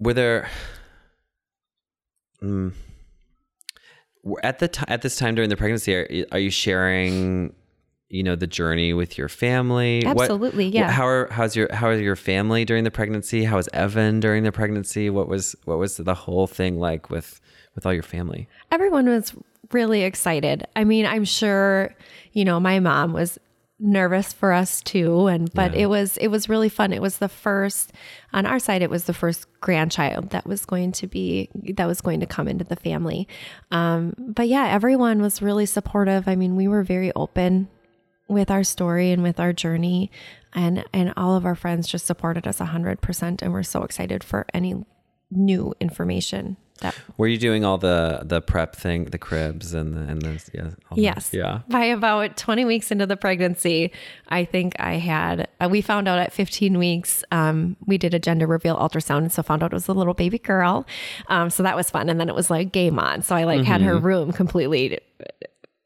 were 0.00 0.14
there 0.14 0.48
Mm. 2.42 2.72
At 4.42 4.58
the 4.58 4.68
t- 4.68 4.84
at 4.88 5.02
this 5.02 5.16
time 5.16 5.34
during 5.34 5.50
the 5.50 5.56
pregnancy, 5.56 5.94
are, 5.94 6.26
are 6.32 6.38
you 6.38 6.50
sharing, 6.50 7.54
you 8.08 8.22
know, 8.22 8.36
the 8.36 8.46
journey 8.46 8.92
with 8.92 9.16
your 9.16 9.28
family? 9.28 10.04
Absolutely, 10.04 10.66
what, 10.66 10.74
yeah. 10.74 10.90
How 10.90 11.06
are 11.06 11.28
how's 11.30 11.56
your 11.56 11.72
how 11.72 11.90
is 11.90 12.00
your 12.00 12.16
family 12.16 12.64
during 12.64 12.84
the 12.84 12.90
pregnancy? 12.90 13.44
How 13.44 13.58
is 13.58 13.68
Evan 13.72 14.20
during 14.20 14.42
the 14.42 14.52
pregnancy? 14.52 15.08
What 15.08 15.28
was 15.28 15.56
what 15.64 15.78
was 15.78 15.96
the 15.96 16.14
whole 16.14 16.46
thing 16.46 16.78
like 16.78 17.10
with 17.10 17.40
with 17.74 17.86
all 17.86 17.94
your 17.94 18.02
family? 18.02 18.48
Everyone 18.70 19.08
was 19.08 19.34
really 19.72 20.02
excited. 20.02 20.66
I 20.76 20.84
mean, 20.84 21.06
I'm 21.06 21.24
sure, 21.24 21.94
you 22.32 22.44
know, 22.44 22.58
my 22.58 22.80
mom 22.80 23.12
was 23.12 23.38
nervous 23.80 24.32
for 24.32 24.52
us 24.52 24.82
too 24.82 25.28
and 25.28 25.52
but 25.54 25.72
yeah. 25.72 25.82
it 25.82 25.86
was 25.86 26.16
it 26.16 26.28
was 26.28 26.48
really 26.48 26.68
fun. 26.68 26.92
It 26.92 27.00
was 27.00 27.18
the 27.18 27.28
first 27.28 27.92
on 28.32 28.44
our 28.44 28.58
side 28.58 28.82
it 28.82 28.90
was 28.90 29.04
the 29.04 29.14
first 29.14 29.46
grandchild 29.60 30.30
that 30.30 30.46
was 30.46 30.64
going 30.64 30.92
to 30.92 31.06
be 31.06 31.48
that 31.74 31.86
was 31.86 32.00
going 32.00 32.20
to 32.20 32.26
come 32.26 32.48
into 32.48 32.64
the 32.64 32.76
family. 32.76 33.28
Um 33.70 34.14
but 34.18 34.48
yeah 34.48 34.68
everyone 34.68 35.22
was 35.22 35.40
really 35.40 35.66
supportive. 35.66 36.26
I 36.26 36.34
mean 36.34 36.56
we 36.56 36.66
were 36.66 36.82
very 36.82 37.12
open 37.14 37.68
with 38.26 38.50
our 38.50 38.64
story 38.64 39.12
and 39.12 39.22
with 39.22 39.38
our 39.38 39.52
journey 39.52 40.10
and 40.52 40.84
and 40.92 41.12
all 41.16 41.36
of 41.36 41.46
our 41.46 41.54
friends 41.54 41.86
just 41.86 42.06
supported 42.06 42.46
us 42.46 42.58
100% 42.58 43.42
and 43.42 43.52
we're 43.52 43.62
so 43.62 43.84
excited 43.84 44.24
for 44.24 44.44
any 44.52 44.84
new 45.30 45.74
information 45.80 46.56
that 46.80 46.94
Were 47.16 47.26
you 47.26 47.38
doing 47.38 47.64
all 47.64 47.78
the 47.78 48.22
the 48.24 48.40
prep 48.40 48.74
thing, 48.76 49.04
the 49.06 49.18
cribs 49.18 49.74
and 49.74 49.94
the 49.94 50.00
and 50.00 50.22
the 50.22 50.50
yeah? 50.54 50.62
that? 50.64 50.76
Yes. 50.96 51.30
Yeah. 51.32 51.60
By 51.68 51.84
about 51.84 52.36
20 52.36 52.64
weeks 52.64 52.90
into 52.90 53.06
the 53.06 53.16
pregnancy, 53.16 53.92
I 54.28 54.44
think 54.44 54.74
I 54.78 54.94
had, 54.94 55.48
uh, 55.60 55.68
we 55.70 55.80
found 55.82 56.08
out 56.08 56.18
at 56.18 56.32
15 56.32 56.78
weeks, 56.78 57.24
um, 57.32 57.76
we 57.86 57.98
did 57.98 58.14
a 58.14 58.18
gender 58.18 58.46
reveal 58.46 58.76
ultrasound. 58.76 59.18
And 59.18 59.32
so 59.32 59.42
found 59.42 59.62
out 59.62 59.72
it 59.72 59.76
was 59.76 59.88
a 59.88 59.92
little 59.92 60.14
baby 60.14 60.38
girl. 60.38 60.86
Um, 61.28 61.50
so 61.50 61.62
that 61.62 61.76
was 61.76 61.90
fun. 61.90 62.08
And 62.08 62.18
then 62.20 62.28
it 62.28 62.34
was 62.34 62.50
like 62.50 62.72
game 62.72 62.98
on. 62.98 63.22
So 63.22 63.34
I 63.36 63.44
like 63.44 63.64
had 63.64 63.82
her 63.82 63.98
room 63.98 64.32
completely 64.32 64.98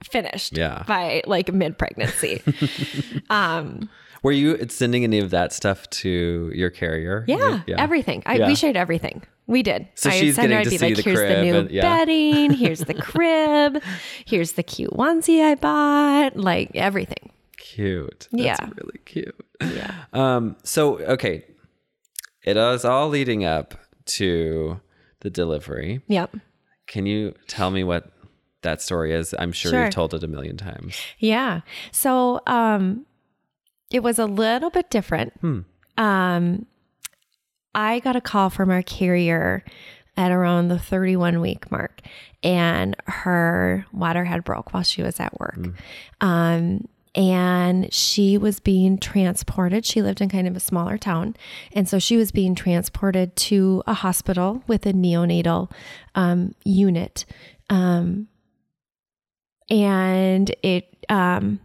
finished 0.05 0.57
Yeah. 0.57 0.85
by 0.87 1.23
like 1.27 1.53
mid 1.53 1.79
pregnancy. 1.79 2.43
um. 3.31 3.89
Were 4.23 4.31
you 4.33 4.69
sending 4.69 5.03
any 5.03 5.19
of 5.19 5.31
that 5.31 5.53
stuff 5.53 5.91
to 5.91 6.53
your 6.55 6.71
carrier? 6.71 7.25
yeah, 7.27 7.61
Everything. 7.77 8.23
I, 8.25 8.37
Yeah. 8.37 8.47
We 8.47 8.55
shared 8.55 8.77
everything. 8.77 9.23
We 9.47 9.63
did. 9.63 9.89
So 9.95 10.09
I'd 10.11 10.15
she's 10.21 10.37
her, 10.37 10.43
getting 10.43 10.57
I'd 10.59 10.65
to 10.65 10.71
be 10.71 10.79
see 10.79 10.87
like, 10.87 10.97
the 10.97 11.03
here's 11.03 11.19
the 11.21 11.43
new 11.43 11.55
and- 11.57 11.71
yeah. 11.71 11.83
bedding, 11.83 12.51
here's 12.53 12.81
the 12.81 12.95
crib, 13.11 13.83
here's 14.25 14.53
the 14.53 14.63
cute 14.63 14.91
onesie 14.93 15.43
I 15.43 15.55
bought, 15.57 16.37
like 16.37 16.71
everything. 16.75 17.31
Cute. 17.57 18.29
That's 18.33 18.43
Yeah. 18.61 18.69
really 18.77 18.99
cute. 19.05 19.35
Yeah. 19.61 19.93
Um, 20.13 20.57
so 20.65 20.99
okay. 21.01 21.45
It 22.45 22.57
was 22.57 22.85
all 22.85 23.09
leading 23.09 23.45
up 23.45 23.75
to 24.07 24.81
the 25.21 25.31
delivery. 25.31 26.01
Yep. 26.09 26.37
Can 26.89 27.07
you 27.07 27.35
tell 27.47 27.71
me 27.71 27.85
what 27.85 28.11
that 28.63 28.83
story 28.83 29.13
is? 29.13 29.35
I'm 29.39 29.53
sure, 29.53 29.71
Sure. 29.71 29.85
you've 29.85 29.95
told 29.95 30.13
it 30.15 30.23
a 30.25 30.29
million 30.29 30.57
times. 30.57 30.97
Yeah. 31.19 31.61
So 31.93 32.41
um 32.47 33.07
it 33.91 34.03
was 34.03 34.19
a 34.19 34.27
little 34.27 34.71
bit 34.71 34.91
different. 34.91 35.33
Um 35.99 36.67
I 37.75 38.01
got 38.01 38.17
a 38.17 38.21
call 38.21 38.51
from 38.51 38.71
our 38.71 38.83
carrier 38.83 39.65
at 40.17 40.31
around 40.31 40.69
the 40.69 40.79
31 40.79 41.41
week 41.41 41.71
mark 41.71 42.01
and 42.43 42.95
her 43.07 43.87
water 43.93 44.25
had 44.25 44.45
broke 44.45 44.75
while 44.75 44.83
she 44.83 45.03
was 45.03 45.19
at 45.21 45.39
work. 45.41 45.59
Um 46.21 46.87
and 47.15 47.93
she 47.93 48.39
was 48.39 48.59
being 48.59 48.97
transported. 48.99 49.85
She 49.85 50.01
lived 50.01 50.23
in 50.23 50.31
kind 50.31 50.49
of 50.49 50.57
a 50.57 50.61
smaller 50.61 50.97
town. 50.97 51.37
And 51.73 51.87
so 51.87 51.99
she 51.99 52.17
was 52.17 52.33
being 52.33 52.55
transported 52.55 53.37
to 53.37 53.83
a 53.87 53.93
hospital 53.93 54.63
with 54.67 54.87
a 54.87 54.95
neonatal 54.95 55.71
um, 56.15 56.55
unit. 56.65 57.27
Um, 57.69 58.29
and 59.69 60.55
it 60.63 61.05
um 61.09 61.61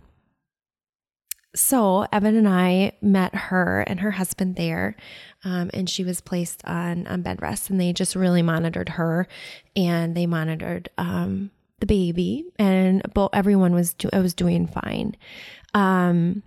so 1.57 2.05
evan 2.11 2.35
and 2.35 2.47
i 2.47 2.91
met 3.01 3.33
her 3.33 3.81
and 3.81 3.99
her 3.99 4.11
husband 4.11 4.55
there 4.55 4.95
um, 5.43 5.69
and 5.73 5.89
she 5.89 6.03
was 6.03 6.21
placed 6.21 6.63
on 6.65 7.05
on 7.07 7.21
bed 7.21 7.41
rest 7.41 7.69
and 7.69 7.79
they 7.79 7.93
just 7.93 8.15
really 8.15 8.41
monitored 8.41 8.89
her 8.89 9.27
and 9.75 10.15
they 10.15 10.25
monitored 10.25 10.89
um 10.97 11.51
the 11.79 11.85
baby 11.85 12.45
and 12.57 13.01
everyone 13.33 13.73
was 13.73 13.93
do- 13.93 14.09
was 14.13 14.33
doing 14.33 14.67
fine. 14.67 15.15
Um 15.73 16.43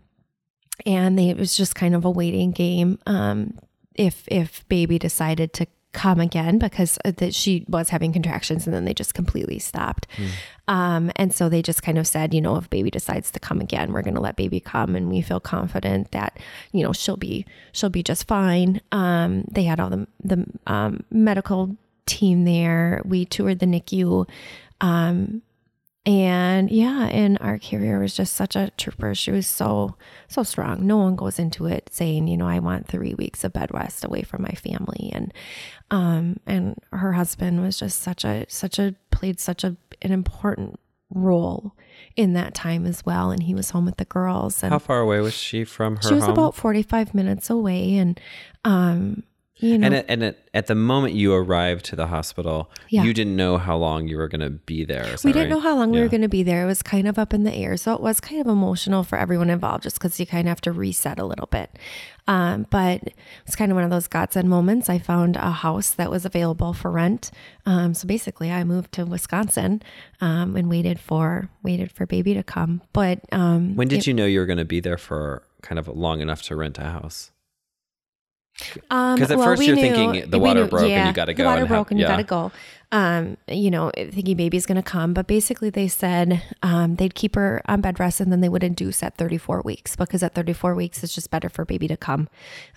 and 0.86 1.18
they 1.18 1.28
it 1.28 1.36
was 1.36 1.56
just 1.56 1.74
kind 1.74 1.94
of 1.94 2.04
a 2.04 2.11
waiting 2.11 2.52
game 2.52 2.98
um 3.06 3.58
if 3.94 4.24
if 4.28 4.66
baby 4.68 4.98
decided 4.98 5.52
to 5.52 5.66
come 5.92 6.20
again 6.20 6.58
because 6.58 6.98
uh, 7.04 7.11
that 7.16 7.34
she 7.34 7.64
was 7.68 7.90
having 7.90 8.12
contractions 8.12 8.66
and 8.66 8.74
then 8.74 8.84
they 8.84 8.94
just 8.94 9.12
completely 9.12 9.58
stopped 9.58 10.06
um, 10.70 11.10
and 11.16 11.34
so 11.34 11.48
they 11.48 11.60
just 11.60 11.82
kind 11.82 11.98
of 11.98 12.06
said 12.06 12.32
you 12.32 12.40
know 12.40 12.56
if 12.56 12.70
baby 12.70 12.90
decides 12.90 13.30
to 13.30 13.40
come 13.40 13.60
again 13.60 13.92
we're 13.92 14.02
going 14.02 14.14
to 14.14 14.20
let 14.20 14.36
baby 14.36 14.60
come 14.60 14.96
and 14.96 15.10
we 15.10 15.20
feel 15.20 15.40
confident 15.40 16.10
that 16.12 16.38
you 16.72 16.82
know 16.82 16.92
she'll 16.92 17.16
be 17.18 17.44
she'll 17.72 17.90
be 17.90 18.02
just 18.02 18.26
fine 18.26 18.80
um, 18.92 19.44
they 19.50 19.64
had 19.64 19.80
all 19.80 19.90
the 19.90 20.06
the 20.24 20.46
um, 20.66 21.04
medical 21.10 21.76
team 22.06 22.44
there 22.44 23.02
we 23.04 23.24
toured 23.24 23.58
the 23.58 23.66
nicu 23.66 24.24
um, 24.80 25.42
and 26.06 26.70
yeah, 26.70 27.08
and 27.08 27.36
our 27.42 27.58
carrier 27.58 28.00
was 28.00 28.14
just 28.14 28.34
such 28.34 28.56
a 28.56 28.70
trooper. 28.78 29.14
She 29.14 29.30
was 29.30 29.46
so, 29.46 29.96
so 30.28 30.42
strong. 30.42 30.86
No 30.86 30.96
one 30.96 31.14
goes 31.14 31.38
into 31.38 31.66
it 31.66 31.90
saying, 31.92 32.26
you 32.26 32.38
know, 32.38 32.48
I 32.48 32.58
want 32.58 32.88
three 32.88 33.12
weeks 33.14 33.44
of 33.44 33.52
bed 33.52 33.70
rest 33.74 34.04
away 34.04 34.22
from 34.22 34.42
my 34.42 34.52
family. 34.52 35.10
And, 35.12 35.34
um, 35.90 36.40
and 36.46 36.78
her 36.92 37.12
husband 37.12 37.60
was 37.60 37.78
just 37.78 38.00
such 38.00 38.24
a, 38.24 38.46
such 38.48 38.78
a, 38.78 38.94
played 39.20 39.38
such 39.38 39.64
a, 39.64 39.76
an 40.00 40.12
important 40.12 40.80
role 41.12 41.72
in 42.16 42.32
that 42.32 42.54
time 42.54 42.86
as 42.86 43.04
well. 43.04 43.30
And 43.30 43.42
he 43.42 43.54
was 43.54 43.70
home 43.70 43.84
with 43.84 43.98
the 43.98 44.06
girls. 44.06 44.62
And 44.62 44.72
How 44.72 44.78
far 44.78 45.00
away 45.00 45.20
was 45.20 45.34
she 45.34 45.64
from 45.64 45.96
her 45.96 46.02
she 46.02 46.14
was 46.14 46.24
home? 46.24 46.32
about 46.32 46.54
45 46.54 47.14
minutes 47.14 47.50
away. 47.50 47.96
And, 47.96 48.18
um, 48.64 49.22
you 49.61 49.78
know, 49.78 49.86
and 49.86 49.94
at, 49.94 50.04
and 50.08 50.22
at, 50.24 50.38
at 50.54 50.66
the 50.66 50.74
moment 50.74 51.14
you 51.14 51.32
arrived 51.32 51.84
to 51.86 51.96
the 51.96 52.06
hospital, 52.08 52.70
Yeah. 52.88 53.04
you 53.04 53.14
didn't 53.14 53.36
know 53.36 53.56
how 53.58 53.76
long 53.76 54.08
you 54.08 54.16
were 54.16 54.28
going 54.28 54.40
to 54.40 54.50
be 54.50 54.84
there. 54.84 55.04
we 55.24 55.32
didn't 55.32 55.48
right? 55.48 55.48
know 55.50 55.61
how 55.61 55.76
long 55.76 55.90
we 55.90 56.00
were 56.00 56.08
going 56.08 56.22
to 56.22 56.28
be 56.28 56.42
there. 56.42 56.64
It 56.64 56.66
was 56.66 56.82
kind 56.82 57.06
of 57.06 57.18
up 57.18 57.32
in 57.32 57.44
the 57.44 57.52
air. 57.54 57.76
So 57.76 57.94
it 57.94 58.00
was 58.00 58.20
kind 58.20 58.40
of 58.40 58.46
emotional 58.46 59.04
for 59.04 59.16
everyone 59.18 59.50
involved 59.50 59.84
just 59.84 59.98
because 59.98 60.18
you 60.18 60.26
kind 60.26 60.46
of 60.48 60.50
have 60.50 60.61
to 60.62 60.72
reset 60.72 61.18
a 61.18 61.24
little 61.24 61.46
bit. 61.46 61.70
Um, 62.26 62.66
but 62.70 63.02
it's 63.46 63.56
kind 63.56 63.72
of 63.72 63.74
one 63.76 63.84
of 63.84 63.90
those 63.90 64.06
godsend 64.06 64.48
moments. 64.48 64.88
I 64.88 64.98
found 64.98 65.36
a 65.36 65.50
house 65.50 65.90
that 65.90 66.11
was 66.11 66.24
available 66.24 66.72
for 66.72 66.90
rent. 66.90 67.30
Um, 67.66 67.92
so 67.94 68.06
basically 68.06 68.50
I 68.52 68.62
moved 68.64 68.92
to 68.92 69.04
Wisconsin 69.04 69.82
um, 70.20 70.54
and 70.56 70.68
waited 70.70 71.00
for 71.00 71.48
waited 71.62 71.90
for 71.90 72.06
baby 72.06 72.34
to 72.34 72.42
come. 72.42 72.82
But 72.92 73.20
um, 73.32 73.74
When 73.76 73.88
did 73.88 74.06
you 74.06 74.14
know 74.14 74.26
you 74.26 74.38
were 74.40 74.46
going 74.46 74.58
to 74.58 74.64
be 74.64 74.80
there 74.80 74.98
for 74.98 75.42
kind 75.62 75.78
of 75.78 75.88
long 75.88 76.20
enough 76.20 76.42
to 76.42 76.56
rent 76.56 76.78
a 76.78 76.84
house? 76.84 77.30
Um, 78.90 79.18
'Cause 79.18 79.30
at 79.30 79.38
well, 79.38 79.46
first 79.46 79.58
we 79.61 79.66
you're 79.66 79.76
knew- 79.76 79.82
thinking 79.82 80.30
the 80.30 80.38
water 80.38 80.62
knew- 80.64 80.68
broke 80.70 80.82
and 80.82 80.90
you 80.90 80.96
yeah, 80.96 81.12
gotta 81.12 81.34
go. 81.34 81.42
The 81.44 81.48
water 81.48 81.61
and 81.62 81.68
broke 81.68 81.90
and 81.90 81.98
you 82.00 82.04
yeah. 82.06 82.12
got 82.12 82.16
to 82.18 82.24
go. 82.24 82.52
Um, 82.92 83.36
you 83.46 83.70
know, 83.70 83.92
thinking 83.94 84.36
baby's 84.36 84.66
going 84.66 84.74
to 84.76 84.82
come, 84.82 85.14
but 85.14 85.28
basically 85.28 85.70
they 85.70 85.86
said 85.86 86.42
um, 86.64 86.96
they'd 86.96 87.14
keep 87.14 87.36
her 87.36 87.62
on 87.66 87.80
bed 87.80 88.00
rest 88.00 88.20
and 88.20 88.32
then 88.32 88.40
they 88.40 88.48
would 88.48 88.64
induce 88.64 89.00
at 89.04 89.16
34 89.16 89.62
weeks 89.62 89.94
because 89.94 90.24
at 90.24 90.34
34 90.34 90.74
weeks 90.74 91.04
it's 91.04 91.14
just 91.14 91.30
better 91.30 91.48
for 91.48 91.64
baby 91.64 91.86
to 91.86 91.96
come, 91.96 92.28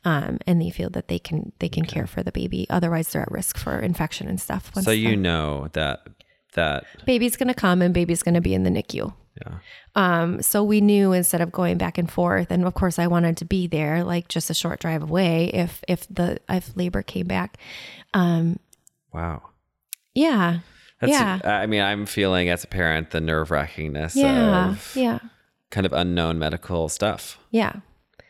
um, 0.05 0.37
and 0.45 0.61
they 0.61 0.69
feel 0.69 0.91
that 0.91 1.07
they 1.07 1.17
can 1.17 1.51
they 1.59 1.67
can 1.69 1.83
care 1.85 2.05
for 2.05 2.21
the 2.21 2.31
baby. 2.31 2.67
Otherwise, 2.69 3.09
they're 3.09 3.23
at 3.23 3.31
risk 3.31 3.57
for 3.57 3.79
infection 3.79 4.27
and 4.27 4.39
stuff. 4.39 4.71
once 4.75 4.85
So 4.85 4.91
you 4.91 5.15
know 5.15 5.69
that 5.73 6.05
that 6.53 6.83
baby's 7.05 7.35
going 7.35 7.47
to 7.47 7.55
come 7.55 7.81
and 7.81 7.91
baby's 7.93 8.21
going 8.21 8.35
to 8.35 8.41
be 8.41 8.53
in 8.53 8.61
the 8.63 8.69
NICU. 8.69 9.13
Yeah. 9.41 9.55
Um, 9.95 10.41
so 10.41 10.63
we 10.63 10.79
knew 10.81 11.11
instead 11.11 11.41
of 11.41 11.51
going 11.51 11.77
back 11.77 11.97
and 11.97 12.11
forth, 12.11 12.51
and 12.51 12.65
of 12.65 12.73
course 12.73 12.99
I 12.99 13.07
wanted 13.07 13.37
to 13.37 13.45
be 13.45 13.67
there, 13.67 14.03
like 14.03 14.27
just 14.27 14.49
a 14.49 14.53
short 14.53 14.79
drive 14.79 15.01
away, 15.03 15.49
if 15.53 15.83
if 15.87 16.07
the 16.09 16.39
if 16.49 16.75
labor 16.75 17.01
came 17.01 17.27
back. 17.27 17.57
Um, 18.13 18.59
Wow. 19.13 19.41
yeah, 20.15 20.59
That's, 20.99 21.11
Yeah. 21.11 21.39
I 21.43 21.65
mean, 21.67 21.81
I'm 21.81 22.05
feeling 22.05 22.49
as 22.49 22.63
a 22.63 22.67
parent 22.67 23.11
the 23.11 23.21
nerve 23.21 23.49
wrackingness 23.49 24.15
yeah, 24.15 24.69
of 24.71 24.93
yeah, 24.95 25.19
kind 25.71 25.85
of 25.85 25.93
unknown 25.93 26.39
medical 26.39 26.89
stuff. 26.89 27.37
yeah, 27.51 27.73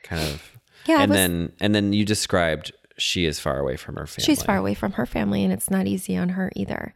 Kind 0.03 0.21
of. 0.21 0.51
yeah. 0.85 1.01
and 1.01 1.09
was- 1.09 1.17
then 1.17 1.51
and 1.59 1.73
then 1.75 1.93
you 1.93 2.05
described 2.05 2.71
she 2.97 3.25
is 3.25 3.39
far 3.39 3.59
away 3.59 3.75
from 3.75 3.95
her 3.95 4.05
family. 4.05 4.25
she's 4.25 4.43
far 4.43 4.57
away 4.57 4.73
from 4.73 4.93
her 4.93 5.05
family, 5.05 5.43
and 5.43 5.51
it's 5.51 5.71
not 5.71 5.87
easy 5.87 6.15
on 6.15 6.29
her 6.29 6.51
either. 6.55 6.93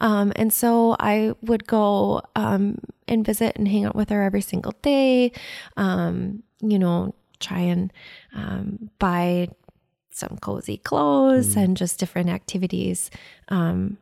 Um, 0.00 0.32
and 0.36 0.52
so 0.52 0.96
I 1.00 1.34
would 1.42 1.66
go 1.66 2.22
um, 2.36 2.78
and 3.08 3.24
visit 3.24 3.56
and 3.56 3.66
hang 3.66 3.84
out 3.84 3.96
with 3.96 4.10
her 4.10 4.22
every 4.22 4.42
single 4.42 4.74
day. 4.82 5.32
Um, 5.76 6.42
you 6.60 6.78
know, 6.78 7.14
try 7.40 7.60
and 7.60 7.92
um, 8.34 8.90
buy 8.98 9.48
some 10.12 10.38
cozy 10.40 10.76
clothes 10.76 11.56
and 11.56 11.76
just 11.76 11.98
different 11.98 12.28
activities 12.28 13.10
um, 13.48 13.96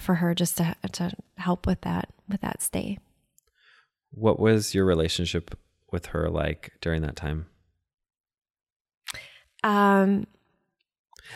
for 0.00 0.16
her, 0.16 0.34
just 0.34 0.56
to 0.58 0.74
to 0.92 1.12
help 1.36 1.66
with 1.66 1.80
that 1.82 2.08
with 2.28 2.40
that 2.40 2.62
stay. 2.62 2.98
What 4.10 4.40
was 4.40 4.74
your 4.74 4.84
relationship 4.84 5.58
with 5.90 6.06
her 6.06 6.30
like 6.30 6.72
during 6.80 7.02
that 7.02 7.16
time? 7.16 7.46
Um, 9.64 10.26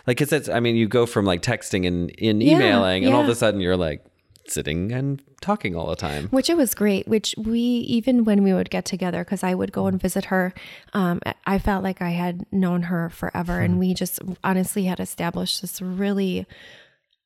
Like, 0.06 0.18
cause 0.18 0.32
it's, 0.32 0.48
I 0.48 0.60
mean, 0.60 0.76
you 0.76 0.88
go 0.88 1.06
from 1.06 1.24
like 1.24 1.42
texting 1.42 1.86
and, 1.86 2.10
Yeah, 2.18 2.56
emailing, 2.56 3.04
and 3.04 3.14
all 3.14 3.22
of 3.22 3.28
a 3.28 3.34
sudden 3.34 3.60
you're 3.60 3.76
like 3.76 4.04
sitting 4.48 4.90
and 4.92 5.22
talking 5.40 5.76
all 5.76 5.86
the 5.88 5.96
time. 5.96 6.26
which 6.28 6.50
it 6.50 6.56
was 6.56 6.74
great 6.74 7.06
which 7.06 7.32
we 7.38 7.58
even 7.60 8.24
when 8.24 8.42
we 8.42 8.52
would 8.52 8.70
get 8.70 8.84
together 8.84 9.22
because 9.24 9.44
i 9.44 9.54
would 9.54 9.70
go 9.70 9.86
and 9.86 10.00
visit 10.02 10.26
her 10.26 10.52
um, 10.94 11.20
i 11.46 11.58
felt 11.60 11.82
like 11.84 12.02
i 12.02 12.10
had 12.10 12.44
known 12.52 12.82
her 12.82 13.08
forever 13.08 13.60
and 13.60 13.78
we 13.78 13.94
just 13.94 14.18
honestly 14.42 14.84
had 14.84 14.98
established 14.98 15.60
this 15.62 15.80
really 15.80 16.44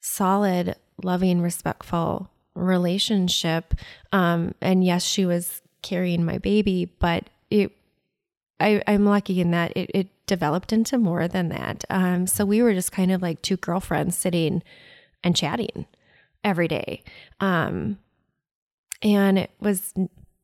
solid 0.01 0.77
loving 1.03 1.41
respectful 1.41 2.31
relationship. 2.55 3.75
Um, 4.13 4.55
and 4.61 4.85
yes 4.85 5.03
she 5.05 5.25
was 5.27 5.63
carrying 5.83 6.25
my 6.25 6.39
baby 6.39 6.91
but 6.99 7.25
it 7.51 7.73
I, 8.61 8.83
I'm 8.87 9.05
lucky 9.05 9.41
in 9.41 9.51
that 9.53 9.73
it, 9.77 9.91
it 9.95 10.09
developed 10.27 10.73
into 10.73 10.99
more 10.99 11.29
than 11.29 11.49
that. 11.49 11.85
Um, 11.91 12.27
so 12.27 12.45
we 12.45 12.63
were 12.63 12.75
just 12.75 12.93
kind 12.93 13.13
of 13.13 13.23
like 13.23 13.43
two 13.43 13.57
girlfriends 13.57 14.17
sitting 14.17 14.63
and 15.23 15.37
chatting 15.37 15.87
every 16.45 16.69
day. 16.69 17.03
Um, 17.41 17.99
and 19.03 19.39
it 19.39 19.51
was 19.61 19.95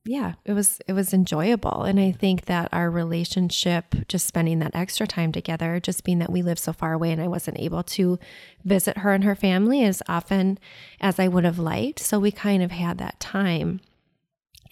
yeah, 0.04 0.34
it 0.44 0.52
was 0.52 0.80
it 0.88 0.94
was 0.94 1.14
enjoyable. 1.14 1.84
And 1.84 2.00
I 2.00 2.10
think 2.10 2.46
that 2.46 2.68
our 2.72 2.90
relationship, 2.90 3.94
just 4.08 4.26
spending 4.26 4.58
that 4.58 4.74
extra 4.74 5.06
time 5.06 5.30
together, 5.30 5.78
just 5.78 6.02
being 6.02 6.18
that 6.18 6.32
we 6.32 6.42
live 6.42 6.58
so 6.58 6.72
far 6.72 6.92
away 6.92 7.12
and 7.12 7.22
I 7.22 7.28
wasn't 7.28 7.60
able 7.60 7.84
to 7.84 8.18
visit 8.64 8.98
her 8.98 9.12
and 9.12 9.22
her 9.22 9.36
family 9.36 9.84
as 9.84 10.02
often 10.08 10.58
as 11.00 11.20
I 11.20 11.28
would 11.28 11.44
have 11.44 11.58
liked. 11.58 12.00
So 12.00 12.18
we 12.18 12.32
kind 12.32 12.62
of 12.64 12.72
had 12.72 12.98
that 12.98 13.20
time 13.20 13.80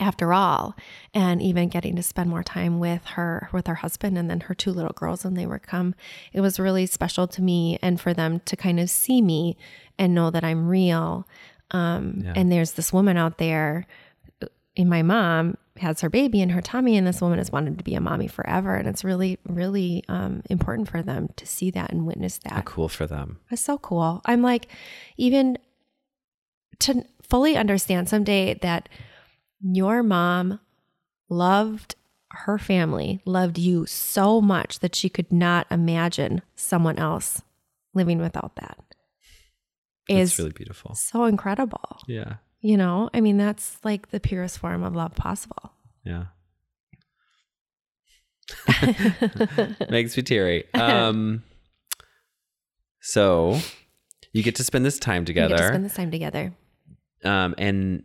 after 0.01 0.33
all 0.33 0.75
and 1.15 1.41
even 1.43 1.69
getting 1.69 1.95
to 1.95 2.03
spend 2.03 2.29
more 2.31 2.43
time 2.43 2.79
with 2.81 3.05
her 3.05 3.49
with 3.53 3.67
her 3.67 3.77
husband 3.77 4.17
and 4.19 4.31
then 4.31 4.41
her 4.41 4.55
two 4.55 4.73
little 4.73 4.95
girls 4.95 5.25
when 5.25 5.35
they 5.35 5.47
were 5.47 5.59
come 5.59 5.95
it 6.33 6.41
was 6.41 6.59
really 6.59 6.87
special 6.87 7.29
to 7.29 7.43
me 7.43 7.79
and 7.83 8.01
for 8.01 8.15
them 8.15 8.41
to 8.47 8.57
kind 8.57 8.81
of 8.81 8.89
see 8.91 9.21
me 9.21 9.57
and 9.99 10.15
know 10.15 10.31
that 10.31 10.43
i'm 10.43 10.67
real 10.69 11.29
um, 11.73 12.23
Yeah. 12.25 12.33
and 12.35 12.51
there's 12.51 12.73
this 12.73 12.93
woman 12.93 13.17
out 13.17 13.39
there 13.39 13.87
and 14.77 14.89
my 14.89 15.03
mom 15.03 15.57
has 15.77 16.01
her 16.01 16.09
baby 16.11 16.41
in 16.41 16.51
her 16.51 16.61
tummy 16.63 16.97
and 16.97 17.07
this 17.07 17.21
woman 17.21 17.39
has 17.39 17.53
wanted 17.53 17.77
to 17.79 17.85
be 17.85 17.95
a 17.95 18.01
mommy 18.01 18.27
forever 18.27 18.75
and 18.75 18.89
it's 18.89 19.05
really 19.05 19.39
really 19.47 20.03
um, 20.09 20.43
important 20.51 20.89
for 20.89 21.03
them 21.03 21.29
to 21.37 21.47
see 21.47 21.71
that 21.71 21.91
and 21.93 22.07
witness 22.07 22.39
that 22.39 22.65
Cool 22.65 22.89
for 22.89 23.07
them. 23.07 23.39
it's 23.51 23.63
so 23.63 23.77
cool. 23.79 24.21
I'm 24.25 24.43
like, 24.43 24.67
even 25.19 25.59
to 26.81 27.05
fully 27.29 27.57
understand 27.57 28.09
someday 28.09 28.55
that 28.63 28.89
your 29.63 30.03
mom 30.03 30.61
loved 31.29 31.95
her 32.33 32.59
family, 32.59 33.21
loved 33.25 33.59
you 33.59 33.87
so 33.87 34.41
much 34.41 34.81
that 34.81 34.95
she 34.95 35.09
could 35.09 35.33
not 35.33 35.67
imagine 35.71 36.43
someone 36.55 36.99
else 36.99 37.43
living 37.93 38.19
without 38.19 38.55
that 38.57 38.79
It's 40.09 40.39
really 40.39 40.53
beautiful. 40.53 40.95
so 40.95 41.25
incredible. 41.25 41.99
Yeah. 42.07 42.35
You 42.61 42.77
know, 42.77 43.11
I 43.15 43.21
mean, 43.21 43.37
that's 43.37 43.79
like 43.85 44.11
the 44.11 44.21
purest 44.21 44.59
form 44.59 44.83
of 44.85 44.95
love 44.95 45.15
possible. 45.15 45.73
Yeah. 46.05 46.27
Makes 49.91 50.17
me 50.17 50.23
teary. 50.23 50.65
Um, 50.75 51.43
so 53.01 53.59
you 54.33 54.43
get 54.43 54.57
to 54.57 54.65
spend 54.65 54.85
this 54.85 54.99
time 54.99 55.25
We 55.25 55.33
get 55.33 55.49
to 55.49 55.55
together. 55.55 55.69
spend 55.69 55.85
this 55.85 55.95
time 55.95 56.11
together. 56.11 56.53
um, 57.25 57.55
and 57.59 58.03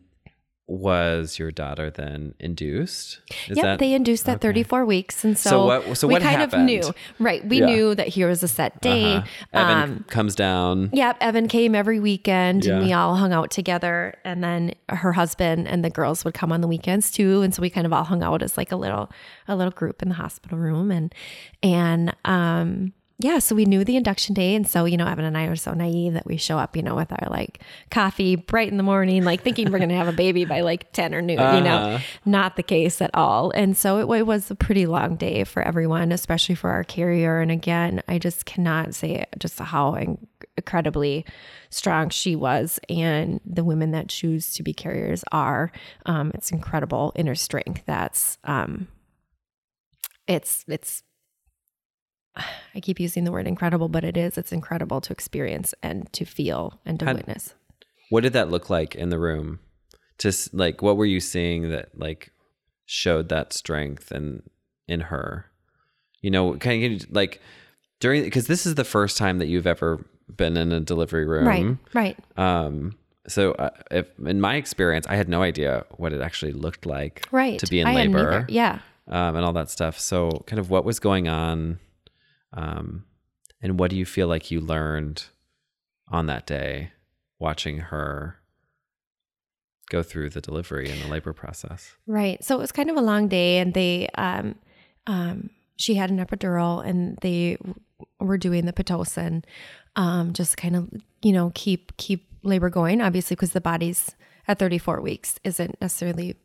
was 0.68 1.38
your 1.38 1.52
daughter 1.52 1.92
then 1.92 2.34
induced? 2.40 3.20
Is 3.48 3.58
yep, 3.58 3.64
that 3.64 3.80
they 3.80 3.94
induced 3.94 4.28
at 4.28 4.38
okay. 4.38 4.48
34 4.48 4.84
weeks, 4.86 5.24
and 5.24 5.38
so, 5.38 5.50
So 5.50 5.66
what- 5.66 5.98
so 5.98 6.08
we 6.08 6.14
what 6.14 6.24
kind 6.24 6.42
of 6.42 6.54
knew, 6.60 6.82
right? 7.20 7.46
We 7.48 7.60
Yeah. 7.60 7.66
knew 7.68 7.94
that 7.96 8.08
here 8.08 8.28
was 8.28 8.42
a 8.42 8.48
set 8.48 8.82
date. 8.82 9.18
Uh-huh. 9.18 9.26
Evan 9.54 9.78
Um, 9.84 10.06
comes 10.10 10.34
down. 10.34 10.90
Yep, 10.92 11.18
Evan 11.22 11.48
came 11.48 11.76
every 11.76 12.00
weekend 12.00 12.66
and 12.66 12.84
we 12.84 12.94
all 12.94 13.16
hung 13.16 13.32
out 13.32 13.52
together. 13.52 14.16
And 14.26 14.44
then 14.44 14.74
her 14.90 15.14
husband 15.14 15.68
and 15.68 15.86
the 15.86 15.92
girls 15.92 16.26
would 16.26 16.34
come 16.34 16.52
on 16.52 16.62
the 16.62 16.68
weekends 16.68 17.12
too. 17.12 17.44
And 17.44 17.54
so 17.54 17.62
we 17.62 17.70
kind 17.70 17.86
of 17.86 17.94
all 17.94 18.04
hung 18.04 18.24
out 18.24 18.42
as 18.42 18.58
like 18.58 18.72
a 18.72 18.76
little 18.76 19.12
a 19.48 19.56
little 19.56 19.72
group 19.72 20.02
in 20.02 20.10
the 20.10 20.16
hospital 20.16 20.58
room. 20.58 20.90
And 20.90 21.14
and 21.62 22.16
um 22.26 22.94
yeah, 23.18 23.40
so 23.40 23.56
we 23.56 23.64
knew 23.64 23.86
the 23.86 23.96
induction 23.96 24.34
day. 24.34 24.56
And 24.56 24.68
so, 24.68 24.84
you 24.84 24.98
know, 24.98 25.08
Evan 25.08 25.24
and 25.24 25.38
I 25.38 25.46
are 25.46 25.56
so 25.56 25.74
naive 25.74 26.14
that 26.14 26.26
we 26.26 26.36
show 26.36 26.58
up, 26.58 26.76
you 26.76 26.84
know, 26.84 26.96
with 26.96 27.14
our 27.14 27.30
like 27.30 27.62
coffee 27.90 28.36
bright 28.36 28.70
in 28.70 28.76
the 28.76 28.84
morning, 28.84 29.24
like 29.24 29.42
thinking 29.42 29.72
we're 29.72 29.80
gonna 29.80 29.96
have 29.96 30.10
a 30.10 30.14
baby 30.14 30.44
by 30.44 30.60
like 30.62 30.92
10 30.92 31.16
or 31.16 31.22
noon, 31.22 31.40
you 31.40 31.62
know. 31.62 31.78
Uh-huh. 31.78 32.00
Not 32.26 32.58
the 32.58 32.64
case 32.64 33.02
at 33.02 33.12
all. 33.14 33.52
And 33.52 33.78
so 33.78 34.00
it, 34.00 34.20
it 34.20 34.24
was 34.24 34.52
a 34.52 34.56
pretty 34.56 34.86
long 34.86 35.16
day 35.16 35.46
for 35.46 35.64
everyone, 35.64 36.12
especially 36.12 36.56
for 36.56 36.72
our 36.72 36.84
carrier. 36.84 37.40
And 37.40 37.52
again, 37.52 38.04
I 38.10 38.20
just 38.20 38.46
cannot 38.46 38.94
say 38.94 39.24
just 39.40 39.60
how 39.60 39.96
incredibly 40.58 41.26
strong 41.70 42.10
she 42.10 42.36
was 42.36 42.82
and 42.90 43.40
the 43.46 43.64
women 43.64 43.92
that 43.92 44.10
choose 44.10 44.54
to 44.56 44.64
be 44.64 44.74
carriers 44.74 45.24
are. 45.32 45.72
Um, 46.06 46.32
it's 46.34 46.52
incredible 46.52 47.14
inner 47.16 47.36
strength. 47.36 47.84
That's 47.86 48.40
um, 48.44 48.90
it's 50.28 50.66
it's. 50.68 51.02
I 52.38 52.80
keep 52.82 53.00
using 53.00 53.24
the 53.24 53.32
word 53.32 53.48
incredible, 53.48 53.88
but 53.90 54.04
it 54.04 54.18
is. 54.18 54.38
It's 54.38 54.52
incredible 54.52 55.00
to 55.02 55.14
experience 55.14 55.74
and 55.82 56.12
to 56.14 56.26
feel 56.26 56.80
and 56.86 57.00
to 57.00 57.06
Had- 57.06 57.16
witness. 57.18 57.54
What 58.10 58.22
did 58.22 58.34
that 58.34 58.52
look 58.52 58.70
like 58.70 58.94
in 58.96 59.10
the 59.10 59.18
room? 59.20 59.60
Just 60.18 60.54
like 60.54 60.82
what 60.82 60.96
were 60.98 61.06
you 61.06 61.20
seeing 61.20 61.70
that 61.72 61.98
like 61.98 62.32
showed 62.86 63.30
that 63.30 63.52
strength 63.54 64.12
and 64.12 64.44
in 64.88 65.02
her? 65.02 65.46
You 66.22 66.32
know, 66.32 66.56
kind 66.58 67.02
of 67.02 67.12
like 67.12 67.42
during 68.00 68.24
because 68.24 68.48
this 68.48 68.66
is 68.66 68.76
the 68.76 68.84
first 68.84 69.18
time 69.18 69.40
that 69.40 69.48
you've 69.48 69.68
ever 69.68 70.06
been 70.36 70.58
in 70.58 70.72
a 70.72 70.80
delivery 70.80 71.26
room, 71.26 71.80
Right, 71.94 72.16
right. 72.38 72.40
Um, 72.40 72.96
so 73.28 73.54
uh, 73.54 73.70
if 73.92 74.08
in 74.26 74.40
my 74.42 74.56
experience, 74.56 75.06
I 75.08 75.16
had 75.16 75.28
no 75.30 75.42
idea 75.42 75.86
what 75.98 76.14
it 76.14 76.22
actually 76.22 76.52
looked 76.54 76.86
like, 76.86 77.28
Right. 77.32 77.60
to 77.60 77.68
be 77.68 77.80
in 77.80 77.88
I 77.88 77.96
labor. 77.96 78.46
Yeah. 78.50 78.80
um, 79.08 79.36
and 79.36 79.46
all 79.46 79.54
that 79.54 79.70
stuff. 79.70 80.00
So, 80.00 80.44
kind 80.48 80.60
of 80.60 80.70
what 80.70 80.84
was 80.86 81.00
going 81.00 81.28
on, 81.28 81.80
um, 82.56 83.06
and 83.62 83.80
what 83.80 83.90
do 83.90 83.98
you 83.98 84.06
feel 84.06 84.28
like 84.28 84.52
you 84.52 84.62
learned 84.62 85.26
on 86.08 86.28
that 86.28 86.46
day, 86.46 86.92
watching 87.40 87.80
her 87.80 88.38
go 89.90 90.02
through 90.02 90.30
the 90.30 90.42
delivery 90.42 90.90
and 90.90 91.02
the 91.02 91.08
labor 91.08 91.34
process? 91.34 91.96
Right. 92.08 92.44
So 92.44 92.56
it 92.56 92.60
was 92.60 92.72
kind 92.72 92.90
of 92.90 92.98
a 92.98 93.02
long 93.02 93.28
day, 93.28 93.60
and 93.60 93.74
they, 93.74 94.08
um, 94.16 94.56
um, 95.08 95.50
she 95.78 95.96
had 95.96 96.10
an 96.10 96.26
epidural, 96.26 96.86
and 96.86 97.18
they 97.22 97.58
were 98.20 98.38
doing 98.38 98.66
the 98.66 98.74
pitocin, 98.74 99.44
um, 99.96 100.34
just 100.34 100.58
kind 100.58 100.76
of, 100.76 100.90
you 101.22 101.32
know, 101.32 101.52
keep 101.54 101.96
keep 101.98 102.28
labor 102.44 102.70
going. 102.70 103.02
Obviously, 103.02 103.36
because 103.36 103.52
the 103.52 103.62
body's 103.62 104.16
at 104.48 104.60
34 104.60 105.02
weeks 105.02 105.40
isn't 105.44 105.80
necessarily 105.82 106.36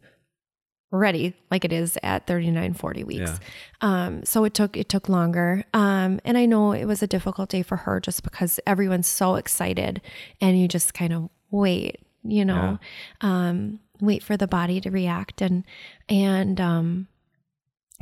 ready 0.92 1.34
like 1.50 1.64
it 1.64 1.72
is 1.72 1.96
at 2.02 2.26
39 2.26 2.74
40 2.74 3.04
weeks. 3.04 3.20
Yeah. 3.30 3.38
um 3.80 4.24
so 4.24 4.44
it 4.44 4.54
took 4.54 4.76
it 4.76 4.88
took 4.88 5.08
longer. 5.08 5.64
Um 5.72 6.20
and 6.24 6.36
i 6.36 6.46
know 6.46 6.72
it 6.72 6.84
was 6.86 7.02
a 7.02 7.06
difficult 7.06 7.48
day 7.48 7.62
for 7.62 7.76
her 7.76 8.00
just 8.00 8.22
because 8.24 8.58
everyone's 8.66 9.06
so 9.06 9.36
excited 9.36 10.00
and 10.40 10.60
you 10.60 10.66
just 10.68 10.92
kind 10.94 11.12
of 11.12 11.28
wait 11.50 12.00
you 12.24 12.44
know 12.44 12.78
um 13.20 13.78
wait 14.00 14.22
for 14.22 14.36
the 14.36 14.48
body 14.48 14.80
to 14.80 14.90
react. 14.90 15.40
And 15.40 15.64
and 16.08 16.60
um 16.60 17.06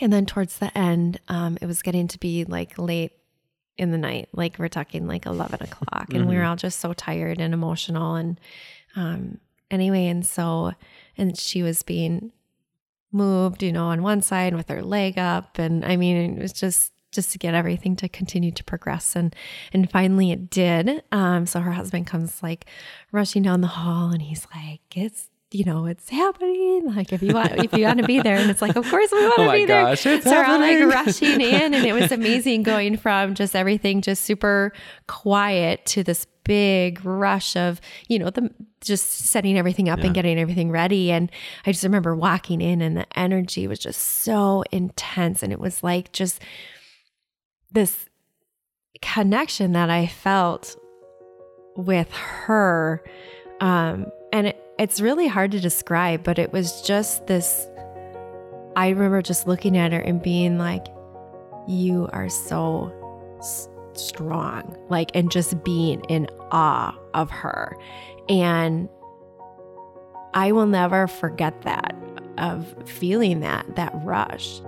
and 0.01 0.13
then 0.13 0.25
towards 0.27 0.59
the 0.59 0.77
end 0.79 1.21
um 1.29 1.59
it 1.61 1.67
was 1.67 1.83
getting 1.83 2.09
to 2.09 2.19
be 2.19 2.45
like 2.45 2.79
late 2.79 3.13
in 3.77 3.91
the 3.93 3.99
night 3.99 4.29
like 4.33 4.59
we're 4.59 4.69
talking 4.69 5.07
like 5.07 5.27
11 5.27 5.63
o'clock 5.63 6.13
and 6.15 6.29
we 6.29 6.37
were 6.37 6.43
all 6.45 6.57
just 6.57 6.81
so 6.81 6.93
tired 6.93 7.39
and 7.41 7.53
emotional 7.55 8.15
and 8.17 8.41
um 8.97 9.39
anyway 9.71 10.07
and 10.07 10.25
so 10.27 10.73
and 11.17 11.39
she 11.39 11.63
was 11.63 11.83
being 11.85 12.33
moved 13.13 13.63
you 13.63 13.73
know 13.73 13.87
on 13.87 14.03
one 14.03 14.23
side 14.23 14.55
with 14.55 14.69
her 14.69 14.83
leg 14.83 15.19
up. 15.19 15.59
And 15.59 15.85
i 15.85 15.97
mean 15.97 16.39
it 16.39 16.43
was 16.43 16.53
just 16.53 16.93
just 17.11 17.33
to 17.33 17.39
get 17.39 17.55
everything 17.55 17.97
to 17.97 18.09
continue 18.09 18.51
to 18.53 18.65
progress. 18.65 19.17
And 19.17 19.35
and 19.73 19.91
finally 19.91 20.31
it 20.31 20.51
did. 20.51 21.03
Um 21.13 21.47
so 21.47 21.61
her 21.61 21.73
husband 21.73 22.07
comes 22.07 22.43
like 22.43 22.67
rushing 23.13 23.43
down 23.43 23.61
the 23.61 23.67
hall 23.69 24.11
and 24.11 24.23
he's 24.23 24.47
like 24.55 24.81
it's 24.97 25.29
you 25.51 25.65
know 25.65 25.87
it's 25.87 26.09
happening. 26.11 26.95
Like 26.95 27.13
if 27.13 27.23
you 27.23 27.33
want 27.33 27.53
if 27.65 27.73
you 27.73 27.85
want 27.85 28.01
to 28.01 28.07
be 28.07 28.21
there. 28.21 28.37
And 28.37 28.51
it's 28.51 28.61
like 28.61 28.77
of 28.77 28.89
course 28.89 29.11
we 29.11 29.21
want 29.23 29.37
to 29.37 29.43
Oh 29.43 29.47
my 29.47 29.57
be 29.57 29.65
there. 29.65 29.83
gosh, 29.85 30.05
it's 30.07 30.25
so 30.25 30.31
we're 30.33 30.45
all 30.45 30.59
like 30.59 30.85
rushing 30.95 31.41
in. 31.41 31.73
And 31.75 31.87
it 31.87 31.95
was 31.95 32.13
amazing 32.13 32.63
going 32.65 32.97
from 32.99 33.35
just 33.35 33.57
everything 33.57 34.03
just 34.03 34.25
super 34.25 34.73
quiet 35.07 35.87
to 35.87 36.03
this 36.05 36.27
big 36.45 37.05
rush 37.05 37.57
of 37.57 37.81
you 38.09 38.19
know 38.19 38.31
the 38.31 38.51
just 38.81 39.07
setting 39.11 39.59
everything 39.59 39.89
up 39.89 39.99
and 40.01 40.15
getting 40.15 40.39
everything 40.39 40.71
ready. 40.71 41.11
And 41.11 41.31
i 41.67 41.73
just 41.73 41.85
remember 41.85 42.15
walking 42.15 42.61
in 42.61 42.81
and 42.83 42.97
the 42.97 43.07
energy 43.19 43.67
was 43.67 43.79
just 43.79 44.01
so 44.01 44.65
intense. 44.71 45.43
And 45.43 45.53
it 45.53 45.59
was 45.61 45.83
like 45.83 46.13
just 46.13 46.43
this 47.73 48.07
connection 49.01 49.73
that 49.73 49.89
i 49.91 50.07
felt 50.07 50.77
with 51.77 52.11
her. 52.13 53.03
Um 53.61 54.07
and 54.33 54.49
it, 54.49 54.63
it's 54.79 55.01
really 55.01 55.27
hard 55.27 55.51
to 55.51 55.61
describe 55.61 56.23
but 56.23 56.39
it 56.39 56.53
was 56.53 56.83
just 56.83 57.27
this 57.27 57.67
i 58.77 58.89
remember 58.89 59.21
just 59.23 59.47
looking 59.47 59.77
at 59.77 59.93
her 59.93 60.01
and 60.01 60.23
being 60.23 60.59
like 60.59 60.87
you 61.69 62.09
are 62.13 62.29
so 62.29 62.93
s- 63.39 63.69
strong 63.93 64.77
like 64.89 65.11
and 65.15 65.31
just 65.31 65.63
being 65.65 66.01
in 66.09 66.27
awe 66.51 66.97
of 67.15 67.31
her. 67.31 67.77
And 68.29 68.89
i 70.35 70.53
will 70.53 70.67
never 70.67 71.07
forget 71.07 71.63
that 71.63 71.95
of 72.39 72.75
feeling 72.87 73.41
that 73.41 73.67
that 73.77 73.93
rush. 74.05 74.61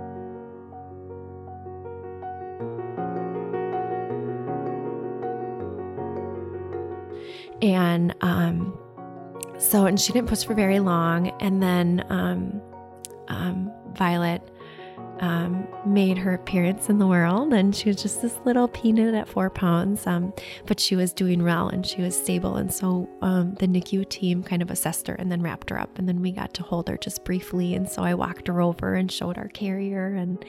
And 7.61 8.15
um 8.21 8.77
so 9.61 9.85
and 9.85 9.99
she 9.99 10.11
didn't 10.11 10.27
push 10.27 10.43
for 10.43 10.53
very 10.53 10.79
long 10.79 11.29
and 11.39 11.61
then 11.61 12.05
um 12.09 12.61
um 13.27 13.71
violet 13.93 14.41
um, 15.21 15.67
made 15.85 16.17
her 16.17 16.33
appearance 16.33 16.89
in 16.89 16.97
the 16.97 17.05
world, 17.05 17.53
and 17.53 17.75
she 17.75 17.89
was 17.89 18.01
just 18.01 18.23
this 18.23 18.35
little 18.43 18.67
peanut 18.67 19.13
at 19.13 19.27
four 19.27 19.51
pounds. 19.51 20.05
Um, 20.07 20.33
but 20.65 20.79
she 20.79 20.95
was 20.95 21.13
doing 21.13 21.43
well 21.43 21.69
and 21.69 21.85
she 21.85 22.01
was 22.01 22.19
stable, 22.19 22.57
and 22.57 22.73
so 22.73 23.07
um, 23.21 23.53
the 23.55 23.67
NICU 23.67 24.09
team 24.09 24.43
kind 24.43 24.63
of 24.63 24.71
assessed 24.71 25.07
her 25.07 25.13
and 25.13 25.31
then 25.31 25.41
wrapped 25.43 25.69
her 25.69 25.79
up, 25.79 25.97
and 25.99 26.09
then 26.09 26.21
we 26.21 26.31
got 26.31 26.53
to 26.55 26.63
hold 26.63 26.89
her 26.89 26.97
just 26.97 27.23
briefly. 27.23 27.75
And 27.75 27.87
so 27.87 28.01
I 28.01 28.15
walked 28.15 28.47
her 28.47 28.61
over 28.61 28.95
and 28.95 29.11
showed 29.11 29.37
our 29.37 29.47
carrier, 29.49 30.15
and 30.15 30.43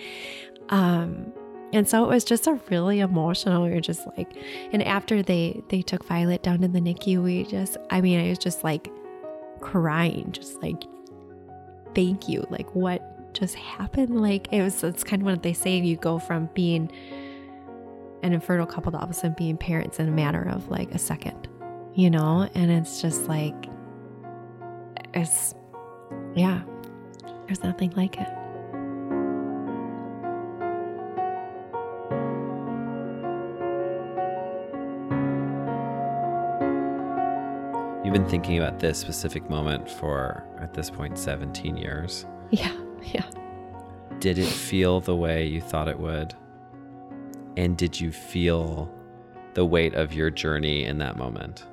um, 0.70 1.32
and 1.74 1.86
so 1.86 2.04
it 2.04 2.08
was 2.08 2.24
just 2.24 2.46
a 2.46 2.58
really 2.70 3.00
emotional. 3.00 3.64
We 3.64 3.70
were 3.70 3.80
just 3.80 4.06
like, 4.16 4.34
and 4.72 4.82
after 4.82 5.22
they 5.22 5.62
they 5.68 5.82
took 5.82 6.04
Violet 6.04 6.42
down 6.42 6.62
to 6.62 6.68
the 6.68 6.80
NICU, 6.80 7.22
we 7.22 7.44
just, 7.44 7.76
I 7.90 8.00
mean, 8.00 8.24
I 8.24 8.30
was 8.30 8.38
just 8.38 8.64
like 8.64 8.90
crying, 9.62 10.32
just 10.32 10.62
like, 10.62 10.84
thank 11.94 12.28
you, 12.28 12.46
like 12.50 12.74
what 12.74 13.34
just 13.34 13.54
happened. 13.54 14.20
Like 14.20 14.52
it 14.52 14.62
was, 14.62 14.82
it's 14.84 15.04
kind 15.04 15.22
of 15.22 15.26
what 15.26 15.42
they 15.42 15.52
say. 15.52 15.78
You 15.78 15.96
go 15.96 16.18
from 16.18 16.50
being 16.54 16.90
an 18.22 18.32
infertile 18.32 18.66
couple 18.66 18.92
to 18.92 18.98
all 18.98 19.04
of 19.04 19.10
a 19.10 19.14
sudden 19.14 19.34
being 19.38 19.56
parents 19.56 19.98
in 19.98 20.08
a 20.08 20.12
matter 20.12 20.46
of 20.48 20.68
like 20.68 20.94
a 20.94 20.98
second, 20.98 21.48
you 21.94 22.10
know? 22.10 22.48
And 22.54 22.70
it's 22.70 23.00
just 23.00 23.26
like, 23.26 23.54
it's, 25.14 25.54
yeah, 26.34 26.62
there's 27.46 27.62
nothing 27.62 27.90
like 27.92 28.18
it. 28.18 28.28
You've 38.12 38.24
been 38.24 38.30
thinking 38.30 38.58
about 38.58 38.78
this 38.78 38.98
specific 38.98 39.48
moment 39.48 39.90
for, 39.90 40.44
at 40.60 40.74
this 40.74 40.90
point, 40.90 41.16
17 41.16 41.78
years. 41.78 42.26
Yeah, 42.50 42.76
yeah. 43.04 43.24
Did 44.18 44.36
it 44.36 44.48
feel 44.48 45.00
the 45.00 45.16
way 45.16 45.46
you 45.46 45.62
thought 45.62 45.88
it 45.88 45.98
would? 45.98 46.34
And 47.56 47.74
did 47.74 47.98
you 47.98 48.12
feel 48.12 48.94
the 49.54 49.64
weight 49.64 49.94
of 49.94 50.12
your 50.12 50.28
journey 50.28 50.84
in 50.84 50.98
that 50.98 51.16
moment? 51.16 51.64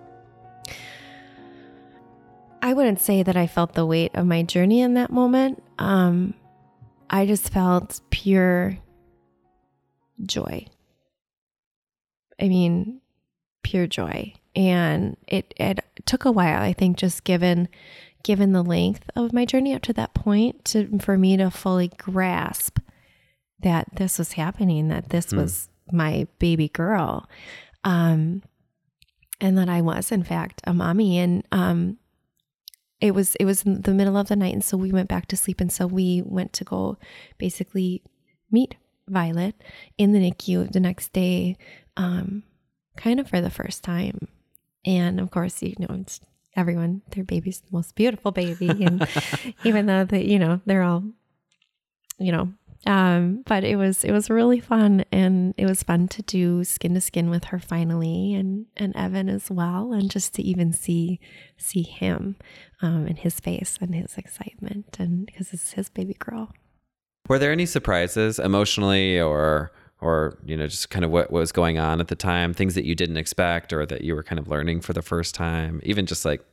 I 2.62 2.72
wouldn't 2.72 3.02
say 3.02 3.22
that 3.22 3.36
I 3.36 3.46
felt 3.46 3.74
the 3.74 3.86
weight 3.86 4.16
of 4.16 4.26
my 4.26 4.44
journey 4.44 4.80
in 4.80 4.94
that 4.94 5.12
moment. 5.12 5.62
Um, 5.78 6.36
I 7.10 7.26
just 7.26 7.50
felt 7.50 8.00
pure 8.12 8.78
joy. 10.24 10.68
I 12.42 12.48
mean, 12.48 13.02
pure 13.62 13.88
joy. 13.88 14.36
And 14.56 15.18
it, 15.28 15.54
it 15.58 15.80
took 16.06 16.26
a 16.26 16.32
while, 16.32 16.62
I 16.62 16.74
think, 16.74 16.98
just 16.98 17.24
given 17.24 17.70
given 18.24 18.52
the 18.52 18.64
length 18.64 19.10
of 19.16 19.32
my 19.32 19.46
journey 19.46 19.74
up 19.74 19.82
to 19.82 19.94
that 19.94 20.14
point 20.14 20.66
to 20.66 21.00
for 21.00 21.18
me 21.18 21.38
to 21.38 21.50
fully 21.50 21.88
grasp 21.98 22.80
that 23.62 23.88
this 23.96 24.20
was 24.20 24.34
happening, 24.34 24.90
that 24.90 25.10
this 25.10 25.32
was 25.32 25.70
my 25.92 26.28
baby 26.38 26.70
girl. 26.70 27.28
Um 27.84 28.44
and 29.42 29.58
that 29.58 29.70
I 29.70 29.82
was 29.82 30.12
in 30.12 30.24
fact 30.24 30.62
a 30.66 30.74
mommy. 30.74 31.18
And 31.18 31.46
um 31.52 31.98
it 33.00 33.16
was 33.16 33.36
it 33.36 33.46
was 33.46 33.64
in 33.64 33.82
the 33.84 33.94
middle 33.94 34.18
of 34.18 34.28
the 34.28 34.36
night. 34.36 34.54
And 34.54 34.64
so 34.64 34.76
we 34.78 34.92
went 34.92 35.10
back 35.10 35.28
to 35.28 35.38
sleep. 35.38 35.62
And 35.62 35.72
so 35.72 35.88
we 35.88 36.22
went 36.26 36.54
to 36.54 36.64
go 36.64 36.98
basically 37.38 38.04
meet 38.52 38.76
Violet 39.08 39.56
in 39.98 40.12
the 40.12 40.20
NICU 40.20 40.72
the 40.72 40.80
next 40.80 41.14
day 41.14 41.58
um 41.98 42.44
kind 42.98 43.20
of 43.20 43.30
for 43.30 43.40
the 43.40 43.50
first 43.50 43.84
time 43.84 44.28
and 44.86 45.20
of 45.20 45.32
course 45.32 45.62
you 45.62 45.76
know 45.80 45.96
it's 46.02 46.22
everyone 46.56 47.02
their 47.12 47.24
baby's 47.24 47.62
the 47.62 47.70
most 47.72 47.96
beautiful 47.96 48.32
baby. 48.32 48.70
And 48.70 49.08
even 49.64 49.86
though 49.86 50.04
that 50.04 50.26
you 50.26 50.40
know 50.40 50.62
they're 50.66 50.84
all 50.84 51.04
you 52.18 52.32
know 52.32 52.52
um 52.86 53.44
but 53.46 53.64
it 53.64 53.76
was 53.76 54.04
it 54.04 54.12
was 54.12 54.30
really 54.30 54.60
fun. 54.60 55.06
And 55.12 55.54
it 55.58 55.66
was 55.66 55.84
fun 55.84 56.08
to 56.10 56.22
do 56.22 56.64
skin 56.64 56.94
to 56.94 57.02
skin 57.02 57.30
with 57.30 57.46
her 57.46 57.60
finally 57.60 58.34
and 58.34 58.66
and 58.78 58.96
Evan 58.96 59.30
as 59.30 59.50
well. 59.50 59.94
And 59.94 60.10
just 60.12 60.34
to 60.36 60.44
even 60.44 60.74
see 60.74 61.20
see 61.58 61.84
him 61.84 62.36
um 62.82 63.06
and 63.08 63.20
his 63.20 63.40
face 63.40 63.78
and 63.82 63.96
his 63.96 64.18
excitement 64.18 64.98
and 65.00 65.26
because 65.26 65.54
it's 65.54 65.74
his 65.74 65.90
baby 65.90 66.16
girl. 66.20 66.52
Were 67.28 67.40
there 67.40 67.52
any 67.52 67.68
surprises 67.68 68.40
emotionally 68.40 69.20
or 69.20 69.72
or 70.02 70.38
you 70.46 70.56
know 70.56 70.68
just 70.68 70.90
kind 70.90 71.04
of 71.04 71.12
what, 71.12 71.32
what 71.32 71.40
was 71.40 71.52
going 71.52 71.78
on 71.78 72.00
at 72.00 72.08
the 72.08 72.16
time, 72.16 72.54
things 72.54 72.76
that 72.76 72.86
you 72.86 72.96
didn't 72.96 73.18
expect 73.18 73.74
or 73.74 73.86
that 73.86 74.02
you 74.02 74.16
were 74.16 74.24
kind 74.24 74.40
of 74.40 74.48
learning 74.48 74.82
for 74.82 74.94
the 74.94 75.02
first 75.02 75.36
time, 75.36 75.82
even 75.84 76.06
just 76.06 76.26
like 76.26 76.44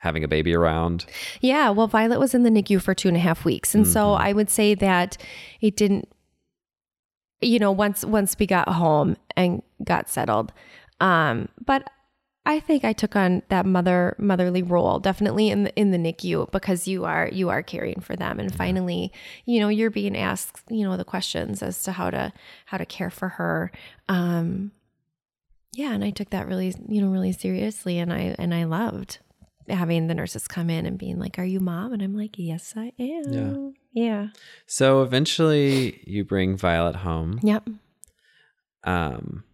having 0.00 0.24
a 0.24 0.28
baby 0.28 0.54
around? 0.54 1.04
Yeah, 1.40 1.70
well, 1.70 1.86
Violet 1.86 2.18
was 2.18 2.34
in 2.34 2.42
the 2.42 2.50
NICU 2.50 2.80
for 2.80 2.94
two 2.94 3.08
and 3.08 3.16
a 3.16 3.20
half 3.20 3.44
weeks, 3.44 3.74
and 3.74 3.86
so 3.86 4.14
I 4.14 4.32
would 4.32 4.50
say 4.50 4.74
that 4.74 5.16
it 5.60 5.76
didn't. 5.76 6.08
You 7.42 7.58
know, 7.58 7.72
once 7.72 8.04
once 8.04 8.36
we 8.38 8.46
got 8.46 8.68
home 8.68 9.16
and 9.34 9.62
got 9.82 10.10
settled, 10.10 10.52
um, 11.00 11.48
but 11.64 11.88
I 12.46 12.58
think 12.58 12.84
I 12.84 12.92
took 12.92 13.16
on 13.16 13.42
that 13.48 13.66
mother 13.66 14.16
motherly 14.18 14.62
role 14.62 14.98
definitely 14.98 15.50
in 15.50 15.64
the 15.64 15.74
in 15.76 15.90
the 15.90 15.98
NICU 15.98 16.50
because 16.50 16.88
you 16.88 17.04
are 17.04 17.28
you 17.30 17.50
are 17.50 17.62
caring 17.62 18.00
for 18.00 18.16
them, 18.16 18.40
and 18.40 18.54
finally, 18.54 19.12
you 19.44 19.60
know, 19.60 19.68
you're 19.68 19.90
being 19.90 20.16
asked 20.16 20.62
you 20.70 20.84
know 20.84 20.96
the 20.96 21.04
questions 21.04 21.62
as 21.62 21.82
to 21.82 21.92
how 21.92 22.10
to 22.10 22.32
how 22.66 22.78
to 22.78 22.86
care 22.86 23.10
for 23.10 23.28
her. 23.28 23.70
Um, 24.08 24.72
yeah, 25.72 25.92
and 25.92 26.02
I 26.02 26.10
took 26.10 26.30
that 26.30 26.48
really 26.48 26.74
you 26.88 27.02
know 27.02 27.08
really 27.08 27.32
seriously, 27.32 27.98
and 27.98 28.12
I 28.12 28.34
and 28.38 28.54
I 28.54 28.64
loved 28.64 29.18
having 29.68 30.06
the 30.06 30.14
nurses 30.14 30.48
come 30.48 30.70
in 30.70 30.86
and 30.86 30.98
being 30.98 31.18
like, 31.18 31.38
"Are 31.38 31.44
you 31.44 31.60
mom?" 31.60 31.92
And 31.92 32.02
I'm 32.02 32.16
like, 32.16 32.38
"Yes, 32.38 32.72
I 32.74 32.92
am." 32.98 33.32
Yeah. 33.32 33.70
Yeah. 33.92 34.28
So 34.66 35.02
eventually 35.02 36.02
you 36.06 36.24
bring 36.24 36.56
Violet 36.56 36.96
home. 36.96 37.38
Yep. 37.42 37.68
Um, 38.84 39.44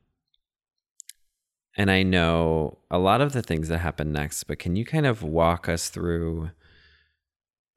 and 1.77 1.91
I 1.91 2.03
know 2.03 2.79
a 2.91 2.99
lot 2.99 3.21
of 3.21 3.33
the 3.33 3.43
things 3.43 3.69
that 3.69 3.79
happen 3.79 4.13
next, 4.13 4.45
but 4.45 4.59
can 4.59 4.77
you 4.77 4.85
kind 4.85 5.07
of 5.07 5.23
walk 5.23 5.69
us 5.69 5.89
through 5.89 6.51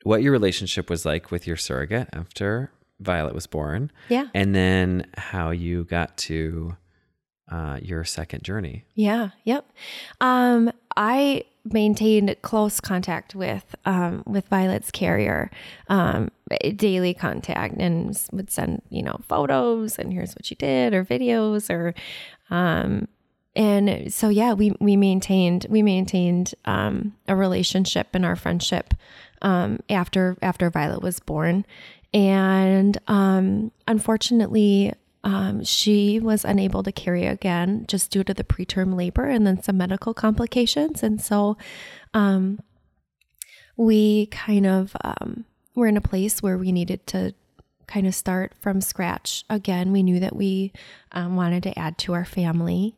what 0.04 0.24
your 0.24 0.32
relationship 0.32 0.90
was 0.90 1.06
like 1.06 1.32
with 1.32 1.46
your 1.46 1.58
surrogate 1.58 2.08
after 2.14 2.72
Violet 3.00 3.36
was 3.36 3.48
born? 3.48 3.92
Yeah. 4.08 4.28
And 4.34 4.56
then 4.56 5.06
how 5.18 5.52
you 5.52 5.84
got 5.84 6.18
to 6.18 6.78
uh, 7.52 7.80
your 7.82 8.04
second 8.04 8.44
journey? 8.44 8.86
Yeah. 8.96 9.30
Yep. 9.44 9.70
Um, 10.22 10.72
I 10.96 11.44
maintained 11.66 12.36
close 12.42 12.80
contact 12.80 13.36
with 13.36 13.76
um, 13.86 14.24
with 14.26 14.48
Violet's 14.48 14.92
carrier, 14.92 15.52
um, 15.88 16.30
daily 16.76 17.14
contact, 17.14 17.76
and 17.80 18.20
would 18.32 18.50
send 18.50 18.82
you 18.90 19.04
know 19.04 19.20
photos 19.28 19.98
and 19.98 20.14
here's 20.14 20.34
what 20.34 20.46
she 20.46 20.56
did 20.56 20.94
or 20.94 21.04
videos 21.04 21.70
or, 21.70 21.94
um, 22.50 23.08
and 23.56 24.14
so 24.14 24.30
yeah, 24.30 24.54
we 24.54 24.76
we 24.80 24.96
maintained 24.96 25.66
we 25.70 25.82
maintained 25.82 26.54
um, 26.66 27.16
a 27.28 27.36
relationship 27.36 28.10
and 28.14 28.26
our 28.26 28.36
friendship 28.36 28.94
um, 29.42 29.80
after 29.90 30.38
after 30.42 30.70
Violet 30.70 31.02
was 31.02 31.20
born, 31.20 31.66
and 32.14 32.98
um, 33.08 33.72
unfortunately. 33.88 34.94
Um, 35.22 35.66
she 35.66 36.18
was 36.18 36.46
unable 36.46 36.82
to 36.82 36.94
carry 36.94 37.26
again 37.26 37.84
just 37.90 38.10
due 38.10 38.24
to 38.24 38.34
the 38.34 38.46
preterm 38.46 38.96
labor 38.96 39.26
and 39.26 39.46
then 39.46 39.62
some 39.62 39.76
medical 39.76 40.14
complications. 40.14 41.04
And 41.04 41.22
so 41.22 41.58
um, 42.14 42.62
we 43.76 44.28
kind 44.28 44.66
of 44.66 44.96
um, 45.04 45.44
were 45.76 45.88
in 45.88 45.98
a 45.98 46.02
place 46.02 46.42
where 46.42 46.58
we 46.58 46.72
needed 46.72 47.06
to 47.08 47.34
kind 47.90 48.06
of 48.06 48.14
start 48.14 48.54
from 48.62 48.82
scratch 48.82 49.44
again. 49.50 49.92
We 49.92 50.04
knew 50.04 50.20
that 50.20 50.36
we 50.36 50.72
um, 51.12 51.36
wanted 51.36 51.64
to 51.64 51.78
add 51.78 51.98
to 52.00 52.14
our 52.14 52.26
family. 52.26 52.96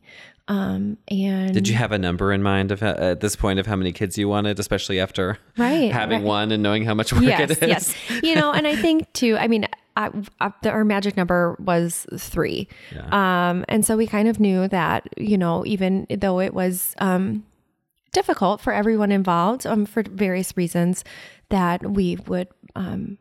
Um, 0.52 0.98
and 1.08 1.54
Did 1.54 1.66
you 1.68 1.74
have 1.76 1.92
a 1.92 1.98
number 1.98 2.30
in 2.32 2.42
mind 2.42 2.72
of 2.72 2.80
ho- 2.80 2.96
at 2.98 3.20
this 3.20 3.36
point 3.36 3.58
of 3.58 3.66
how 3.66 3.76
many 3.76 3.90
kids 3.92 4.18
you 4.18 4.28
wanted, 4.28 4.58
especially 4.58 5.00
after 5.00 5.38
Right, 5.56 5.90
having 5.90 6.18
right. 6.18 6.26
one 6.26 6.52
and 6.52 6.62
knowing 6.62 6.84
how 6.84 6.94
much 6.94 7.12
work 7.12 7.22
yes, 7.22 7.50
it 7.50 7.62
is? 7.62 7.68
yes. 7.68 7.94
You 8.22 8.34
know, 8.34 8.52
and 8.52 8.66
I 8.66 8.76
think 8.76 9.10
too. 9.14 9.36
I 9.38 9.48
mean, 9.48 9.66
I, 9.96 10.10
I, 10.40 10.52
the, 10.62 10.70
our 10.70 10.84
magic 10.84 11.16
number 11.16 11.56
was 11.58 12.06
three, 12.18 12.68
um, 13.10 13.64
and 13.68 13.84
so 13.86 13.96
we 13.96 14.06
kind 14.06 14.28
of 14.28 14.38
knew 14.40 14.68
that 14.68 15.08
you 15.16 15.38
know, 15.38 15.64
even 15.64 16.06
though 16.10 16.38
it 16.40 16.52
was 16.52 16.94
um, 16.98 17.44
difficult 18.12 18.60
for 18.60 18.72
everyone 18.74 19.10
involved 19.12 19.66
um, 19.66 19.86
for 19.86 20.02
various 20.02 20.54
reasons, 20.56 21.02
that 21.48 21.82
we 21.90 22.16
would 22.26 22.48
um, 22.76 23.16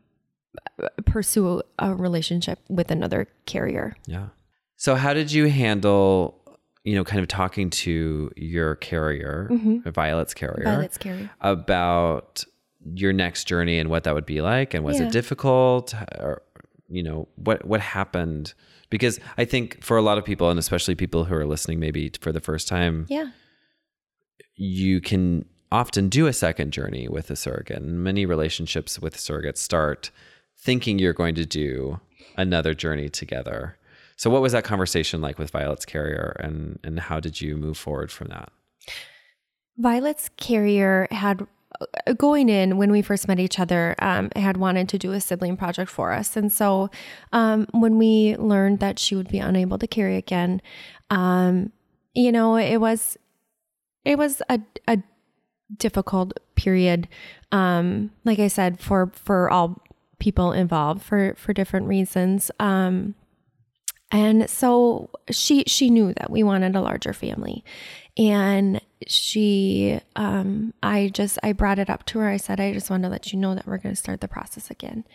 pursue 1.05 1.61
a 1.79 1.93
relationship 1.95 2.59
with 2.69 2.91
another 2.91 3.27
carrier. 3.45 3.95
Yeah. 4.05 4.27
So 4.77 4.95
how 4.95 5.13
did 5.13 5.31
you 5.31 5.47
handle, 5.47 6.40
you 6.83 6.95
know, 6.95 7.03
kind 7.03 7.21
of 7.21 7.27
talking 7.27 7.69
to 7.69 8.31
your 8.35 8.75
carrier, 8.77 9.47
Violet's 9.85 10.33
carrier, 10.33 10.63
Mm-hmm. 10.65 10.69
Violet's 10.77 10.97
carrier. 10.97 11.29
about 11.41 12.43
your 12.95 13.13
next 13.13 13.43
journey 13.45 13.77
and 13.77 13.89
what 13.89 14.03
that 14.05 14.15
would 14.15 14.25
be 14.25 14.41
like, 14.41 14.73
and 14.73 14.83
was 14.83 14.99
Yeah. 14.99 15.05
it 15.07 15.11
difficult, 15.11 15.93
or 16.17 16.41
you 16.89 17.03
know, 17.03 17.27
what 17.35 17.63
what 17.65 17.79
happened? 17.81 18.53
Because 18.89 19.19
I 19.37 19.45
think 19.45 19.83
for 19.83 19.95
a 19.97 20.01
lot 20.01 20.17
of 20.17 20.25
people, 20.25 20.49
and 20.49 20.59
especially 20.59 20.95
people 20.95 21.23
who 21.25 21.35
are 21.35 21.45
listening, 21.45 21.79
maybe 21.79 22.11
for 22.19 22.31
the 22.31 22.41
first 22.41 22.67
time, 22.67 23.05
Yeah. 23.09 23.29
you 24.55 24.99
can 25.01 25.45
often 25.71 26.09
do 26.09 26.27
a 26.27 26.33
second 26.33 26.71
journey 26.71 27.07
with 27.07 27.29
a 27.31 27.35
surrogate. 27.35 27.77
And 27.77 28.03
many 28.03 28.25
relationships 28.25 28.99
with 28.99 29.15
surrogates 29.15 29.57
start 29.59 30.11
thinking 30.57 30.99
you're 30.99 31.13
going 31.13 31.35
to 31.35 31.45
do 31.45 31.99
another 32.37 32.73
journey 32.73 33.07
together. 33.09 33.77
So 34.21 34.29
what 34.29 34.43
was 34.43 34.51
that 34.51 34.63
conversation 34.63 35.19
like 35.19 35.39
with 35.39 35.49
Violet's 35.49 35.83
carrier 35.83 36.35
and 36.39 36.77
and 36.83 36.99
how 36.99 37.19
did 37.19 37.41
you 37.41 37.57
move 37.57 37.75
forward 37.75 38.11
from 38.11 38.27
that? 38.27 38.51
Violet's 39.79 40.29
carrier 40.37 41.07
had 41.09 41.47
uh, 42.05 42.13
going 42.13 42.47
in 42.47 42.77
when 42.77 42.91
we 42.91 43.01
first 43.01 43.27
met 43.27 43.39
each 43.39 43.59
other 43.59 43.95
um, 43.97 44.29
had 44.35 44.57
wanted 44.57 44.87
to 44.89 44.99
do 44.99 45.11
a 45.11 45.19
sibling 45.19 45.57
project 45.57 45.89
for 45.89 46.11
us 46.11 46.37
and 46.37 46.53
so 46.53 46.91
um, 47.33 47.65
when 47.71 47.97
we 47.97 48.35
learned 48.37 48.79
that 48.79 48.99
she 48.99 49.15
would 49.15 49.27
be 49.27 49.39
unable 49.39 49.79
to 49.79 49.87
carry 49.87 50.17
again 50.17 50.61
um, 51.09 51.71
you 52.13 52.31
know 52.31 52.57
it 52.57 52.77
was 52.77 53.17
it 54.05 54.19
was 54.19 54.39
a, 54.49 54.59
a 54.87 54.99
difficult 55.77 56.33
period 56.53 57.07
um, 57.51 58.11
like 58.23 58.37
i 58.37 58.47
said 58.47 58.79
for 58.79 59.11
for 59.15 59.49
all 59.49 59.81
people 60.19 60.51
involved 60.51 61.01
for 61.01 61.33
for 61.39 61.53
different 61.53 61.87
reasons 61.87 62.51
um, 62.59 63.15
and 64.11 64.49
so 64.49 65.09
she 65.29 65.63
she 65.67 65.89
knew 65.89 66.13
that 66.13 66.29
we 66.29 66.43
wanted 66.43 66.75
a 66.75 66.81
larger 66.81 67.13
family. 67.13 67.63
And 68.17 68.81
she 69.07 69.99
um 70.15 70.73
i 70.83 71.09
just 71.13 71.39
i 71.43 71.53
brought 71.53 71.79
it 71.79 71.89
up 71.89 72.05
to 72.07 72.19
her. 72.19 72.27
I 72.27 72.37
said 72.37 72.59
i 72.59 72.73
just 72.73 72.89
want 72.89 73.03
to 73.03 73.09
let 73.09 73.31
you 73.31 73.39
know 73.39 73.55
that 73.55 73.65
we're 73.65 73.77
going 73.77 73.95
to 73.95 73.99
start 73.99 74.21
the 74.21 74.27
process 74.27 74.69
again. 74.69 75.05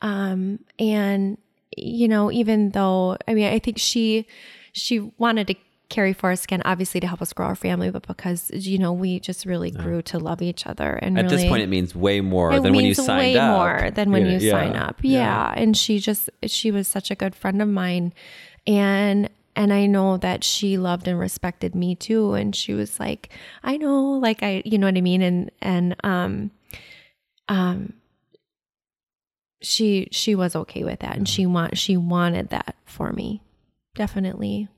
Um 0.00 0.60
and 0.78 1.36
you 1.76 2.08
know 2.08 2.32
even 2.32 2.70
though 2.70 3.18
i 3.28 3.34
mean 3.34 3.52
i 3.52 3.58
think 3.58 3.78
she 3.78 4.26
she 4.72 5.12
wanted 5.18 5.46
to 5.48 5.54
carry 5.88 6.12
for 6.12 6.30
us 6.30 6.44
again 6.44 6.60
obviously 6.64 7.00
to 7.00 7.06
help 7.06 7.22
us 7.22 7.32
grow 7.32 7.46
our 7.46 7.54
family 7.54 7.90
but 7.90 8.06
because 8.06 8.50
you 8.52 8.78
know 8.78 8.92
we 8.92 9.18
just 9.18 9.46
really 9.46 9.70
grew 9.70 10.02
to 10.02 10.18
love 10.18 10.42
each 10.42 10.66
other 10.66 10.92
and 11.00 11.18
At 11.18 11.24
really, 11.24 11.36
this 11.36 11.48
point 11.48 11.62
it 11.62 11.68
means 11.68 11.94
way 11.94 12.20
more 12.20 12.60
than 12.60 12.74
when 12.74 12.84
you 12.84 12.94
signed 12.94 13.18
way 13.18 13.38
up. 13.38 13.56
more 13.56 13.90
than 13.90 14.12
when 14.12 14.26
you, 14.26 14.38
know, 14.38 14.50
sign 14.50 14.76
up. 14.76 14.98
Yeah. 15.02 15.52
and 15.56 15.76
she 15.76 15.98
just 15.98 16.28
she 16.46 16.70
was 16.70 16.88
such 16.88 17.10
a 17.10 17.14
good 17.14 17.34
friend 17.34 17.62
of 17.62 17.68
mine. 17.68 18.12
And 18.66 19.30
and 19.56 19.72
i 19.72 19.86
know 19.86 20.18
that 20.18 20.44
she 20.44 20.76
loved 20.76 21.08
and 21.08 21.18
respected 21.18 21.74
me 21.74 21.94
too. 21.94 22.34
And 22.34 22.54
she 22.54 22.74
was 22.74 23.00
like 23.00 23.30
i 23.64 23.78
know 23.78 24.10
like 24.12 24.42
i 24.42 24.62
you 24.66 24.76
know 24.76 24.86
what 24.86 24.96
i 24.96 25.00
mean? 25.00 25.22
And 25.22 25.50
and 25.62 25.96
um 26.04 26.50
um 27.48 27.94
she 29.62 30.08
she 30.12 30.34
was 30.34 30.54
okay 30.54 30.84
with 30.84 31.00
that. 31.00 31.16
And 31.16 31.26
she 31.26 31.46
want 31.46 31.78
she 31.78 31.96
wanted 31.96 32.50
that 32.50 32.76
for 32.84 33.10
me. 33.12 33.42
Definitely 33.94 34.68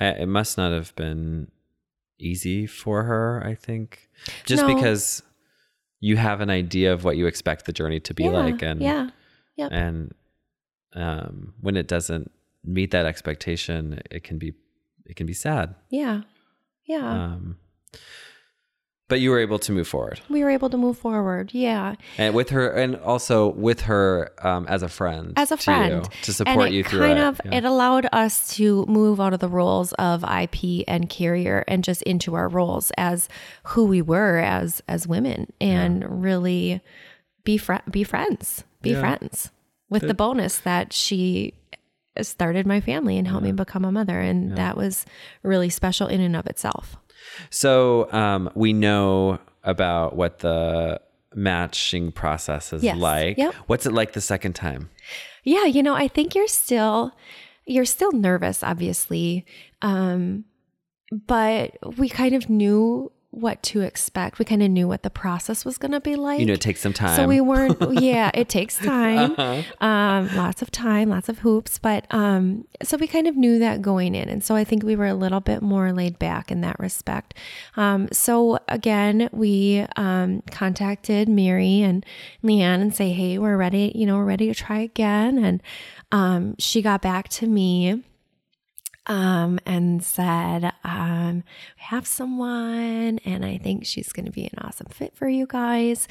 it 0.00 0.28
must 0.28 0.56
not 0.56 0.72
have 0.72 0.94
been 0.96 1.50
easy 2.18 2.66
for 2.66 3.04
her, 3.04 3.42
I 3.44 3.54
think. 3.54 4.08
Just 4.44 4.66
No. 4.66 4.74
because 4.74 5.22
you 6.00 6.16
have 6.16 6.40
an 6.40 6.50
idea 6.50 6.92
of 6.92 7.04
what 7.04 7.16
you 7.16 7.26
expect 7.26 7.64
the 7.66 7.72
journey 7.72 8.00
to 8.00 8.14
be 8.14 8.24
yeah, 8.24 8.30
like 8.30 8.62
and 8.62 8.80
yeah 8.80 9.10
yep 9.56 9.70
and 9.72 10.14
um, 10.94 11.54
when 11.60 11.76
it 11.76 11.88
doesn't 11.88 12.30
meet 12.64 12.90
that 12.92 13.06
expectation, 13.06 14.00
it 14.10 14.22
can 14.24 14.38
be 14.38 14.54
it 15.06 15.16
can 15.16 15.26
be 15.26 15.32
sad. 15.34 15.74
yeah 15.90 16.22
yeah 16.86 17.32
Um, 17.34 17.58
but 19.08 19.20
you 19.20 19.30
were 19.30 19.38
able 19.38 19.58
to 19.58 19.72
move 19.72 19.88
forward, 19.88 20.20
we 20.28 20.42
were 20.44 20.50
able 20.50 20.70
to 20.70 20.76
move 20.76 20.98
forward 20.98 21.50
yeah. 21.52 21.94
And 22.18 22.34
with 22.34 22.50
her, 22.50 22.70
and 22.70 22.96
also 22.96 23.48
with 23.48 23.82
her 23.82 24.30
um, 24.42 24.66
as 24.68 24.82
a 24.82 24.88
friend, 24.88 25.32
as 25.36 25.50
a 25.50 25.56
to 25.56 25.62
friend. 25.62 26.04
you, 26.04 26.10
to 26.22 26.32
support 26.32 26.66
and 26.66 26.68
it 26.68 26.76
you 26.76 26.84
through 26.84 27.00
kind 27.00 27.18
it. 27.18 27.24
of 27.24 27.40
Yeah. 27.44 27.54
it 27.54 27.64
allowed 27.64 28.06
us 28.12 28.54
to 28.56 28.84
move 28.86 29.20
out 29.20 29.32
of 29.32 29.40
the 29.40 29.48
roles 29.48 29.92
of 29.94 30.24
ip 30.24 30.84
and 30.86 31.08
carrier 31.08 31.64
and 31.66 31.82
just 31.82 32.02
into 32.02 32.34
our 32.34 32.48
roles 32.48 32.92
as 32.98 33.28
who 33.64 33.84
we 33.86 34.02
were 34.02 34.38
as 34.38 34.82
as 34.88 35.06
women 35.08 35.52
and 35.60 36.22
really 36.22 36.80
be 37.44 37.56
fri- 37.56 37.80
be 37.90 38.04
friends 38.04 38.64
be 38.82 38.90
Yeah. 38.90 39.00
friends 39.00 39.50
with 39.90 40.02
the 40.06 40.14
bonus 40.14 40.58
that 40.58 40.92
she 40.92 41.54
started 42.20 42.66
my 42.66 42.80
family 42.80 43.16
and 43.16 43.26
helped 43.28 43.44
me 43.44 43.52
become 43.52 43.84
a 43.84 43.92
mother. 43.92 44.18
And 44.20 44.56
that 44.56 44.76
was 44.76 45.06
really 45.42 45.70
special 45.70 46.08
in 46.08 46.20
and 46.20 46.34
of 46.36 46.46
itself 46.46 46.96
So 47.50 48.10
um, 48.12 48.50
we 48.54 48.72
know 48.72 49.38
about 49.64 50.16
what 50.16 50.38
the 50.40 51.00
matching 51.34 52.10
process 52.12 52.72
is 52.72 52.82
Yes. 52.82 52.96
like. 52.96 53.38
Yep. 53.38 53.54
What's 53.66 53.86
it 53.86 53.92
like 53.92 54.12
the 54.12 54.20
second 54.20 54.54
time? 54.54 54.90
Yeah, 55.44 55.64
you 55.64 55.82
know, 55.82 55.94
I 55.94 56.08
think 56.08 56.34
you're 56.34 56.48
still 56.48 57.12
you're 57.66 57.84
still 57.84 58.12
nervous 58.12 58.62
obviously. 58.62 59.44
Um 59.82 60.44
but 61.26 61.76
we 61.98 62.08
kind 62.08 62.34
of 62.34 62.48
knew 62.50 63.12
what 63.30 63.62
to 63.62 63.82
expect. 63.82 64.38
We 64.38 64.46
kind 64.46 64.62
of 64.62 64.70
knew 64.70 64.88
what 64.88 65.02
the 65.02 65.10
process 65.10 65.64
was 65.64 65.76
going 65.76 65.92
to 65.92 66.00
be 66.00 66.16
like. 66.16 66.40
You 66.40 66.46
know, 66.46 66.54
it 66.54 66.62
takes 66.62 66.80
some 66.80 66.94
time. 66.94 67.14
so 67.14 67.28
we 67.28 67.40
weren't 67.42 67.76
yeah, 68.00 68.30
it 68.32 68.48
takes 68.48 68.78
time. 68.78 69.32
Uh-huh. 69.38 69.86
Um 69.86 70.34
lots 70.34 70.62
of 70.62 70.70
time, 70.70 71.10
lots 71.10 71.28
of 71.28 71.40
hoops, 71.40 71.78
but 71.78 72.06
um 72.12 72.66
so 72.82 72.96
we 72.96 73.06
kind 73.06 73.26
of 73.26 73.36
knew 73.36 73.58
that 73.58 73.82
going 73.82 74.14
in. 74.14 74.28
And 74.30 74.42
so 74.42 74.54
I 74.54 74.64
think 74.64 74.82
we 74.82 74.96
were 74.96 75.06
a 75.06 75.14
little 75.14 75.40
bit 75.40 75.60
more 75.60 75.92
laid 75.92 76.18
back 76.18 76.50
in 76.50 76.62
that 76.62 76.80
respect. 76.80 77.34
Um 77.76 78.08
so 78.12 78.58
again, 78.68 79.28
we 79.30 79.84
um 79.96 80.42
contacted 80.50 81.28
Mary 81.28 81.82
and 81.82 82.04
Leanne 82.42 82.80
and 82.80 82.94
say, 82.94 83.12
"Hey, 83.12 83.36
we're 83.38 83.58
ready, 83.58 83.92
you 83.94 84.06
know, 84.06 84.16
we're 84.16 84.24
ready 84.24 84.46
to 84.46 84.54
try 84.54 84.78
again." 84.78 85.36
And 85.38 85.62
um 86.12 86.54
she 86.58 86.80
got 86.80 87.02
back 87.02 87.28
to 87.30 87.46
me 87.46 88.02
um, 89.08 89.58
and 89.66 90.04
said, 90.04 90.72
um, 90.84 91.42
We 91.76 91.82
have 91.84 92.06
someone, 92.06 93.18
and 93.24 93.44
I 93.44 93.58
think 93.58 93.84
she's 93.86 94.12
going 94.12 94.26
to 94.26 94.32
be 94.32 94.44
an 94.44 94.58
awesome 94.58 94.88
fit 94.90 95.16
for 95.16 95.28
you 95.28 95.46
guys. 95.46 96.06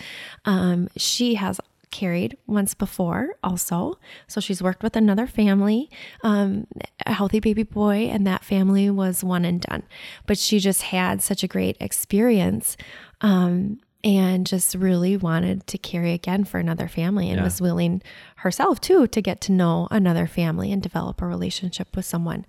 Um, 0.46 0.90
she 0.98 1.36
has 1.36 1.60
carried 1.92 2.38
once 2.48 2.74
before, 2.74 3.36
also. 3.44 3.98
So 4.28 4.42
she's 4.42 4.62
worked 4.62 4.84
with 4.84 4.96
another 4.96 5.28
family, 5.28 5.90
um, 6.24 6.68
a 7.06 7.14
healthy 7.14 7.40
baby 7.40 7.64
boy, 7.64 8.10
and 8.12 8.28
that 8.28 8.44
family 8.44 8.90
was 8.90 9.24
one 9.24 9.46
and 9.46 9.62
done. 9.62 9.84
But 10.26 10.38
she 10.38 10.60
just 10.60 10.84
had 10.84 11.22
such 11.22 11.44
a 11.44 11.48
great 11.48 11.78
experience. 11.80 12.78
Um, 13.22 13.80
and 14.08 14.48
just 14.48 14.74
really 14.74 15.18
wanted 15.18 15.68
to 15.68 15.78
carry 15.78 16.14
again 16.14 16.46
for 16.46 16.60
another 16.60 16.88
family 16.88 17.28
and 17.30 17.40
Yeah. 17.40 17.44
was 17.44 17.60
willing 17.60 18.02
herself 18.38 18.80
too 18.80 19.06
to 19.08 19.22
get 19.22 19.42
to 19.42 19.52
know 19.52 19.90
another 19.92 20.28
family 20.28 20.72
and 20.72 20.82
develop 20.82 21.22
a 21.22 21.26
relationship 21.28 21.94
with 21.94 22.06
someone. 22.06 22.46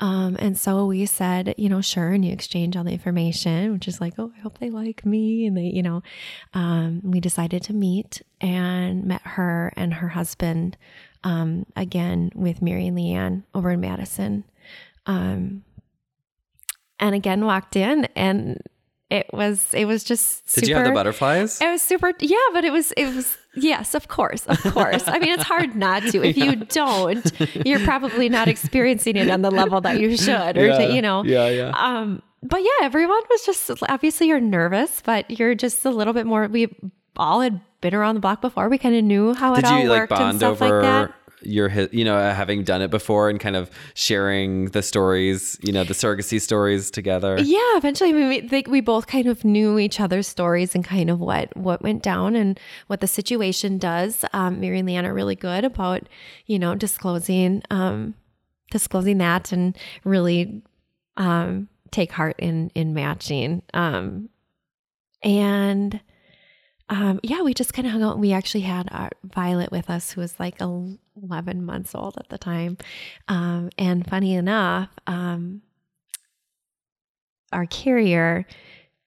Um, 0.00 0.36
and 0.38 0.56
so 0.56 0.86
we 0.86 1.04
said, 1.04 1.54
you 1.58 1.68
know, 1.68 1.82
sure. 1.82 2.12
And 2.12 2.24
you 2.24 2.32
exchange 2.32 2.76
all 2.78 2.84
the 2.84 2.92
information, 2.92 3.72
which 3.74 3.86
is 3.86 4.00
like, 4.00 4.14
oh, 4.18 4.32
I 4.34 4.40
hope 4.40 4.58
they 4.58 4.70
like 4.70 5.04
me. 5.04 5.44
And 5.44 5.54
they, 5.54 5.64
you 5.66 5.82
know, 5.82 6.02
um, 6.54 7.02
we 7.04 7.20
decided 7.20 7.62
to 7.64 7.74
meet 7.74 8.22
and 8.40 9.04
met 9.04 9.20
her 9.22 9.70
and 9.76 9.92
her 9.94 10.08
husband 10.08 10.78
um, 11.24 11.66
again 11.76 12.30
with 12.34 12.62
Mary 12.62 12.86
and 12.86 12.96
Leanne 12.96 13.42
over 13.54 13.70
in 13.72 13.80
Madison. 13.80 14.44
Um, 15.04 15.64
and 16.98 17.14
again 17.14 17.44
walked 17.44 17.76
in 17.76 18.06
and 18.16 18.62
it 19.12 19.26
was 19.32 19.72
it 19.74 19.84
was 19.84 20.02
just 20.04 20.48
super 20.48 20.60
Did 20.60 20.68
you 20.68 20.74
have 20.76 20.86
the 20.86 20.92
butterflies? 20.92 21.60
it 21.60 21.70
was 21.70 21.82
super 21.82 22.12
yeah 22.20 22.36
but 22.52 22.64
it 22.64 22.72
was 22.72 22.92
it 22.92 23.14
was 23.14 23.36
yes 23.54 23.94
of 23.94 24.08
course 24.08 24.46
of 24.46 24.58
course. 24.72 25.06
I 25.06 25.18
mean 25.18 25.28
it's 25.30 25.42
hard 25.42 25.76
not 25.86 26.02
to. 26.12 26.24
If 26.24 26.36
you 26.38 26.56
don't 26.56 27.30
you're 27.66 27.80
probably 27.80 28.28
not 28.28 28.48
experiencing 28.48 29.16
it 29.16 29.28
on 29.28 29.42
the 29.42 29.50
level 29.50 29.80
that 29.82 30.00
you 30.00 30.16
should 30.16 30.56
or 30.56 30.68
to, 30.68 30.94
you 30.94 31.02
know. 31.02 31.24
Yeah, 31.24 31.48
yeah. 31.48 31.72
um 31.76 32.22
but 32.42 32.62
yeah 32.62 32.78
everyone 32.82 33.20
was 33.28 33.44
just 33.44 33.70
obviously 33.88 34.28
you're 34.28 34.40
nervous 34.40 35.02
but 35.04 35.30
you're 35.38 35.54
just 35.54 35.84
a 35.84 35.90
little 35.90 36.14
bit 36.14 36.26
more 36.26 36.48
we 36.48 36.74
all 37.16 37.42
had 37.42 37.60
been 37.82 37.94
around 37.94 38.14
the 38.14 38.20
block 38.20 38.40
before. 38.40 38.70
We 38.70 38.78
kind 38.78 38.96
of 38.96 39.04
knew 39.04 39.34
how 39.34 39.54
Did 39.54 39.64
it 39.64 39.70
all 39.70 39.78
you 39.80 39.88
like 39.90 40.10
worked 40.10 40.22
and 40.22 40.38
stuff 40.38 40.62
over 40.62 40.80
like 40.80 40.82
that 40.82 41.14
your, 41.44 41.70
you 41.92 42.04
know, 42.04 42.16
having 42.16 42.64
done 42.64 42.82
it 42.82 42.90
before 42.90 43.28
and 43.28 43.38
kind 43.40 43.56
of 43.56 43.70
sharing 43.94 44.66
the 44.66 44.82
stories, 44.82 45.58
you 45.62 45.72
know, 45.72 45.84
the 45.84 45.94
surrogacy 45.94 46.40
stories 46.40 46.90
together? 46.90 47.38
Yeah, 47.40 47.76
eventually 47.76 48.12
we- 48.12 48.48
think 48.48 48.68
we 48.68 48.80
both 48.80 49.06
kind 49.06 49.26
of 49.26 49.44
knew 49.44 49.78
each 49.78 50.00
other's 50.00 50.26
stories 50.28 50.74
and 50.74 50.84
kind 50.84 51.10
of 51.10 51.20
what 51.20 51.56
what 51.56 51.82
went 51.82 52.02
down 52.02 52.36
and 52.36 52.58
what 52.86 53.00
the 53.00 53.06
situation 53.06 53.78
does. 53.78 54.24
Um, 54.32 54.60
Mary 54.60 54.78
and 54.78 54.88
Leanne 54.88 55.04
are 55.04 55.14
really 55.14 55.36
good 55.36 55.64
about 55.64 56.08
you 56.46 56.58
know 56.58 56.74
disclosing 56.74 57.62
um, 57.70 58.14
disclosing 58.70 59.18
that 59.18 59.52
and 59.52 59.76
really 60.04 60.62
um, 61.16 61.68
take 61.90 62.12
heart 62.12 62.36
in 62.38 62.70
in 62.74 62.94
matching. 62.94 63.62
Um, 63.74 64.28
and 65.22 66.00
um, 66.92 67.20
yeah, 67.22 67.40
we 67.40 67.54
just 67.54 67.72
kind 67.72 67.86
of 67.86 67.92
hung 67.92 68.02
out. 68.02 68.18
We 68.18 68.32
actually 68.32 68.60
had 68.60 68.86
our 68.92 69.08
Violet 69.24 69.72
with 69.72 69.88
us, 69.88 70.10
who 70.10 70.20
was 70.20 70.38
like 70.38 70.60
11 70.60 71.64
months 71.64 71.94
old 71.94 72.18
at 72.18 72.28
the 72.28 72.36
time. 72.36 72.76
Um, 73.28 73.70
and 73.78 74.06
funny 74.06 74.34
enough, 74.34 74.90
um, 75.06 75.62
our 77.50 77.64
carrier, 77.64 78.46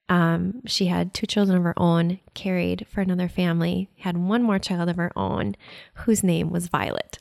um, 0.10 0.64
she 0.66 0.88
had 0.88 1.14
two 1.14 1.28
children 1.28 1.60
of 1.60 1.64
her 1.64 1.76
own, 1.78 2.20
carried 2.34 2.88
for 2.90 3.02
another 3.02 3.30
family, 3.30 3.92
had 4.00 4.18
one 4.18 4.42
more 4.42 4.58
child 4.58 4.90
of 4.90 4.96
her 4.96 5.12
own, 5.16 5.56
whose 5.94 6.24
name 6.24 6.50
was 6.50 6.70
Violet. 6.70 7.20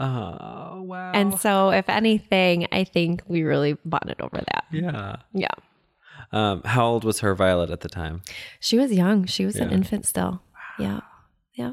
Oh, 0.00 0.82
wow. 0.82 1.12
And 1.14 1.38
so, 1.38 1.70
if 1.70 1.88
anything, 1.88 2.66
I 2.72 2.82
think 2.82 3.22
we 3.28 3.44
really 3.44 3.76
bonded 3.84 4.20
over 4.20 4.38
that. 4.38 4.64
yeah. 4.72 5.16
Yeah. 5.32 5.48
Um, 6.32 6.62
how 6.64 6.86
old 6.86 7.04
was 7.04 7.20
her 7.20 7.34
Violet 7.34 7.70
at 7.70 7.80
the 7.80 7.88
time? 7.88 8.22
She 8.60 8.78
was 8.78 8.92
young. 8.92 9.26
She 9.26 9.44
was 9.44 9.56
an 9.56 9.70
infant 9.70 10.06
still. 10.06 10.42
Yeah. 10.78 11.00
Yeah. 11.54 11.72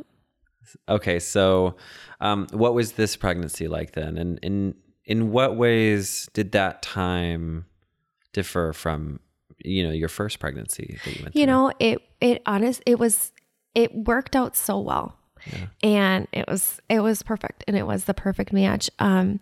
Okay, 0.89 1.20
so 1.20 1.76
um, 2.20 2.47
what 2.51 2.74
was 2.74 2.93
this 2.93 3.16
pregnancy 3.16 3.68
like 3.68 3.93
then, 3.93 4.18
and 4.18 4.39
in 4.41 4.76
in 5.05 5.32
what 5.32 5.55
ways 5.55 6.28
did 6.34 6.51
that 6.51 6.82
time 6.82 7.66
differ 8.34 8.74
from 8.74 9.20
you 9.64 9.84
know 9.88 9.93
your 9.93 10.10
first 10.10 10.39
pregnancy 10.39 10.99
that 11.05 11.16
you 11.16 11.24
went 11.24 11.36
You 11.36 11.43
through? 11.45 11.53
know, 11.53 11.72
it 11.80 12.01
it 12.20 12.41
honest 12.45 12.82
it 12.86 12.99
was 12.99 13.32
it 13.76 13.93
worked 13.95 14.36
out 14.36 14.55
so 14.58 14.80
well. 14.80 15.18
And 15.82 16.28
it 16.34 16.45
was 16.49 16.82
it 16.89 16.99
was 16.99 17.24
perfect 17.24 17.64
and 17.68 17.78
it 17.78 17.88
was 17.88 18.03
the 18.03 18.14
perfect 18.14 18.51
match. 18.51 18.89
Um 18.99 19.39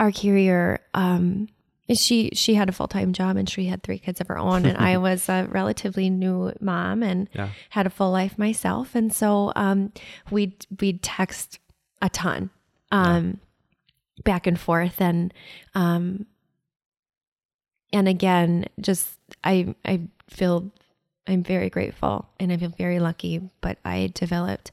our 0.00 0.10
carrier 0.10 0.80
um 0.94 1.46
she 1.94 2.30
she 2.34 2.54
had 2.54 2.68
a 2.68 2.72
full-time 2.72 3.12
job 3.12 3.36
and 3.36 3.48
she 3.48 3.66
had 3.66 3.82
three 3.82 3.98
kids 3.98 4.20
of 4.20 4.28
her 4.28 4.38
own 4.38 4.64
and 4.66 4.78
I 4.78 4.96
was 5.08 5.28
a 5.28 5.46
relatively 5.50 6.08
new 6.10 6.52
mom 6.60 7.02
and 7.02 7.28
Yeah. 7.34 7.48
had 7.70 7.86
a 7.86 7.90
full 7.90 8.10
life 8.10 8.38
myself. 8.38 8.94
And 8.94 9.12
so 9.12 9.52
um 9.56 9.92
we'd 10.30 10.66
we'd 10.80 11.02
text 11.02 11.58
a 12.00 12.08
ton 12.08 12.50
um 12.90 13.40
back 14.24 14.46
and 14.46 14.58
forth. 14.58 15.00
And 15.00 15.34
um 15.74 16.26
and 17.92 18.08
again 18.08 18.64
just 18.80 19.18
i 19.44 19.74
i 19.84 20.00
feel 20.28 20.70
i'm 21.26 21.42
very 21.42 21.68
grateful 21.68 22.26
and 22.40 22.50
i 22.52 22.56
feel 22.56 22.70
very 22.70 22.98
lucky 23.00 23.50
but 23.60 23.76
i 23.84 24.10
developed 24.14 24.70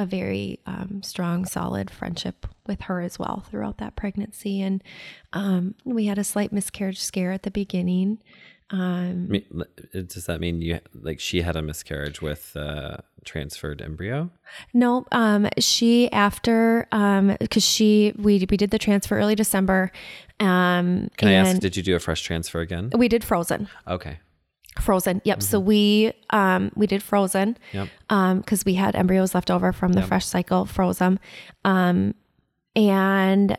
a 0.00 0.06
very 0.06 0.58
um, 0.66 1.02
strong 1.04 1.44
solid 1.44 1.90
friendship 1.90 2.46
with 2.66 2.80
her 2.82 3.00
as 3.00 3.18
well 3.18 3.44
throughout 3.50 3.76
that 3.78 3.94
pregnancy 3.96 4.62
and 4.62 4.82
um, 5.34 5.74
we 5.84 6.06
had 6.06 6.18
a 6.18 6.24
slight 6.24 6.52
miscarriage 6.52 7.00
scare 7.00 7.32
at 7.32 7.42
the 7.42 7.50
beginning 7.50 8.18
um, 8.72 9.26
I 9.28 9.32
mean, 9.32 9.44
l- 9.52 10.02
does 10.04 10.26
that 10.26 10.40
mean 10.40 10.62
you 10.62 10.78
like 10.94 11.18
she 11.18 11.42
had 11.42 11.56
a 11.56 11.62
miscarriage 11.62 12.22
with 12.22 12.54
uh, 12.56 12.98
transferred 13.24 13.82
embryo? 13.82 14.30
No, 14.72 15.06
um, 15.10 15.48
she 15.58 16.10
after 16.12 16.86
um, 16.92 17.36
because 17.40 17.64
she 17.64 18.12
we 18.16 18.46
we 18.48 18.56
did 18.56 18.70
the 18.70 18.78
transfer 18.78 19.18
early 19.18 19.34
December, 19.34 19.90
um, 20.38 21.10
Can 21.16 21.28
I 21.28 21.32
ask? 21.32 21.60
Did 21.60 21.76
you 21.76 21.82
do 21.82 21.96
a 21.96 21.98
fresh 21.98 22.22
transfer 22.22 22.60
again? 22.60 22.90
we 22.96 23.08
did 23.08 23.24
Frozen, 23.24 23.68
Okay. 23.88 24.20
Frozen. 24.78 25.20
Yep. 25.24 25.42
So 25.42 25.58
we 25.58 26.12
um 26.30 26.70
we 26.76 26.86
did 26.86 27.02
Frozen, 27.02 27.56
Yep. 27.72 27.88
um, 28.10 28.38
because 28.38 28.64
we 28.64 28.74
had 28.74 28.94
embryos 28.94 29.34
left 29.34 29.50
over 29.50 29.72
from 29.72 29.92
the 29.94 30.02
fresh 30.02 30.24
cycle, 30.26 30.64
Frozen, 30.66 31.18
um, 31.64 32.14
and. 32.76 33.56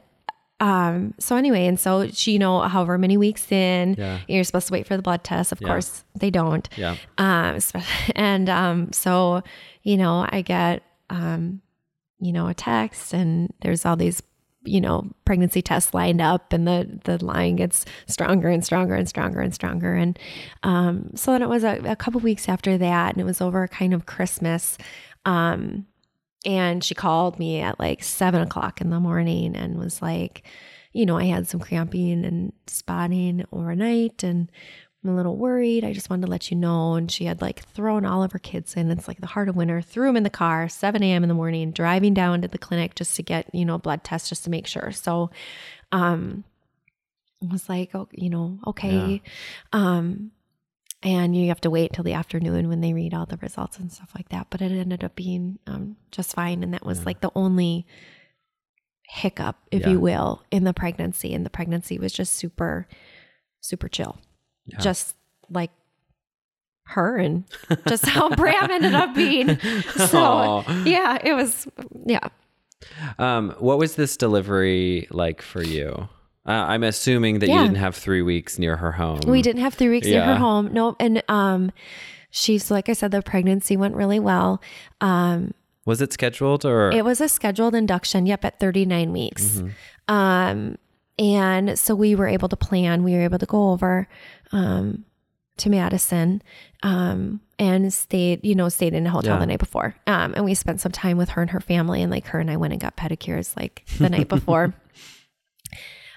Um, 0.59 1.15
so 1.17 1.37
anyway, 1.37 1.65
and 1.65 1.79
so 1.79 2.07
she, 2.09 2.33
you 2.33 2.37
know, 2.39 2.59
however 2.61 2.95
many 2.99 3.17
weeks 3.17 3.51
in, 3.51 3.95
Yeah. 3.97 4.19
you're 4.27 4.43
supposed 4.43 4.67
to 4.67 4.73
wait 4.73 4.85
for 4.85 4.95
the 4.95 5.01
blood 5.01 5.23
test. 5.23 5.51
Of 5.51 5.59
course, 5.59 6.05
they 6.13 6.29
don't. 6.29 6.69
Yeah. 6.77 6.97
Um, 7.17 7.57
and 8.15 8.47
um, 8.47 8.93
so 8.93 9.41
you 9.81 9.97
know, 9.97 10.27
I 10.29 10.43
get 10.43 10.83
um, 11.09 11.61
you 12.19 12.31
know, 12.31 12.47
a 12.47 12.53
text, 12.53 13.11
and 13.11 13.51
there's 13.61 13.87
all 13.87 13.95
these 13.95 14.21
you 14.63 14.81
know 14.81 15.09
pregnancy 15.25 15.61
tests 15.61 15.93
lined 15.93 16.21
up, 16.21 16.53
and 16.53 16.67
the 16.67 16.99
the 17.03 17.23
line 17.23 17.55
gets 17.55 17.85
stronger 18.07 18.49
and 18.49 18.63
stronger 18.65 18.95
and 18.95 19.07
stronger 19.07 19.41
and 19.41 19.53
stronger, 19.53 19.93
and 19.93 20.17
um, 20.63 21.11
so 21.15 21.31
then 21.31 21.41
it 21.41 21.49
was 21.49 21.63
a, 21.63 21.79
a 21.85 21.95
couple 21.95 22.19
weeks 22.21 22.47
after 22.49 22.77
that, 22.77 23.13
and 23.13 23.21
it 23.21 23.25
was 23.25 23.41
over 23.41 23.67
kind 23.67 23.93
of 23.93 24.05
Christmas. 24.05 24.77
Um, 25.25 25.85
and 26.45 26.83
she 26.83 26.95
called 26.95 27.37
me 27.37 27.61
at 27.61 27.79
like 27.79 28.03
seven 28.03 28.41
o'clock 28.41 28.81
in 28.81 28.89
the 28.89 28.99
morning 28.99 29.55
and 29.55 29.77
was 29.77 30.01
like, 30.01 30.43
you 30.91 31.05
know, 31.05 31.17
I 31.17 31.25
had 31.25 31.47
some 31.47 31.59
cramping 31.59 32.25
and 32.25 32.51
spotting 32.67 33.45
overnight 33.51 34.23
and 34.23 34.51
I'm 35.03 35.09
a 35.09 35.15
little 35.15 35.35
worried. 35.35 35.83
I 35.83 35.93
just 35.93 36.09
wanted 36.11 36.25
to 36.27 36.31
let 36.31 36.51
you 36.51 36.57
know. 36.57 36.93
And 36.93 37.09
she 37.11 37.25
had 37.25 37.41
like 37.41 37.63
thrown 37.69 38.05
all 38.05 38.21
of 38.21 38.31
her 38.33 38.39
kids 38.39 38.75
in. 38.75 38.91
It's 38.91 39.07
like 39.07 39.19
the 39.19 39.25
heart 39.27 39.49
of 39.49 39.55
winter, 39.55 39.81
threw 39.81 40.05
them 40.07 40.17
in 40.17 40.23
the 40.23 40.29
car, 40.29 40.69
7 40.69 41.01
a.m. 41.01 41.23
in 41.23 41.27
the 41.29 41.33
morning, 41.33 41.71
driving 41.71 42.13
down 42.13 42.41
to 42.43 42.47
the 42.47 42.59
clinic 42.59 42.93
just 42.93 43.15
to 43.15 43.23
get, 43.23 43.53
you 43.53 43.65
know, 43.65 43.79
blood 43.79 44.03
tests 44.03 44.29
just 44.29 44.43
to 44.43 44.51
make 44.51 44.67
sure. 44.67 44.91
So, 44.91 45.31
um, 45.91 46.43
I 47.43 47.51
was 47.51 47.67
like, 47.67 47.95
oh, 47.95 48.07
you 48.11 48.29
know, 48.29 48.59
okay. 48.67 49.23
Um, 49.73 50.29
and 51.01 51.35
you 51.35 51.47
have 51.47 51.61
to 51.61 51.71
wait 51.71 51.93
till 51.93 52.03
the 52.03 52.13
afternoon 52.13 52.69
when 52.69 52.81
they 52.81 52.93
read 52.93 53.15
all 53.15 53.25
the 53.25 53.37
results 53.37 53.79
and 53.79 53.91
stuff 53.91 54.11
like 54.15 54.29
that. 54.29 54.47
But 54.51 54.61
it 54.61 54.71
ended 54.71 55.03
up 55.03 55.15
being 55.15 55.57
um, 55.65 55.95
just 56.11 56.35
fine, 56.35 56.61
and 56.61 56.75
that 56.75 56.85
was 56.85 57.03
like 57.07 57.21
the 57.21 57.31
only 57.33 57.87
hiccup, 59.07 59.55
if 59.71 59.81
Yeah. 59.81 59.89
you 59.89 59.99
will, 59.99 60.43
in 60.51 60.63
the 60.63 60.73
pregnancy. 60.75 61.33
And 61.33 61.43
the 61.43 61.49
pregnancy 61.49 61.97
was 61.97 62.13
just 62.13 62.33
super, 62.33 62.87
super 63.59 63.89
chill, 63.89 64.19
Yeah. 64.65 64.79
just 64.79 65.15
like 65.49 65.71
her 66.85 67.17
and 67.17 67.43
just 67.87 68.05
how 68.05 68.29
Bram 68.35 68.69
ended 68.71 68.93
up 68.93 69.15
being. 69.15 69.57
So 69.95 70.19
Aw. 70.19 70.83
yeah, 70.83 71.17
it 71.23 71.33
was 71.33 71.67
yeah. 72.05 72.27
Um, 73.19 73.51
what 73.59 73.77
was 73.77 73.95
this 73.95 74.17
delivery 74.17 75.07
like 75.11 75.41
for 75.41 75.63
you? 75.63 76.09
Uh, 76.47 76.51
I'm 76.51 76.83
assuming 76.83 77.39
that 77.39 77.49
you 77.49 77.57
didn't 77.57 77.75
have 77.75 77.95
three 77.95 78.23
weeks 78.23 78.57
near 78.57 78.75
her 78.77 78.91
home. 78.91 79.19
We 79.27 79.43
didn't 79.43 79.61
have 79.61 79.75
three 79.75 79.89
weeks 79.89 80.07
near 80.07 80.23
her 80.23 80.35
home. 80.35 80.73
No, 80.73 80.95
and 80.99 81.21
um, 81.29 81.71
she's 82.31 82.71
like 82.71 82.89
I 82.89 82.93
said, 82.93 83.11
the 83.11 83.21
pregnancy 83.21 83.77
went 83.77 83.95
really 83.95 84.19
well. 84.19 84.59
Um, 85.01 85.53
Was 85.85 86.01
it 86.01 86.11
scheduled 86.13 86.65
or? 86.65 86.91
It 86.91 87.05
was 87.05 87.21
a 87.21 87.29
scheduled 87.29 87.75
induction, 87.75 88.25
yep, 88.25 88.43
at 88.43 88.59
39 88.59 89.11
weeks. 89.13 89.43
Mm-hmm. 89.45 90.13
Um, 90.13 90.77
and 91.19 91.77
so 91.77 91.93
we 91.95 92.15
were 92.15 92.27
able 92.27 92.49
to 92.49 92.55
plan, 92.57 93.03
we 93.03 93.13
were 93.13 93.21
able 93.21 93.39
to 93.39 93.45
go 93.45 93.71
over 93.71 94.07
um, 94.51 95.05
to 95.57 95.69
Madison 95.69 96.41
um, 96.83 97.41
and 97.59 97.93
stayed, 97.93 98.43
you 98.43 98.55
know, 98.55 98.69
stayed 98.69 98.93
in 98.93 99.05
a 99.05 99.09
hotel 99.11 99.35
Yeah. 99.35 99.39
the 99.39 99.45
night 99.45 99.59
before. 99.59 99.95
Um, 100.07 100.33
and 100.35 100.43
we 100.45 100.53
spent 100.55 100.81
some 100.81 100.91
time 100.91 101.17
with 101.17 101.29
her 101.29 101.41
and 101.41 101.51
her 101.51 101.59
family, 101.61 102.01
and 102.01 102.09
like 102.11 102.25
her 102.27 102.39
and 102.39 102.49
I 102.49 102.57
went 102.57 102.73
and 102.73 102.81
got 102.81 102.97
pedicures 102.97 103.55
like 103.55 103.85
the 103.99 104.09
night 104.09 104.27
before. 104.37 104.73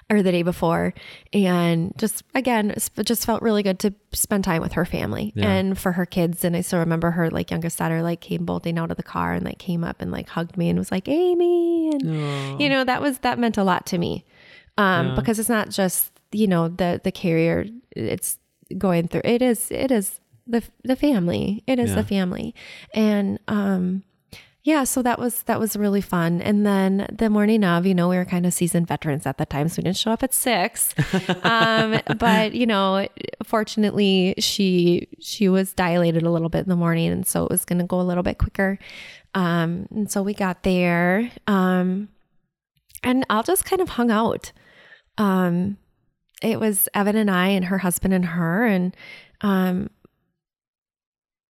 Or 0.07 0.21
the 0.21 0.31
day 0.31 0.43
before, 0.43 0.93
and 1.33 1.91
just 1.97 2.23
again, 2.35 2.69
it 2.69 2.89
just 3.05 3.25
felt 3.25 3.41
really 3.41 3.63
good 3.63 3.79
to 3.79 3.93
spend 4.13 4.43
time 4.43 4.61
with 4.61 4.73
her 4.73 4.85
family 4.85 5.33
Yeah. 5.35 5.49
and 5.49 5.75
for 5.79 5.93
her 5.93 6.05
kids. 6.05 6.45
And 6.45 6.55
I 6.55 6.61
still 6.61 6.77
remember 6.77 7.09
her 7.09 7.31
like 7.31 7.49
youngest 7.49 7.79
daughter 7.79 8.03
like 8.03 8.21
came 8.21 8.45
bolting 8.45 8.77
out 8.77 8.91
of 8.91 8.97
the 8.97 9.03
car 9.03 9.33
and 9.33 9.43
like 9.43 9.57
came 9.57 9.83
up 9.83 10.03
and 10.03 10.11
like 10.11 10.29
hugged 10.29 10.57
me 10.57 10.69
and 10.69 10.77
was 10.77 10.91
like 10.91 11.07
Amy, 11.07 11.89
and 11.91 12.61
you 12.61 12.69
know 12.69 12.83
that 12.83 13.01
was 13.01 13.17
that 13.19 13.39
meant 13.39 13.57
a 13.57 13.63
lot 13.63 13.87
to 13.87 13.97
me 13.97 14.24
um, 14.77 15.15
because 15.15 15.39
it's 15.39 15.49
not 15.49 15.69
just 15.69 16.11
you 16.31 16.47
know 16.47 16.67
the 16.67 16.99
the 17.03 17.11
carrier 17.11 17.65
it's 17.95 18.37
going 18.77 19.07
through 19.07 19.21
it 19.23 19.41
is 19.41 19.69
it 19.71 19.91
is 19.91 20.19
the 20.47 20.61
the 20.83 20.95
family 20.95 21.63
it 21.67 21.79
is 21.79 21.89
Yeah. 21.91 21.95
the 21.95 22.03
family. 22.03 22.55
And 22.93 23.39
um 23.47 24.03
yeah 24.63 24.83
so 24.83 25.01
that 25.03 25.19
was 25.19 25.43
that 25.43 25.59
was 25.59 25.77
really 25.77 26.01
fun. 26.01 26.41
And 26.41 26.65
then 26.65 27.07
the 27.11 27.29
morning 27.29 27.63
of 27.63 27.85
you 27.85 27.93
know 27.95 28.09
we 28.09 28.17
were 28.17 28.25
kind 28.25 28.45
of 28.45 28.53
seasoned 28.53 28.87
veterans 28.87 29.25
at 29.25 29.37
the 29.37 29.45
time 29.45 29.69
so 29.69 29.79
we 29.79 29.83
didn't 29.83 29.97
show 29.97 30.11
up 30.11 30.23
at 30.23 30.33
six. 30.33 30.93
Um 31.43 31.99
but 32.17 32.53
you 32.53 32.65
know 32.65 33.07
fortunately 33.43 34.33
she 34.39 35.07
she 35.19 35.47
was 35.47 35.71
dilated 35.73 36.23
a 36.23 36.31
little 36.31 36.49
bit 36.49 36.63
in 36.63 36.69
the 36.69 36.75
morning 36.75 37.11
and 37.11 37.25
so 37.25 37.45
it 37.45 37.51
was 37.51 37.63
going 37.65 37.79
to 37.79 37.85
go 37.85 38.01
a 38.01 38.03
little 38.09 38.23
bit 38.23 38.37
quicker. 38.39 38.77
Um 39.35 39.87
and 39.91 40.11
so 40.11 40.21
we 40.23 40.33
got 40.33 40.63
there. 40.63 41.31
Um 41.47 42.09
and 43.03 43.23
I'll 43.29 43.43
just 43.43 43.65
kind 43.65 43.81
of 43.81 43.89
hung 43.89 44.09
out. 44.11 44.51
Um, 45.17 45.77
it 46.41 46.59
was 46.59 46.89
Evan 46.93 47.15
and 47.15 47.31
I 47.31 47.47
and 47.49 47.65
her 47.65 47.77
husband 47.77 48.13
and 48.13 48.25
her, 48.25 48.65
and 48.65 48.95
um, 49.41 49.89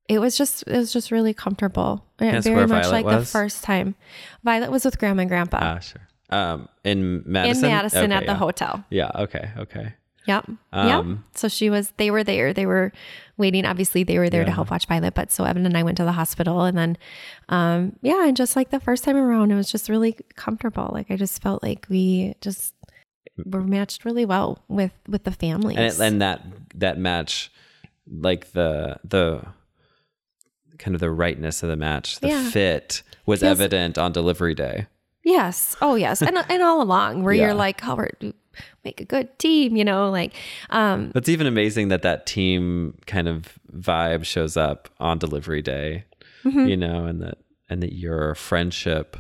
it 0.09 0.19
was 0.19 0.37
just 0.37 0.63
it 0.67 0.77
was 0.77 0.93
just 0.93 1.11
really 1.11 1.33
comfortable. 1.35 2.05
Very 2.19 2.33
much 2.33 2.45
Violet 2.45 2.91
like 2.91 3.07
the 3.07 3.25
first 3.25 3.65
time. 3.65 3.95
Violet 4.43 4.71
was 4.71 4.85
with 4.85 4.99
Grandma 4.99 5.23
and 5.23 5.31
Grandpa 5.31 5.59
Ah, 5.61 5.79
sure. 5.79 6.03
Um, 6.31 6.69
in 6.85 7.23
Madison. 7.27 7.65
in 7.67 7.71
Madison 7.71 8.05
Okay, 8.05 8.15
at 8.15 8.21
the 8.21 8.33
yeah. 8.33 8.35
hotel. 8.39 8.85
Yeah. 8.91 9.11
Okay. 9.15 9.51
Okay. 9.59 9.95
Yep. 10.27 10.49
Um, 10.73 10.89
yep. 10.89 11.19
So 11.35 11.49
she 11.49 11.69
was. 11.69 11.93
They 11.99 12.11
were 12.11 12.25
there. 12.25 12.55
They 12.55 12.65
were 12.65 12.93
waiting. 13.37 13.67
Obviously, 13.67 14.05
they 14.05 14.19
were 14.19 14.31
there 14.31 14.45
to 14.45 14.51
help 14.51 14.71
watch 14.71 14.87
Violet. 14.87 15.13
But 15.15 15.31
so 15.31 15.45
Evan 15.45 15.67
and 15.67 15.77
I 15.77 15.83
went 15.83 15.99
to 15.99 16.05
the 16.05 16.13
hospital, 16.13 16.63
and 16.63 16.77
then, 16.79 16.97
um, 17.51 17.97
yeah, 18.01 18.27
and 18.27 18.35
just 18.37 18.57
like 18.57 18.71
the 18.71 18.81
first 18.81 19.05
time 19.05 19.17
around, 19.17 19.51
it 19.53 19.55
was 19.55 19.71
just 19.71 19.89
really 19.91 20.17
comfortable. 20.35 20.91
Like 20.93 21.11
I 21.11 21.17
just 21.17 21.43
felt 21.43 21.63
like 21.63 21.87
we 21.91 22.35
just 22.41 22.74
were 23.45 23.63
matched 23.63 24.05
really 24.05 24.25
well 24.25 24.63
with 24.69 24.93
with 25.09 25.25
the 25.25 25.33
families. 25.33 25.77
and 25.77 25.87
it, 25.87 26.01
and 26.01 26.23
that 26.23 26.43
that 26.75 26.99
match 26.99 27.51
like 28.11 28.53
the 28.53 28.97
the 29.05 29.43
kind 30.79 30.95
of 30.95 31.01
the 31.01 31.11
rightness 31.11 31.63
of 31.63 31.69
the 31.69 31.77
match 31.77 32.21
the 32.21 32.29
Yeah. 32.29 32.51
fit 32.51 33.03
was 33.27 33.43
evident 33.43 33.97
on 33.99 34.13
delivery 34.13 34.55
day 34.55 34.87
yes. 35.25 35.75
Oh 35.81 35.95
yes. 35.95 36.21
And 36.21 36.37
and 36.49 36.63
all 36.63 36.83
along, 36.83 37.23
where 37.23 37.33
Yeah. 37.33 37.45
you're 37.47 37.55
like, 37.55 37.81
we're 37.83 38.11
make 38.85 39.01
a 39.01 39.05
good 39.07 39.37
team. 39.39 39.75
You 39.75 39.85
know, 39.85 40.11
like, 40.11 40.35
um, 40.71 41.13
it's 41.15 41.31
even 41.31 41.47
amazing 41.47 41.89
that 41.89 42.03
that 42.03 42.27
team 42.27 42.99
kind 43.07 43.27
of 43.27 43.59
vibe 43.75 44.25
shows 44.27 44.57
up 44.57 44.89
on 45.01 45.19
delivery 45.19 45.63
day 45.63 46.05
Mm-hmm. 46.45 46.67
you 46.67 46.77
know 46.77 47.07
and 47.07 47.23
that 47.23 47.39
and 47.71 47.83
that 47.83 47.95
your 47.95 48.35
friendship 48.35 49.17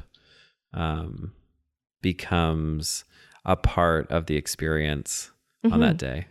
um 0.75 1.33
becomes 2.03 3.05
a 3.45 3.57
part 3.57 4.11
of 4.11 4.27
the 4.27 4.37
experience 4.37 5.31
on 5.71 5.81
that 5.81 5.97
day 5.97 6.27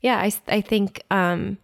yeah, 0.00 0.18
I, 0.18 0.32
I 0.48 0.60
think, 0.60 1.02
um, 1.10 1.58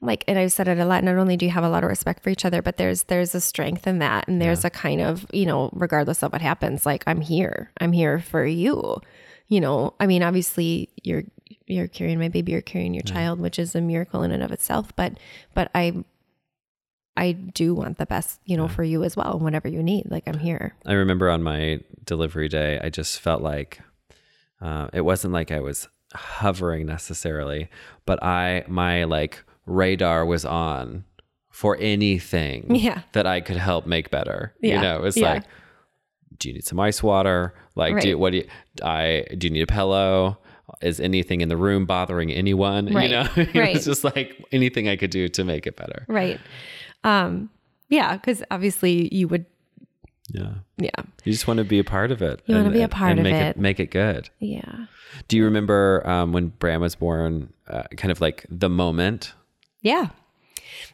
like 0.00 0.24
and 0.26 0.38
I've 0.38 0.52
said 0.52 0.66
it 0.66 0.78
a 0.78 0.84
lot, 0.84 1.04
not 1.04 1.16
only 1.16 1.36
do 1.36 1.46
you 1.46 1.52
have 1.52 1.62
a 1.62 1.68
lot 1.68 1.84
of 1.84 1.90
respect 1.90 2.22
for 2.24 2.30
each 2.30 2.44
other, 2.44 2.60
but 2.60 2.76
there's 2.76 3.04
there's 3.04 3.34
a 3.36 3.40
strength 3.40 3.86
in 3.86 4.00
that. 4.00 4.26
And 4.26 4.40
there's 4.40 4.64
a 4.64 4.70
kind 4.70 5.00
of, 5.00 5.26
you 5.32 5.46
know, 5.46 5.70
regardless 5.72 6.24
of 6.24 6.32
what 6.32 6.42
happens, 6.42 6.84
like 6.84 7.04
I'm 7.06 7.20
here. 7.20 7.70
I'm 7.80 7.92
here 7.92 8.18
for 8.18 8.44
you. 8.44 9.00
You 9.46 9.60
know, 9.60 9.94
I 10.00 10.06
mean, 10.06 10.24
obviously 10.24 10.88
you're 11.04 11.22
you're 11.66 11.88
carrying 11.88 12.18
my 12.18 12.28
baby, 12.28 12.52
you're 12.52 12.62
carrying 12.62 12.94
your 12.94 13.04
child, 13.04 13.38
which 13.38 13.58
is 13.60 13.76
a 13.76 13.80
miracle 13.80 14.24
in 14.24 14.32
and 14.32 14.42
of 14.42 14.50
itself. 14.50 14.94
But 14.96 15.18
but 15.54 15.70
I 15.74 16.04
I 17.16 17.32
do 17.32 17.74
want 17.74 17.98
the 17.98 18.06
best, 18.06 18.40
you 18.44 18.56
know, 18.56 18.68
for 18.68 18.82
you 18.82 19.04
as 19.04 19.16
well. 19.16 19.38
Whatever 19.38 19.68
you 19.68 19.82
need, 19.82 20.10
like 20.10 20.24
I'm 20.26 20.38
here. 20.38 20.74
I 20.86 20.94
remember 20.94 21.28
on 21.30 21.42
my 21.42 21.80
delivery 22.04 22.48
day, 22.48 22.80
I 22.82 22.88
just 22.88 23.20
felt 23.20 23.42
like 23.42 23.80
uh, 24.60 24.88
it 24.92 25.02
wasn't 25.02 25.34
like 25.34 25.50
I 25.50 25.60
was 25.60 25.88
hovering 26.14 26.86
necessarily, 26.86 27.68
but 28.06 28.22
I 28.22 28.64
my 28.68 29.04
like 29.04 29.42
radar 29.66 30.24
was 30.24 30.44
on 30.44 31.04
for 31.50 31.76
anything 31.80 32.66
Yeah. 32.74 33.02
that 33.12 33.26
I 33.26 33.40
could 33.40 33.56
help 33.58 33.86
make 33.86 34.10
better. 34.10 34.54
Yeah. 34.60 34.76
You 34.76 34.80
know, 34.82 34.96
it 34.96 35.02
was 35.02 35.16
Yeah. 35.16 35.32
like, 35.34 35.44
do 36.38 36.48
you 36.48 36.54
need 36.54 36.64
some 36.64 36.80
ice 36.80 37.02
water? 37.02 37.54
Like, 37.76 38.00
do 38.00 38.08
you, 38.08 38.18
what 38.18 38.30
do 38.32 38.38
you, 38.38 38.48
I 38.82 39.26
do 39.36 39.46
you 39.48 39.52
need 39.52 39.62
a 39.62 39.66
pillow? 39.66 40.38
Is 40.80 40.98
anything 40.98 41.42
in 41.42 41.48
the 41.48 41.56
room 41.56 41.84
bothering 41.84 42.32
anyone? 42.32 42.86
Right. 42.92 43.10
You 43.10 43.16
know, 43.16 43.28
Right. 43.54 43.76
it's 43.76 43.84
just 43.84 44.02
like 44.02 44.42
anything 44.50 44.88
I 44.88 44.96
could 44.96 45.10
do 45.10 45.28
to 45.28 45.44
make 45.44 45.66
it 45.66 45.76
better. 45.76 46.04
Right. 46.08 46.40
Um, 47.04 47.50
yeah, 47.88 48.16
because 48.16 48.42
obviously 48.50 49.14
you 49.14 49.28
would 49.28 49.44
Yeah. 50.30 50.54
yeah. 50.78 50.90
You 51.24 51.32
just 51.32 51.46
want 51.46 51.58
to 51.58 51.64
be 51.64 51.78
a 51.78 51.84
part 51.84 52.10
of 52.10 52.22
it. 52.22 52.40
You 52.46 52.54
wanna 52.56 52.70
be 52.70 52.82
a 52.82 52.88
part 52.88 53.10
and 53.12 53.20
of 53.20 53.24
make 53.24 53.34
it. 53.34 53.56
Make 53.56 53.80
it 53.80 53.90
good. 53.90 54.30
Yeah. 54.38 54.86
Do 55.28 55.36
you 55.36 55.44
remember 55.44 56.02
um, 56.08 56.32
when 56.32 56.48
Bram 56.48 56.80
was 56.80 56.94
born? 56.94 57.52
Uh, 57.68 57.82
kind 57.96 58.10
of 58.12 58.20
like 58.20 58.46
the 58.48 58.68
moment. 58.70 59.34
Yeah. 59.82 60.08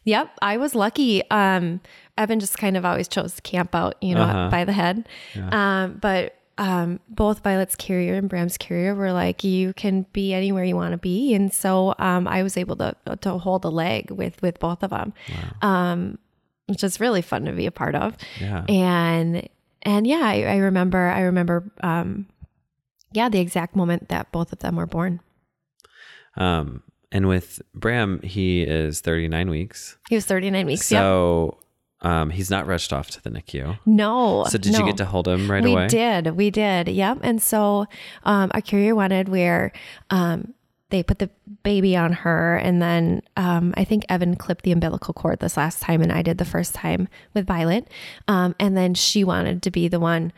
Yep. 0.05 0.31
I 0.43 0.57
was 0.57 0.75
lucky. 0.75 1.23
Um, 1.31 1.81
Evan 2.17 2.41
just 2.41 2.59
kind 2.59 2.77
of 2.77 2.85
always 2.85 3.07
chose 3.07 3.35
to 3.37 3.43
camp 3.43 3.75
out, 3.75 3.95
you 4.03 4.15
know, 4.15 4.23
Uh-huh. 4.23 4.49
by 4.51 4.65
the 4.65 4.73
head. 4.73 5.09
Um, 5.53 5.99
but 6.01 6.35
um, 6.59 6.99
both 7.09 7.43
Violet's 7.43 7.77
carrier 7.77 8.15
and 8.15 8.29
Bram's 8.29 8.59
carrier 8.59 8.95
were 8.95 9.13
like, 9.13 9.45
you 9.45 9.73
can 9.75 10.07
be 10.13 10.35
anywhere 10.35 10.65
you 10.65 10.75
want 10.75 10.93
to 10.93 10.99
be. 10.99 11.33
And 11.33 11.53
so 11.53 11.95
um, 11.99 12.27
I 12.27 12.43
was 12.43 12.57
able 12.57 12.77
to 12.77 12.95
to 13.21 13.39
hold 13.39 13.65
a 13.65 13.69
leg 13.69 14.11
with 14.11 14.43
with 14.43 14.59
both 14.59 14.83
of 14.83 14.91
them, 14.91 15.15
um, 15.63 16.19
which 16.67 16.83
is 16.83 17.01
really 17.01 17.23
fun 17.23 17.45
to 17.45 17.53
be 17.53 17.67
a 17.67 17.71
part 17.71 17.95
of. 17.95 18.17
Yeah. 18.41 18.65
And 18.69 19.49
and 19.83 20.07
yeah, 20.07 20.23
I, 20.23 20.43
I 20.43 20.57
remember 20.57 20.99
I 20.99 21.21
remember 21.21 21.71
um, 21.83 22.27
yeah, 23.13 23.29
the 23.29 23.39
exact 23.39 23.77
moment 23.77 24.09
that 24.09 24.33
both 24.33 24.53
of 24.53 24.59
them 24.59 24.77
were 24.77 24.87
born. 24.87 25.21
Um, 26.37 26.83
and 27.11 27.27
with 27.27 27.63
Bram, 27.75 28.21
he 28.23 28.63
is 28.63 29.01
39 29.01 29.49
weeks. 29.49 29.97
He 30.09 30.15
was 30.15 30.27
39 30.27 30.67
weeks. 30.67 30.87
So 30.87 31.59
um, 32.01 32.31
he's 32.31 32.51
not 32.51 32.67
rushed 32.67 32.93
off 32.93 33.11
to 33.11 33.23
the 33.23 33.31
NICU. 33.31 33.79
No. 33.85 34.45
So 34.49 34.59
did 34.59 34.77
you 34.77 34.85
get 34.85 34.97
to 34.99 35.05
hold 35.05 35.27
him 35.27 35.51
right 35.51 35.63
we 35.63 35.73
away? 35.73 35.85
We 35.85 35.89
did. 35.89 36.37
We 36.37 36.51
did. 36.51 36.89
Yep. 36.89 37.19
And 37.23 37.43
so 37.43 37.87
um, 38.25 38.51
our 38.55 38.61
carrier 38.61 38.95
wanted 38.95 39.29
where 39.29 39.73
um, 40.11 40.55
they 40.91 41.03
put 41.03 41.19
the 41.19 41.29
baby 41.65 41.97
on 41.97 42.13
her, 42.13 42.57
and 42.57 42.81
then 42.81 43.23
um, 43.37 43.75
I 43.77 43.85
think 43.85 44.07
Evan 44.09 44.37
clipped 44.37 44.65
the 44.65 44.73
umbilical 44.73 45.13
cord 45.13 45.41
this 45.41 45.57
last 45.57 45.83
time, 45.83 46.01
and 46.01 46.13
I 46.13 46.23
did 46.23 46.39
the 46.39 46.45
first 46.45 46.75
time 46.75 47.09
with 47.35 47.47
Violet. 47.47 47.89
Um, 48.27 48.55
and 48.59 48.77
then 48.77 48.95
she 48.95 49.25
wanted 49.25 49.63
to 49.65 49.71
be 49.71 49.89
the 49.89 50.01
one 50.01 50.33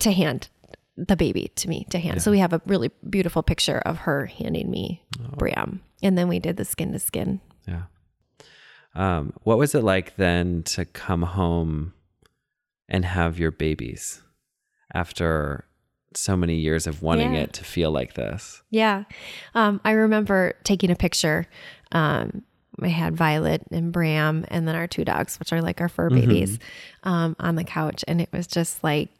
to 0.00 0.12
hand 0.12 0.48
the 0.96 1.16
baby 1.16 1.50
to 1.54 1.68
me 1.68 1.86
to 1.90 1.98
hand. 1.98 2.20
So 2.20 2.30
we 2.30 2.40
have 2.40 2.52
a 2.52 2.60
really 2.66 2.90
beautiful 3.08 3.42
picture 3.42 3.78
of 3.78 3.98
her 3.98 4.26
handing 4.26 4.70
me 4.70 5.02
Oh. 5.18 5.36
Bram, 5.36 5.80
and 6.02 6.18
then 6.18 6.28
we 6.28 6.40
did 6.40 6.56
the 6.56 6.64
skin 6.64 6.92
to 6.92 6.98
skin. 6.98 7.40
Yeah. 7.66 7.82
Um, 8.94 9.32
what 9.44 9.58
was 9.58 9.74
it 9.74 9.84
like 9.84 10.16
then 10.16 10.62
to 10.64 10.84
come 10.84 11.22
home 11.22 11.92
and 12.88 13.04
have 13.04 13.38
your 13.38 13.50
babies 13.52 14.20
after 14.92 15.64
so 16.14 16.36
many 16.36 16.56
years 16.56 16.88
of 16.88 17.02
wanting 17.02 17.34
Yeah. 17.34 17.42
it 17.42 17.52
to 17.54 17.64
feel 17.64 17.92
like 17.92 18.14
this? 18.14 18.62
Yeah. 18.70 19.04
Um, 19.54 19.80
I 19.84 19.92
remember 19.92 20.54
taking 20.64 20.90
a 20.90 20.96
picture. 20.96 21.46
Um, 21.92 22.42
I 22.82 22.88
had 22.88 23.14
Violet 23.16 23.62
and 23.70 23.92
Bram 23.92 24.44
and 24.48 24.66
then 24.66 24.74
our 24.74 24.86
two 24.88 25.04
dogs, 25.04 25.38
which 25.38 25.52
are 25.52 25.62
like 25.62 25.80
our 25.80 25.88
fur 25.88 26.10
babies, 26.10 26.58
um, 27.04 27.36
on 27.38 27.54
the 27.54 27.64
couch. 27.64 28.04
And 28.08 28.20
it 28.20 28.30
was 28.32 28.46
just 28.46 28.82
like, 28.82 29.10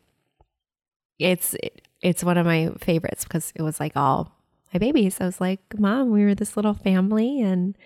it's, 1.18 1.55
it's 2.01 2.25
one 2.25 2.39
of 2.39 2.47
my 2.47 2.71
favorites 2.81 3.25
because 3.25 3.53
it 3.55 3.62
was 3.62 3.79
like 3.79 3.93
all 3.97 4.33
my 4.73 4.79
babies. 4.79 5.21
I 5.21 5.27
was 5.27 5.41
like, 5.41 5.61
mom, 5.79 6.11
we 6.11 6.25
were 6.25 6.35
this 6.35 6.57
little 6.57 6.75
family. 6.75 7.41
And, 7.41 7.77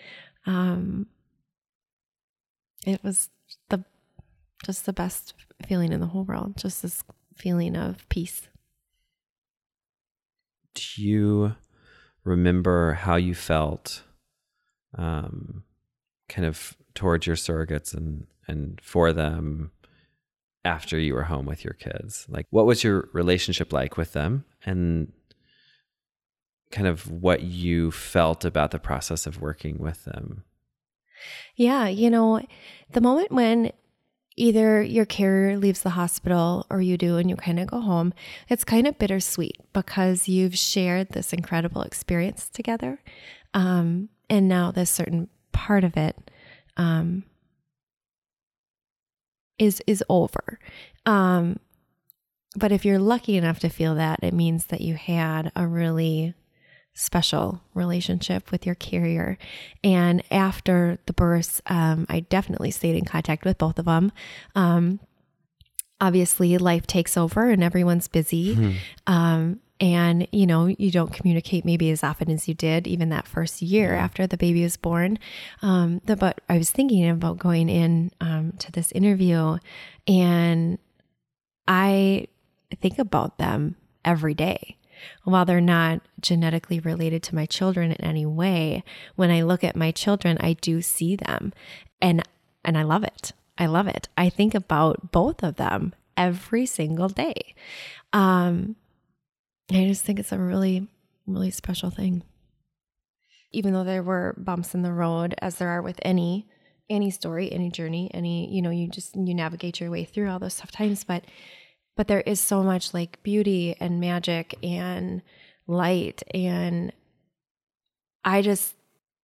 um, 0.46 1.06
it 2.84 3.02
was 3.02 3.30
the, 3.68 3.84
just 4.64 4.86
the 4.86 4.92
best 4.92 5.34
feeling 5.66 5.92
in 5.92 6.00
the 6.00 6.06
whole 6.06 6.24
world. 6.24 6.56
Just 6.56 6.82
this 6.82 7.02
feeling 7.34 7.76
of 7.76 8.08
peace. 8.08 8.48
Do 10.74 11.02
you 11.02 11.56
remember 12.24 12.94
how 12.94 13.16
you 13.16 13.34
felt 13.34 14.02
um, 14.96 15.64
kind 16.28 16.46
of 16.46 16.76
towards 16.94 17.26
your 17.26 17.36
surrogates 17.36 17.94
and, 17.94 18.26
and 18.46 18.80
for 18.82 19.12
them 19.12 19.70
after 20.64 20.98
you 20.98 21.14
were 21.14 21.24
home 21.24 21.46
with 21.46 21.64
your 21.64 21.74
kids? 21.74 22.26
Like, 22.28 22.46
what 22.50 22.66
was 22.66 22.82
your 22.82 23.08
relationship 23.12 23.72
like 23.72 23.96
with 23.96 24.12
them? 24.12 24.44
And 24.64 25.12
kind 26.70 26.88
of 26.88 27.10
what 27.10 27.42
you 27.42 27.90
felt 27.90 28.44
about 28.44 28.72
the 28.72 28.78
process 28.78 29.26
of 29.26 29.40
working 29.40 29.78
with 29.78 30.04
them? 30.04 30.44
Yeah, 31.56 31.88
you 31.88 32.10
know, 32.10 32.40
the 32.92 33.00
moment 33.00 33.32
when 33.32 33.72
either 34.36 34.82
your 34.82 35.04
carrier 35.04 35.56
leaves 35.56 35.82
the 35.82 35.90
hospital 35.90 36.66
or 36.70 36.80
you 36.80 36.96
do 36.98 37.16
and 37.16 37.30
you 37.30 37.36
kind 37.36 37.60
of 37.60 37.68
go 37.68 37.80
home, 37.80 38.12
it's 38.48 38.64
kind 38.64 38.86
of 38.86 38.98
bittersweet 38.98 39.58
because 39.72 40.28
you've 40.28 40.56
shared 40.56 41.10
this 41.10 41.32
incredible 41.32 41.82
experience 41.82 42.48
together. 42.48 43.00
Um, 43.52 44.08
and 44.28 44.48
now 44.48 44.72
this 44.72 44.90
certain 44.90 45.28
part 45.52 45.84
of 45.84 45.96
it 45.96 46.16
um, 46.76 47.24
is 49.58 49.80
is 49.86 50.02
over. 50.08 50.58
Um, 51.06 51.60
but 52.56 52.72
if 52.72 52.84
you're 52.84 52.98
lucky 52.98 53.36
enough 53.36 53.58
to 53.60 53.68
feel 53.68 53.94
that, 53.96 54.20
it 54.22 54.34
means 54.34 54.66
that 54.66 54.80
you 54.80 54.94
had 54.94 55.50
a 55.56 55.66
really 55.66 56.34
special 56.94 57.60
relationship 57.74 58.50
with 58.50 58.64
your 58.64 58.76
carrier. 58.76 59.36
And 59.82 60.22
after 60.30 60.98
the 61.06 61.12
births, 61.12 61.60
um, 61.66 62.06
I 62.08 62.20
definitely 62.20 62.70
stayed 62.70 62.96
in 62.96 63.04
contact 63.04 63.44
with 63.44 63.58
both 63.58 63.78
of 63.78 63.84
them. 63.84 64.12
Um, 64.54 65.00
obviously, 66.00 66.56
life 66.56 66.86
takes 66.86 67.16
over 67.16 67.50
and 67.50 67.62
everyone's 67.62 68.08
busy. 68.08 68.54
Um, 69.06 69.60
and 69.80 70.28
you 70.30 70.46
know 70.46 70.66
you 70.66 70.90
don't 70.90 71.12
communicate 71.12 71.64
maybe 71.64 71.90
as 71.90 72.04
often 72.04 72.30
as 72.30 72.46
you 72.46 72.54
did 72.54 72.86
even 72.86 73.08
that 73.08 73.26
first 73.26 73.60
year 73.60 73.94
after 73.94 74.26
the 74.26 74.36
baby 74.36 74.62
was 74.62 74.76
born 74.76 75.18
um, 75.62 76.00
the, 76.04 76.16
but 76.16 76.40
i 76.48 76.56
was 76.56 76.70
thinking 76.70 77.08
about 77.08 77.38
going 77.38 77.68
in 77.68 78.10
um, 78.20 78.52
to 78.52 78.70
this 78.70 78.92
interview 78.92 79.58
and 80.06 80.78
i 81.66 82.26
think 82.80 83.00
about 83.00 83.38
them 83.38 83.74
every 84.04 84.34
day 84.34 84.76
while 85.24 85.44
they're 85.44 85.60
not 85.60 86.00
genetically 86.20 86.80
related 86.80 87.22
to 87.22 87.34
my 87.34 87.46
children 87.46 87.92
in 87.92 88.00
any 88.00 88.26
way 88.26 88.82
when 89.16 89.30
i 89.30 89.42
look 89.42 89.64
at 89.64 89.76
my 89.76 89.90
children 89.90 90.36
i 90.40 90.52
do 90.54 90.80
see 90.82 91.16
them. 91.16 91.52
And 92.00 92.22
and 92.64 92.78
i 92.78 92.82
love 92.82 93.04
it. 93.04 93.32
I 93.56 93.66
love 93.66 93.86
it. 93.86 94.08
I 94.16 94.28
think 94.28 94.54
about 94.54 95.12
both 95.12 95.42
of 95.42 95.56
them 95.56 95.94
every 96.16 96.66
single 96.66 97.08
day. 97.08 97.54
Um 98.12 98.76
i 99.70 99.86
just 99.86 100.04
think 100.04 100.18
it's 100.18 100.32
a 100.32 100.38
really 100.38 100.88
really 101.26 101.50
special 101.50 101.90
thing. 101.90 102.22
Even 103.52 103.72
though 103.72 103.84
there 103.84 104.02
were 104.02 104.34
bumps 104.36 104.74
in 104.74 104.82
the 104.82 104.92
road 104.92 105.34
as 105.40 105.56
there 105.56 105.68
are 105.68 105.82
with 105.82 106.00
any 106.02 106.46
any 106.90 107.10
story 107.10 107.50
any 107.50 107.70
journey 107.70 108.10
any 108.12 108.52
you 108.52 108.60
know 108.60 108.70
you 108.70 108.86
just 108.88 109.16
you 109.16 109.34
navigate 109.34 109.80
your 109.80 109.90
way 109.90 110.04
through 110.04 110.28
all 110.30 110.38
those 110.38 110.56
tough 110.56 110.70
times 110.70 111.02
but 111.02 111.24
but 111.96 112.08
there 112.08 112.20
is 112.22 112.40
so 112.40 112.62
much 112.62 112.92
like 112.92 113.22
beauty 113.22 113.76
and 113.80 114.00
magic 114.00 114.54
and 114.62 115.22
light 115.66 116.22
and 116.34 116.92
i 118.24 118.42
just 118.42 118.74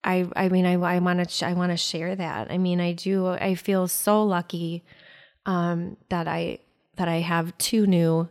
i 0.05 0.27
i 0.37 0.49
mean 0.49 0.67
i 0.67 0.75
i 0.75 0.99
want 0.99 1.19
to 1.19 1.29
sh- 1.29 1.43
i 1.43 1.53
want 1.53 1.71
to 1.71 1.77
share 1.77 2.15
that. 2.17 2.51
I 2.51 2.59
mean 2.59 2.81
i 2.81 2.93
do 2.93 3.29
i 3.29 3.55
feel 3.55 3.89
so 3.89 4.23
lucky 4.23 4.85
um 5.47 5.97
that 6.09 6.27
i 6.29 6.59
that 6.97 7.09
i 7.09 7.17
have 7.17 7.57
two 7.59 7.87
new 7.87 8.29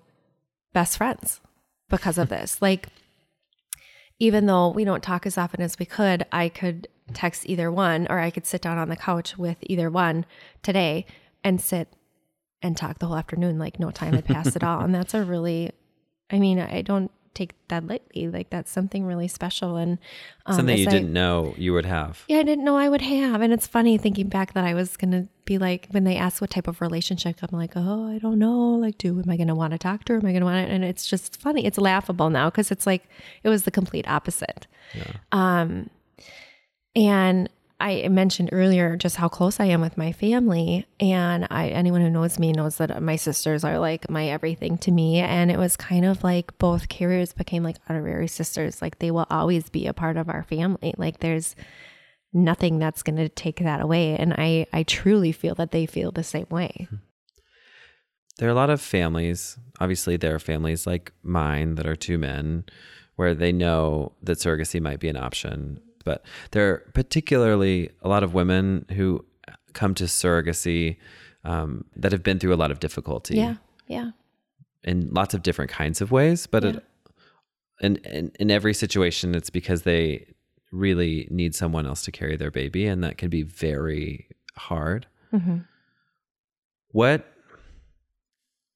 best 0.74 0.98
friends 0.98 1.42
because 1.90 2.18
of 2.18 2.30
this. 2.30 2.62
Like 2.70 2.88
even 4.20 4.46
though 4.48 4.70
we 4.70 4.84
don't 4.84 5.02
talk 5.02 5.26
as 5.26 5.38
often 5.38 5.62
as 5.62 5.80
we 5.80 5.86
could 5.86 6.26
i 6.32 6.50
could 6.50 6.88
text 7.14 7.48
either 7.48 7.72
one 7.72 8.06
or 8.10 8.20
i 8.20 8.30
could 8.30 8.46
sit 8.46 8.62
down 8.62 8.78
on 8.78 8.90
the 8.90 8.96
couch 8.96 9.38
with 9.38 9.58
either 9.62 9.90
one 9.90 10.26
today 10.62 11.06
and 11.44 11.62
sit 11.62 11.88
and 12.62 12.76
talk 12.76 13.00
the 13.00 13.08
whole 13.08 13.18
afternoon 13.18 13.58
like 13.58 13.80
no 13.80 13.92
time 13.92 14.14
had 14.14 14.26
passed 14.26 14.56
at 14.56 14.64
all 14.64 14.80
and 14.84 14.94
that's 14.94 15.14
a 15.14 15.24
really 15.24 15.72
i 16.30 16.40
mean 16.40 16.60
i 16.60 16.82
don't 16.82 17.12
take 17.40 17.56
that 17.70 17.88
lightly. 17.88 18.28
Like 18.28 18.50
that's 18.50 18.72
something 18.72 19.06
really 19.06 19.28
special 19.28 19.76
and 19.76 19.98
um, 20.46 20.58
something 20.58 20.78
you 20.78 20.88
I, 20.88 20.92
didn't 20.92 21.14
know 21.14 21.54
you 21.58 21.74
would 21.74 21.86
have. 21.86 22.24
Yeah, 22.28 22.40
I 22.40 22.44
didn't 22.44 22.66
know 22.66 22.78
I 22.78 22.90
would 22.90 23.02
have. 23.02 23.42
And 23.42 23.54
it's 23.54 23.68
funny 23.68 23.98
thinking 23.98 24.28
back 24.28 24.54
that 24.54 24.66
I 24.66 24.74
was 24.74 24.98
gonna 24.98 25.28
be 25.46 25.58
like 25.58 25.88
when 25.92 26.04
they 26.04 26.18
ask 26.18 26.42
what 26.42 26.50
type 26.50 26.68
of 26.68 26.82
relationship, 26.82 27.38
I'm 27.42 27.58
like, 27.58 27.72
oh, 27.76 28.14
I 28.14 28.20
don't 28.20 28.40
know. 28.40 28.72
Like, 28.72 28.98
do 28.98 29.20
am 29.20 29.30
I 29.30 29.38
gonna 29.38 29.56
want 29.56 29.72
to 29.72 29.80
talk 29.80 30.06
to 30.06 30.14
her? 30.14 30.20
Am 30.20 30.26
I 30.26 30.34
gonna 30.34 30.46
want 30.46 30.68
it? 30.68 30.72
And 30.72 30.84
it's 30.84 31.08
just 31.08 31.40
funny. 31.40 31.66
It's 31.66 31.78
laughable 31.78 32.30
now 32.30 32.50
because 32.50 32.72
it's 32.72 32.86
like 32.86 33.08
it 33.44 33.50
was 33.50 33.64
the 33.64 33.72
complete 33.72 34.08
opposite. 34.08 34.68
Yeah. 34.94 35.12
Um, 35.32 35.90
and 36.96 37.50
I 37.82 38.08
mentioned 38.10 38.50
earlier 38.52 38.98
just 38.98 39.16
how 39.16 39.30
close 39.30 39.60
I 39.60 39.66
am 39.66 39.80
with 39.80 39.98
my 39.98 40.12
family, 40.12 40.86
and 41.00 41.48
I 41.50 41.70
anyone 41.70 42.02
who 42.02 42.10
knows 42.10 42.38
me 42.38 42.52
knows 42.52 42.76
that 42.78 43.02
my 43.02 43.16
sisters 43.16 43.64
are 43.64 43.80
like 43.80 44.10
my 44.10 44.28
everything 44.28 44.78
to 44.80 44.92
me. 44.92 45.20
And 45.20 45.50
it 45.50 45.58
was 45.58 45.78
kind 45.78 46.04
of 46.06 46.24
like 46.24 46.58
both 46.58 46.90
carriers 46.90 47.32
became 47.32 47.64
like 47.64 47.78
honorary 47.88 48.28
sisters. 48.28 48.82
Like 48.82 49.00
they 49.00 49.12
will 49.12 49.28
always 49.30 49.70
be 49.70 49.88
a 49.88 49.94
part 49.94 50.18
of 50.18 50.28
our 50.28 50.44
family. 50.44 50.94
Like 50.98 51.20
there's 51.20 51.56
nothing 52.34 52.80
that's 52.80 53.02
going 53.02 53.16
to 53.16 53.30
take 53.30 53.60
that 53.60 53.80
away, 53.80 54.18
and 54.18 54.34
I 54.38 54.68
I 54.74 54.84
truly 54.84 55.32
feel 55.32 55.56
that 55.56 55.72
they 55.72 55.86
feel 55.86 56.12
the 56.12 56.24
same 56.24 56.48
way. 56.50 56.88
Hmm. 56.90 56.96
There 58.40 58.48
are 58.50 58.52
a 58.52 58.56
lot 58.56 58.70
of 58.70 58.82
families. 58.82 59.58
Obviously, 59.80 60.18
there 60.18 60.36
are 60.36 60.40
families 60.40 60.86
like 60.86 61.14
mine 61.24 61.76
that 61.76 61.88
are 61.88 61.96
two 61.96 62.18
men, 62.18 62.66
where 63.16 63.34
they 63.34 63.54
know 63.54 64.14
that 64.22 64.40
surrogacy 64.40 64.82
might 64.82 65.00
be 65.00 65.08
an 65.08 65.18
option 65.18 65.80
but 66.04 66.24
there 66.52 66.70
are 66.70 66.78
particularly 66.94 67.90
a 68.02 68.10
lot 68.10 68.24
of 68.24 68.34
women 68.34 68.86
who 68.92 69.26
come 69.74 69.94
to 69.96 70.06
surrogacy 70.06 70.98
um, 71.44 71.86
that 71.96 72.12
have 72.12 72.24
been 72.24 72.40
through 72.40 72.54
a 72.54 72.58
lot 72.58 72.72
of 72.72 72.80
difficulty. 72.80 73.36
Yeah, 73.36 73.56
yeah. 73.88 74.12
In 74.84 75.10
lots 75.12 75.34
of 75.34 75.44
different 75.44 75.72
kinds 75.72 76.02
of 76.02 76.12
ways, 76.12 76.48
but 76.48 76.64
yeah. 76.64 76.70
it, 76.70 76.84
in, 77.82 77.96
in 77.98 78.32
in 78.40 78.52
every 78.52 78.74
situation, 78.74 79.36
it's 79.36 79.50
because 79.50 79.84
they 79.84 80.26
really 80.72 81.28
need 81.32 81.56
someone 81.56 81.86
else 81.86 82.04
to 82.04 82.12
carry 82.12 82.38
their 82.38 82.52
baby, 82.52 82.86
and 82.86 83.04
that 83.04 83.18
can 83.18 83.30
be 83.30 83.44
very 83.44 84.28
hard. 84.56 85.08
Mm-hmm. 85.34 85.60
What 86.92 87.26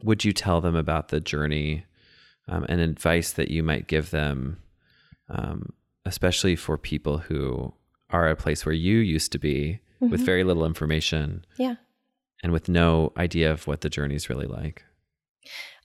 would 0.04 0.26
you 0.26 0.34
tell 0.34 0.62
them 0.62 0.76
about 0.76 1.08
the 1.08 1.20
journey 1.20 1.86
um, 2.48 2.66
and 2.68 2.82
advice 2.82 3.32
that 3.34 3.50
you 3.50 3.64
might 3.64 3.88
give 3.88 4.12
them 4.12 4.58
um, 5.30 5.74
especially 6.06 6.56
for 6.56 6.78
people 6.78 7.20
who 7.20 7.74
are 8.10 8.28
at 8.28 8.34
a 8.34 8.36
place 8.36 8.66
where 8.66 8.74
you 8.74 8.98
used 8.98 9.32
to 9.32 9.40
be 9.40 9.80
mm-hmm. 10.02 10.10
with 10.10 10.22
very 10.22 10.44
little 10.44 10.66
information. 10.66 11.46
Yeah. 11.58 11.76
And 12.44 12.52
with 12.52 12.68
no 12.68 13.14
idea 13.18 13.52
of 13.52 13.68
what 13.68 13.82
the 13.82 13.90
journey 13.90 14.16
is 14.16 14.30
really 14.30 14.48
like. 14.48 14.84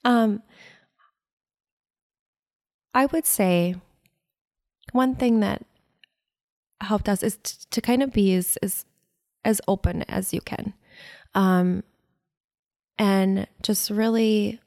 Um 0.05 0.43
I 2.95 3.07
would 3.07 3.27
say 3.27 3.77
one 4.93 5.15
thing 5.15 5.41
that 5.41 5.65
helped 6.81 7.09
us 7.09 7.23
is 7.23 7.37
t- 7.43 7.55
to 7.71 7.81
kind 7.81 8.03
of 8.03 8.13
be 8.13 8.35
as, 8.35 8.57
as 8.63 8.85
as 9.45 9.61
open 9.69 10.03
as 10.03 10.35
you 10.35 10.41
can. 10.41 10.75
Um 11.35 11.85
and 12.99 13.47
just 13.63 13.91
really 13.91 14.61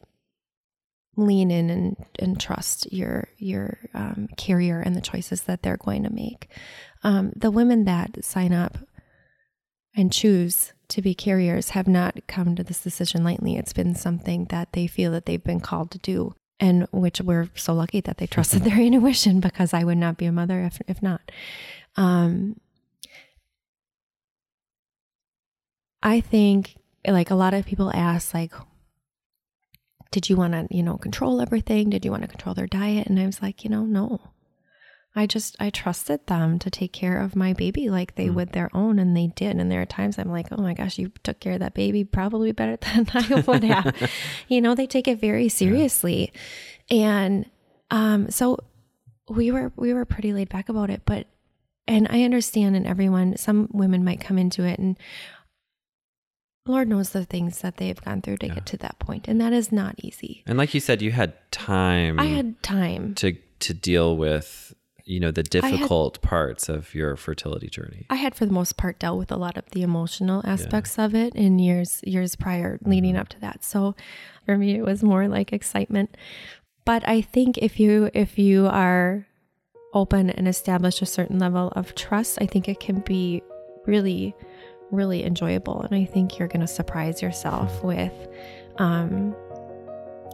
lean 1.18 1.52
in 1.52 1.70
and, 1.70 2.06
and 2.20 2.40
trust 2.40 2.92
your 2.92 3.28
your 3.38 3.78
um, 3.94 4.30
carrier 4.38 4.80
and 4.80 4.96
the 4.96 5.02
choices 5.02 5.42
that 5.42 5.62
they're 5.62 5.78
going 5.78 6.04
to 6.04 6.14
make. 6.14 6.48
Um, 7.04 7.34
the 7.36 7.52
women 7.52 7.86
that 7.86 8.24
sign 8.24 8.54
up 8.54 8.78
and 9.96 10.12
choose 10.12 10.74
to 10.88 11.02
be 11.02 11.14
carriers 11.14 11.70
have 11.70 11.88
not 11.88 12.20
come 12.28 12.56
to 12.56 12.64
this 12.64 12.82
decision 12.82 13.24
lightly. 13.24 13.56
It's 13.56 13.74
been 13.74 13.96
something 13.96 14.46
that 14.46 14.74
they 14.74 14.88
feel 14.88 15.12
that 15.12 15.26
they've 15.26 15.44
been 15.44 15.60
called 15.60 15.92
to 15.92 15.98
do, 15.98 16.36
and 16.60 16.88
which 16.92 17.20
we're 17.22 17.50
so 17.56 17.74
lucky 17.74 18.02
that 18.02 18.18
they 18.18 18.28
trusted 18.28 18.64
their 18.64 18.80
intuition 18.80 19.40
because 19.40 19.74
I 19.74 19.84
would 19.84 19.98
not 19.98 20.18
be 20.18 20.26
a 20.26 20.32
mother 20.32 20.62
if 20.62 20.80
if 20.88 21.02
not. 21.02 21.22
Um, 21.98 22.60
I 26.02 26.22
think 26.22 26.78
like 27.06 27.32
a 27.32 27.36
lot 27.36 27.54
of 27.54 27.66
people 27.66 27.92
ask 27.94 28.34
like 28.34 28.54
did 30.12 30.30
you 30.30 30.36
want 30.36 30.54
to, 30.54 30.68
you 30.76 30.84
know, 30.84 30.98
control 30.98 31.42
everything? 31.42 31.90
Did 31.90 32.06
you 32.06 32.12
want 32.12 32.24
to 32.24 32.28
control 32.28 32.54
their 32.54 32.68
diet? 32.68 33.08
And 33.08 33.20
I 33.20 33.26
was 33.26 33.42
like, 33.42 33.64
you 33.64 33.70
know, 33.70 33.86
no. 33.86 34.20
I 35.14 35.26
just 35.26 35.58
I 35.60 35.70
trusted 35.70 36.28
them 36.28 36.58
to 36.60 36.70
take 36.70 36.94
care 36.94 37.20
of 37.20 37.36
my 37.36 37.52
baby 37.52 37.90
like 37.90 38.16
they 38.16 38.28
mm. 38.28 38.34
would 38.36 38.54
their 38.54 38.70
own 38.74 38.98
and 38.98 39.16
they 39.16 39.28
did. 39.28 39.58
And 39.58 39.70
there 39.70 39.82
are 39.82 39.86
times 39.86 40.18
I'm 40.18 40.32
like, 40.32 40.48
"Oh 40.52 40.62
my 40.62 40.74
gosh, 40.74 40.98
you 40.98 41.12
took 41.24 41.42
care 41.42 41.54
of 41.54 41.60
that 41.60 41.74
baby 41.74 42.06
probably 42.06 42.54
better 42.54 42.78
than 42.96 43.08
I 43.14 43.42
would 43.42 43.64
have." 43.66 44.10
you 44.48 44.62
know, 44.62 44.74
they 44.74 44.88
take 44.88 45.10
it 45.10 45.20
very 45.20 45.50
seriously. 45.50 46.32
Yeah. 46.90 46.98
And 46.98 47.46
um 47.90 48.30
so 48.30 48.58
we 49.30 49.52
were 49.52 49.74
we 49.76 49.94
were 49.94 50.06
pretty 50.06 50.32
laid 50.32 50.48
back 50.48 50.70
about 50.70 50.90
it, 50.90 51.02
but 51.06 51.28
and 51.88 52.08
I 52.10 52.24
understand 52.24 52.78
and 52.78 52.88
everyone 52.88 53.36
some 53.36 53.68
women 53.74 54.06
might 54.06 54.22
come 54.22 54.38
into 54.38 54.64
it 54.64 54.80
and 54.80 54.98
Lord 56.66 56.88
knows 56.88 57.10
the 57.10 57.26
things 57.26 57.62
that 57.62 57.78
they've 57.78 58.00
gone 58.02 58.22
through 58.22 58.38
to 58.38 58.48
yeah. 58.48 58.56
get 58.56 58.66
to 58.68 58.78
that 58.78 59.00
point, 59.00 59.28
and 59.28 59.42
that 59.42 59.54
is 59.54 59.72
not 59.72 59.96
easy. 59.98 60.44
And 60.46 60.58
like 60.58 60.74
you 60.74 60.80
said, 60.80 61.02
you 61.02 61.12
had 61.12 61.34
time. 61.52 62.20
I 62.20 62.26
had 62.26 62.62
time 62.62 63.16
to 63.16 63.36
to 63.60 63.74
deal 63.74 64.18
with 64.18 64.74
you 65.06 65.20
know 65.20 65.32
the 65.32 65.44
difficult 65.44 66.18
had, 66.18 66.22
parts 66.22 66.70
of 66.70 66.94
your 66.94 67.16
fertility 67.16 67.68
journey. 67.68 68.06
I 68.10 68.16
had, 68.16 68.36
for 68.36 68.46
the 68.46 68.54
most 68.54 68.78
part, 68.78 69.00
dealt 69.00 69.18
with 69.18 69.32
a 69.32 69.38
lot 69.38 69.58
of 69.58 69.70
the 69.72 69.82
emotional 69.82 70.42
aspects 70.46 70.98
yeah. 70.98 71.06
of 71.06 71.16
it 71.16 71.36
in 71.36 71.60
years 71.60 72.02
years 72.04 72.36
prior, 72.36 72.80
leading 72.84 73.14
mm-hmm. 73.14 73.22
up 73.22 73.30
to 73.30 73.40
that. 73.42 73.64
So 73.64 73.96
for 74.46 74.58
me, 74.58 74.76
it 74.76 74.84
was 74.84 75.04
more 75.04 75.28
like 75.28 75.52
excitement. 75.52 76.16
But 76.86 77.08
I 77.08 77.22
think 77.22 77.58
if 77.58 77.80
you 77.80 78.10
if 78.14 78.38
you 78.38 78.68
are 78.68 79.26
open 79.94 80.30
and 80.30 80.48
establish 80.48 81.02
a 81.02 81.06
certain 81.06 81.40
level 81.40 81.70
of 81.76 81.96
trust, 81.96 82.38
I 82.40 82.46
think 82.46 82.70
it 82.70 82.80
can 82.80 83.00
be 83.00 83.42
really 83.86 84.36
really 84.92 85.24
enjoyable. 85.24 85.82
And 85.82 85.96
I 85.96 86.06
think 86.06 86.38
you're 86.38 86.48
going 86.48 86.62
to 86.62 86.68
surprise 86.68 87.22
yourself 87.22 87.84
with 87.84 88.14
um, 88.78 89.36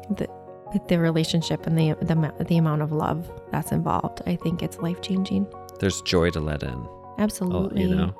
the 0.09 0.27
with 0.73 0.85
the 0.89 0.99
relationship 0.99 1.65
and 1.65 1.77
the, 1.77 1.93
the 2.01 2.45
the 2.45 2.57
amount 2.57 2.81
of 2.81 2.91
love 2.91 3.29
that's 3.51 3.71
involved. 3.71 4.21
I 4.25 4.35
think 4.35 4.61
it's 4.61 4.77
life 4.79 5.01
changing. 5.01 5.47
There's 5.79 6.01
joy 6.01 6.31
to 6.31 6.39
let 6.39 6.63
in. 6.63 6.87
Absolutely. 7.17 7.81
you 7.81 7.95
know. 7.95 8.13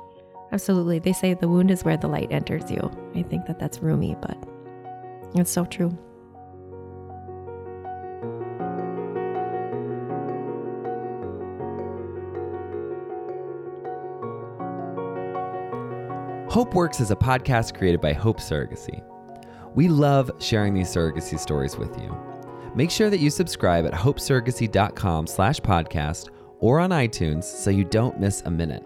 Absolutely. 0.50 0.98
They 0.98 1.12
say 1.12 1.34
the 1.34 1.48
wound 1.48 1.70
is 1.70 1.84
where 1.84 1.96
the 1.96 2.08
light 2.08 2.32
enters 2.32 2.70
you. 2.70 2.90
I 3.14 3.22
think 3.22 3.46
that 3.46 3.58
that's 3.58 3.80
Rumi, 3.80 4.16
but 4.20 4.38
it's 5.34 5.50
so 5.50 5.66
true. 5.66 5.96
Hope 16.50 16.72
Works 16.72 16.98
is 17.00 17.10
a 17.10 17.16
podcast 17.16 17.76
created 17.76 18.00
by 18.00 18.14
Hope 18.14 18.40
Surrogacy. 18.40 19.02
We 19.74 19.86
love 19.86 20.30
sharing 20.38 20.72
these 20.72 20.88
surrogacy 20.88 21.38
stories 21.38 21.76
with 21.76 21.94
you. 22.00 22.16
Make 22.74 22.90
sure 22.90 23.10
that 23.10 23.20
you 23.20 23.28
subscribe 23.28 23.84
at 23.84 23.92
hopesurrogacy.com 23.92 25.26
slash 25.26 25.60
podcast 25.60 26.30
or 26.60 26.80
on 26.80 26.88
iTunes 26.88 27.44
so 27.44 27.68
you 27.68 27.84
don't 27.84 28.18
miss 28.18 28.40
a 28.46 28.50
minute. 28.50 28.82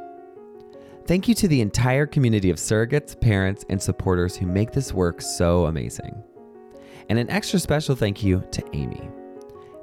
Thank 1.06 1.28
you 1.28 1.36
to 1.36 1.46
the 1.46 1.60
entire 1.60 2.04
community 2.04 2.50
of 2.50 2.56
surrogates, 2.56 3.18
parents, 3.18 3.64
and 3.68 3.80
supporters 3.80 4.34
who 4.34 4.46
make 4.46 4.72
this 4.72 4.92
work 4.92 5.22
so 5.22 5.66
amazing. 5.66 6.20
And 7.10 7.16
an 7.16 7.30
extra 7.30 7.60
special 7.60 7.94
thank 7.94 8.24
you 8.24 8.42
to 8.50 8.64
Amy. 8.72 9.08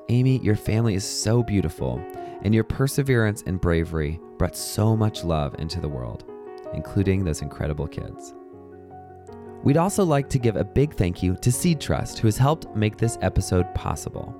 Amy, 0.10 0.40
your 0.40 0.58
family 0.58 0.96
is 0.96 1.06
so 1.06 1.42
beautiful, 1.44 2.04
and 2.42 2.54
your 2.54 2.66
perseverance 2.66 3.42
and 3.48 3.62
bravery 3.62 4.20
brought 4.38 4.58
so 4.58 4.98
much 4.98 5.24
love 5.24 5.56
into 5.60 5.80
the 5.80 5.88
world 5.88 6.29
including 6.74 7.24
those 7.24 7.42
incredible 7.42 7.88
kids. 7.88 8.34
We'd 9.64 9.78
also 9.78 10.06
like 10.06 10.30
to 10.30 10.40
give 10.40 10.56
a 10.56 10.64
big 10.64 10.94
thank 10.96 11.22
you 11.22 11.36
to 11.38 11.52
Seed 11.52 11.82
Trust, 11.82 12.20
who 12.20 12.28
has 12.28 12.38
helped 12.38 12.74
make 12.76 12.98
this 12.98 13.18
episode 13.22 13.74
possible. 13.76 14.34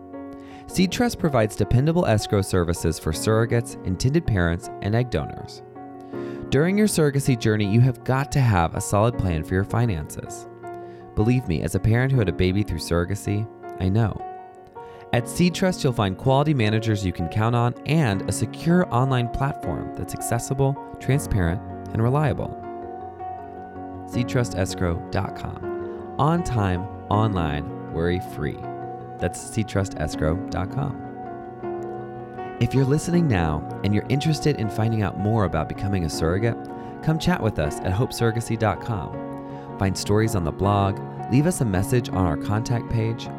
Seed 0.68 0.92
Trust 0.92 1.20
provides 1.20 1.56
dependable 1.56 2.06
escrow 2.06 2.42
services 2.42 3.00
for 3.00 3.12
surrogates, 3.12 3.84
intended 3.86 4.26
parents, 4.26 4.70
and 4.82 4.96
egg 4.96 5.10
donors. 5.10 5.62
During 6.50 6.78
your 6.78 6.88
surrogacy 6.88 7.38
journey, 7.38 7.66
you 7.66 7.82
have 7.82 8.04
got 8.04 8.32
to 8.32 8.39
have 8.39 8.76
a 8.76 8.82
solid 8.82 9.18
plan 9.18 9.43
for 9.43 9.56
your 9.56 9.64
finances. 9.64 10.47
Believe 11.16 11.47
me, 11.47 11.62
as 11.64 11.76
a 11.76 11.80
parent 11.80 12.12
who 12.12 12.20
had 12.20 12.30
a 12.30 12.34
baby 12.34 12.64
through 12.64 12.80
surrogacy, 12.80 13.47
I 13.80 13.89
know. 13.89 14.26
At 15.12 15.28
Seed 15.28 15.56
Trust, 15.56 15.84
you'll 15.84 15.92
find 15.92 16.18
quality 16.18 16.54
managers 16.54 17.06
you 17.06 17.12
can 17.12 17.30
count 17.30 17.56
on 17.56 17.74
and 17.88 18.28
a 18.30 18.32
secure 18.32 18.88
online 18.93 19.28
platform 19.30 19.93
that's 19.96 20.14
accessible, 20.14 20.78
transparent, 21.00 21.60
and 21.93 22.01
reliable. 22.01 22.55
SeedTrustEscrow.com. 24.07 26.16
On 26.20 26.43
time, 26.43 26.82
online, 27.09 27.93
worry 27.93 28.20
free. 28.20 28.57
That's 29.20 29.39
SeedTrustEscrow.com. 29.39 31.05
If 32.59 32.74
you're 32.74 32.86
listening 32.86 33.28
now 33.28 33.63
and 33.83 33.93
you're 33.93 34.05
interested 34.09 34.57
in 34.57 34.70
finding 34.70 35.01
out 35.01 35.17
more 35.17 35.45
about 35.45 35.70
becoming 35.70 36.03
a 36.03 36.09
surrogate, 36.09 36.57
come 37.03 37.17
chat 37.17 37.41
with 37.41 37.59
us 37.59 37.79
at 37.79 37.93
hopesurrogacy.com. 37.93 39.78
Find 39.79 39.97
stories 39.97 40.36
on 40.36 40.43
the 40.43 40.51
blog, 40.51 40.99
leave 41.32 41.47
us 41.47 41.61
a 41.61 41.66
message 41.66 42.09
on 42.09 42.25
our 42.25 42.36
contact 42.36 42.89
page, 42.89 43.29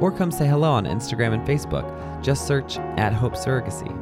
or 0.00 0.10
come 0.10 0.30
say 0.30 0.46
hello 0.46 0.70
on 0.70 0.86
Instagram 0.86 1.34
and 1.34 1.46
Facebook. 1.46 1.86
Just 2.22 2.46
search 2.46 2.78
at 2.78 3.12
Hope 3.12 3.34
Surrogacy. 3.34 3.98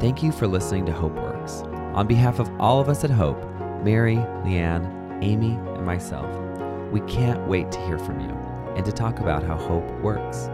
Thank 0.00 0.22
you 0.22 0.32
for 0.32 0.46
listening 0.46 0.84
to 0.86 0.92
Hope 0.92 1.14
Works. 1.14 1.35
On 1.96 2.06
behalf 2.06 2.38
of 2.40 2.50
all 2.60 2.78
of 2.78 2.90
us 2.90 3.04
at 3.04 3.10
Hope, 3.10 3.42
Mary, 3.82 4.16
Leanne, 4.44 4.84
Amy, 5.24 5.52
and 5.52 5.86
myself, 5.86 6.30
we 6.92 7.00
can't 7.10 7.48
wait 7.48 7.72
to 7.72 7.80
hear 7.86 7.98
from 7.98 8.20
you 8.20 8.28
and 8.76 8.84
to 8.84 8.92
talk 8.92 9.18
about 9.18 9.42
how 9.42 9.56
hope 9.56 9.90
works. 10.02 10.50